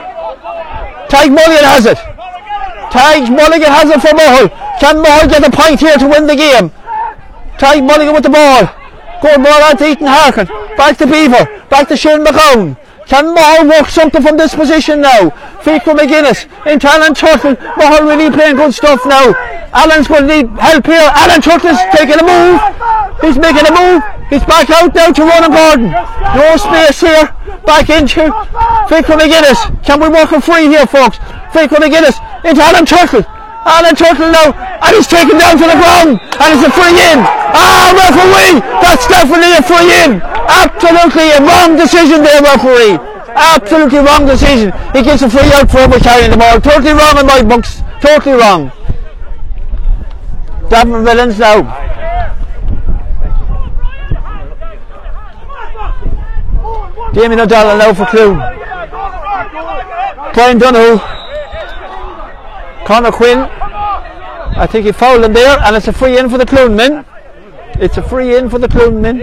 Tyke 1.08 1.30
Mulligan 1.30 1.64
has 1.64 1.86
it. 1.86 1.98
Tyke 2.90 3.30
Mulligan 3.30 3.70
has 3.70 3.88
it 3.88 4.00
for 4.02 4.12
Mohill. 4.12 4.50
Can 4.80 4.96
Mohill 4.96 5.30
get 5.30 5.46
a 5.46 5.50
point 5.50 5.80
here 5.80 5.96
to 5.96 6.08
win 6.08 6.26
the 6.26 6.36
game? 6.36 6.70
Tyke 7.58 7.82
Mulligan 7.84 8.12
with 8.12 8.24
the 8.24 8.30
ball. 8.30 8.68
Ball 9.34 9.62
out 9.62 9.78
to 9.78 9.90
Ethan 9.90 10.06
Harkin. 10.06 10.46
Back 10.76 10.98
to 10.98 11.06
Beaver. 11.06 11.66
Back 11.68 11.88
to 11.88 11.96
Shane 11.96 12.24
McGowan. 12.24 12.76
Can 13.06 13.34
Mohill 13.34 13.68
work 13.68 13.88
something 13.88 14.22
from 14.22 14.36
this 14.36 14.54
position 14.54 15.00
now? 15.00 15.30
Fiacre 15.62 15.94
McGuinness 15.94 16.46
into 16.66 16.88
Alan 16.88 17.14
Turtle. 17.14 17.54
Mohill 17.54 18.06
really 18.06 18.30
playing 18.34 18.56
good 18.56 18.74
stuff 18.74 19.00
now. 19.04 19.34
Alan's 19.74 20.08
going 20.08 20.26
to 20.26 20.42
need 20.42 20.48
help 20.58 20.86
here. 20.86 21.10
Alan 21.14 21.40
Turtle's 21.40 21.78
taking 21.94 22.18
a 22.18 22.26
move. 22.26 22.58
He's 23.20 23.38
making 23.38 23.66
a 23.66 23.74
move. 23.74 24.02
He's 24.30 24.44
back 24.44 24.70
out 24.70 24.94
now 24.94 25.12
to 25.12 25.22
Ronan 25.22 25.52
Gordon. 25.52 25.90
No 25.90 26.56
space 26.56 27.00
here. 27.00 27.30
Back 27.66 27.90
into 27.90 28.30
Fiacre 28.88 29.14
McGuinness. 29.14 29.84
Can 29.84 30.00
we 30.00 30.08
work 30.08 30.30
him 30.30 30.40
free 30.40 30.66
here, 30.66 30.86
folks? 30.86 31.18
Fiacre 31.52 31.76
McGuinness 31.76 32.18
into 32.44 32.62
Alan 32.62 32.86
Turtle. 32.86 33.22
Alan 33.66 33.94
Turtle 33.98 34.30
now, 34.30 34.54
and 34.54 34.94
he's 34.94 35.10
taken 35.10 35.36
down 35.36 35.58
to 35.58 35.66
the 35.66 35.74
ground, 35.74 36.22
and 36.22 36.48
it's 36.54 36.62
a 36.62 36.70
free 36.70 36.94
in. 36.94 37.18
Ah, 37.50 37.90
referee, 37.90 38.62
that's 38.78 39.06
definitely 39.10 39.52
a 39.58 39.62
free 39.66 39.90
in. 40.06 40.22
Absolutely 40.46 41.34
a 41.34 41.40
wrong 41.42 41.76
decision 41.76 42.22
there, 42.22 42.40
referee. 42.40 42.96
Absolutely 43.36 43.98
wrong 43.98 44.24
decision. 44.24 44.72
He 44.94 45.02
gives 45.02 45.22
a 45.22 45.28
free 45.28 45.52
out 45.52 45.70
for 45.70 45.80
over 45.80 45.98
carrying 45.98 46.30
the 46.30 46.38
ball. 46.38 46.60
Totally 46.60 46.92
wrong 46.92 47.18
in 47.18 47.26
my 47.26 47.42
books. 47.42 47.82
Totally 48.00 48.38
wrong. 48.38 48.70
Davin 50.70 51.04
Villains 51.04 51.38
now. 51.38 51.62
Damien 57.12 57.40
O'Donnell 57.40 57.78
now 57.78 57.94
for 57.94 58.04
Cloone. 58.04 58.56
Brian 60.34 60.58
Donoghue. 60.58 61.15
Conor 62.86 63.10
Quinn. 63.10 63.38
I 63.38 64.68
think 64.70 64.86
he 64.86 64.92
fouled 64.92 65.24
him 65.24 65.32
there, 65.32 65.58
and 65.58 65.74
it's 65.74 65.88
a 65.88 65.92
free 65.92 66.18
in 66.18 66.30
for 66.30 66.38
the 66.38 66.46
Cloone 66.46 66.76
men. 66.76 67.04
It's 67.80 67.96
a 67.96 68.02
free 68.02 68.36
in 68.36 68.48
for 68.48 68.60
the 68.60 68.68
Cloone 68.68 69.00
men. 69.00 69.18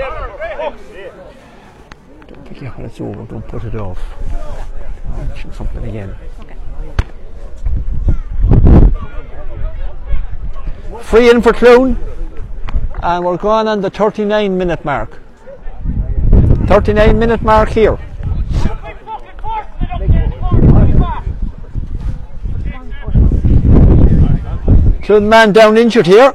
Don't 2.27 2.45
pick 2.45 2.61
it 2.61 2.69
when 2.75 2.85
it's 2.85 2.99
over, 2.99 3.23
don't 3.23 3.47
put 3.47 3.63
it 3.63 3.73
off. 3.75 3.99
Mention 5.17 5.53
something 5.53 5.85
again. 5.85 6.13
Free 11.01 11.29
in 11.29 11.41
for 11.41 11.53
Cloone, 11.53 11.95
and 13.01 13.23
we're 13.23 13.37
going 13.37 13.69
on 13.69 13.79
the 13.79 13.89
39 13.89 14.57
minute 14.57 14.83
mark. 14.83 15.19
39 16.67 17.17
minute 17.17 17.41
mark 17.41 17.69
here. 17.69 17.97
Cloone 25.03 25.27
man 25.27 25.51
down 25.51 25.77
injured 25.77 26.07
here. 26.07 26.33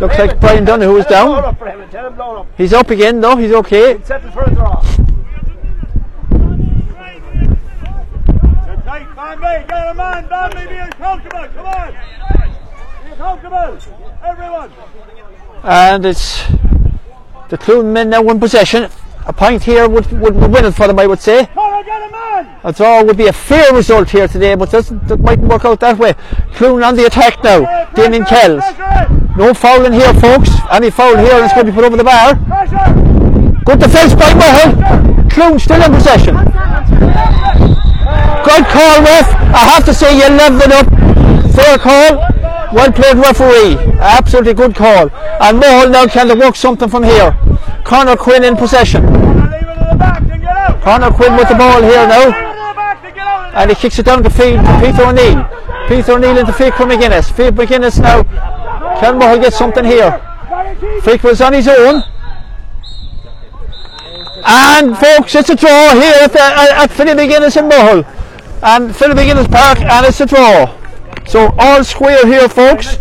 Looks 0.00 0.18
like 0.18 0.40
Brian 0.40 0.64
Donoghue 0.64 0.96
is 0.96 1.06
Blown 1.06 1.36
down. 1.36 1.44
up 1.44 1.58
for 1.58 1.68
him. 1.68 1.88
Tell 1.90 2.10
him 2.10 2.20
up. 2.20 2.46
He's 2.56 2.72
up 2.72 2.90
again 2.90 3.20
though, 3.20 3.36
he's 3.36 3.52
okay. 3.52 4.00
Settle 4.02 4.30
for 4.32 4.42
a 4.42 4.50
draw. 4.50 4.80
Sit 4.82 5.06
tight, 8.84 9.06
Bambi, 9.14 9.66
get 9.68 9.88
a 9.88 9.94
man, 9.94 10.26
Bambi, 10.28 10.66
be 10.66 10.74
uncomfortable, 10.74 11.46
come 11.54 11.66
on. 11.66 11.92
Be 13.04 13.10
comfortable, 13.16 13.78
everyone. 14.24 14.72
And 15.62 16.06
it's 16.06 16.42
the 17.48 17.58
Cloone 17.58 17.92
men 17.92 18.10
now 18.10 18.22
in 18.28 18.40
possession. 18.40 18.88
A 19.26 19.32
point 19.32 19.62
here 19.62 19.88
would, 19.88 20.10
would 20.12 20.34
win 20.34 20.64
it 20.64 20.72
for 20.72 20.86
them, 20.86 20.98
I 20.98 21.06
would 21.06 21.20
say. 21.20 21.48
Connor, 22.62 22.70
a. 22.70 22.72
Draw 22.72 23.02
would 23.04 23.16
be 23.16 23.26
a 23.26 23.32
fair 23.32 23.74
result 23.74 24.10
here 24.10 24.28
today, 24.28 24.54
but 24.54 24.70
doesn't, 24.70 25.08
that 25.08 25.20
mightn't 25.20 25.48
work 25.48 25.64
out 25.64 25.80
that 25.80 25.98
way. 25.98 26.12
Cloone 26.54 26.86
on 26.86 26.94
the 26.96 27.06
attack 27.06 27.42
now. 27.42 27.90
Damien 27.94 28.24
Kells. 28.24 28.64
No 29.36 29.54
fouling 29.54 29.92
here, 29.92 30.12
folks. 30.14 30.50
Any 30.70 30.90
foul 30.90 31.16
here, 31.16 31.34
and 31.34 31.44
it's 31.44 31.54
going 31.54 31.66
to 31.66 31.72
be 31.72 31.76
put 31.76 31.84
over 31.84 31.96
the 31.96 32.04
bar. 32.04 32.36
Pressure. 32.36 33.64
Good 33.64 33.80
defence 33.80 34.14
by 34.14 34.32
Mohill. 34.32 35.28
Cloone 35.30 35.60
still 35.60 35.82
in 35.82 35.92
possession. 35.92 36.34
Good 38.44 38.64
call, 38.66 39.02
ref. 39.02 39.28
I 39.54 39.64
have 39.72 39.84
to 39.84 39.94
say 39.94 40.14
you 40.16 40.28
leveled 40.28 40.62
it 40.62 40.72
up. 40.72 40.86
Fair 41.54 41.78
call. 41.78 42.18
Well 42.72 42.92
played, 42.92 43.16
referee. 43.16 43.76
Absolutely 43.98 44.54
good 44.54 44.74
call. 44.74 45.10
And 45.40 45.62
Mohill 45.62 45.90
now 45.90 46.06
can 46.06 46.28
they 46.28 46.34
work 46.34 46.56
something 46.56 46.88
from 46.88 47.04
here. 47.04 47.36
Conor 47.84 48.16
Quinn 48.16 48.44
in 48.44 48.56
possession. 48.56 49.04
Leave 49.06 49.14
it 49.14 49.60
in 49.60 49.88
the 49.90 49.96
back 49.98 50.20
and 50.20 50.40
get 50.40 50.56
out. 50.56 50.80
Conor 50.82 51.10
Quinn 51.10 51.36
with 51.36 51.48
the 51.48 51.54
ball 51.54 51.82
here 51.82 52.06
now. 52.06 52.26
Leave 52.26 52.34
it 52.34 52.38
in 52.38 52.56
the 52.56 52.74
back 52.74 53.04
and 53.54 53.70
he 53.70 53.76
kicks 53.76 53.98
it 53.98 54.06
down 54.06 54.22
to 54.22 54.30
Peter 54.30 55.02
O'Neill. 55.02 55.48
Peter 55.88 56.12
O'Neill 56.12 56.38
into 56.38 56.52
Fiacre 56.52 56.84
McGuinness. 56.84 57.32
Fiacre 57.32 57.56
McGuinness 57.56 58.00
now. 58.00 58.22
Can 59.00 59.18
Mohill 59.18 59.40
get 59.40 59.52
something 59.52 59.84
here? 59.84 60.20
Fiacre 61.02 61.28
was 61.28 61.40
on 61.40 61.52
his 61.52 61.68
own. 61.68 62.02
And 64.44 64.96
folks, 64.96 65.34
it's 65.34 65.50
a 65.50 65.56
draw 65.56 65.92
here 65.94 66.14
at, 66.22 66.32
the, 66.32 66.40
at, 66.40 66.90
Philly 66.90 67.12
McGuinness 67.12 67.56
and 67.56 67.70
Mohill. 67.70 68.04
And 68.62 68.94
Philly 68.94 69.14
McGuinness 69.14 69.50
Park, 69.50 69.80
and 69.80 70.06
it's 70.06 70.20
a 70.20 70.26
draw. 70.26 70.76
So 71.26 71.54
all 71.58 71.84
square 71.84 72.26
here, 72.26 72.48
folks. 72.48 72.98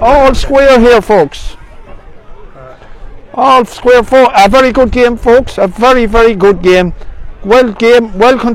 All 0.00 0.34
square 0.34 0.80
here, 0.80 1.02
folks. 1.02 1.56
All 3.34 3.64
square 3.66 4.02
for 4.02 4.30
a 4.34 4.48
very 4.48 4.72
good 4.72 4.90
game, 4.92 5.16
folks. 5.16 5.58
A 5.58 5.66
very, 5.66 6.06
very 6.06 6.34
good 6.34 6.62
game. 6.62 6.94
Well 7.44 7.72
game, 7.72 8.18
well 8.18 8.38
content. 8.38 8.54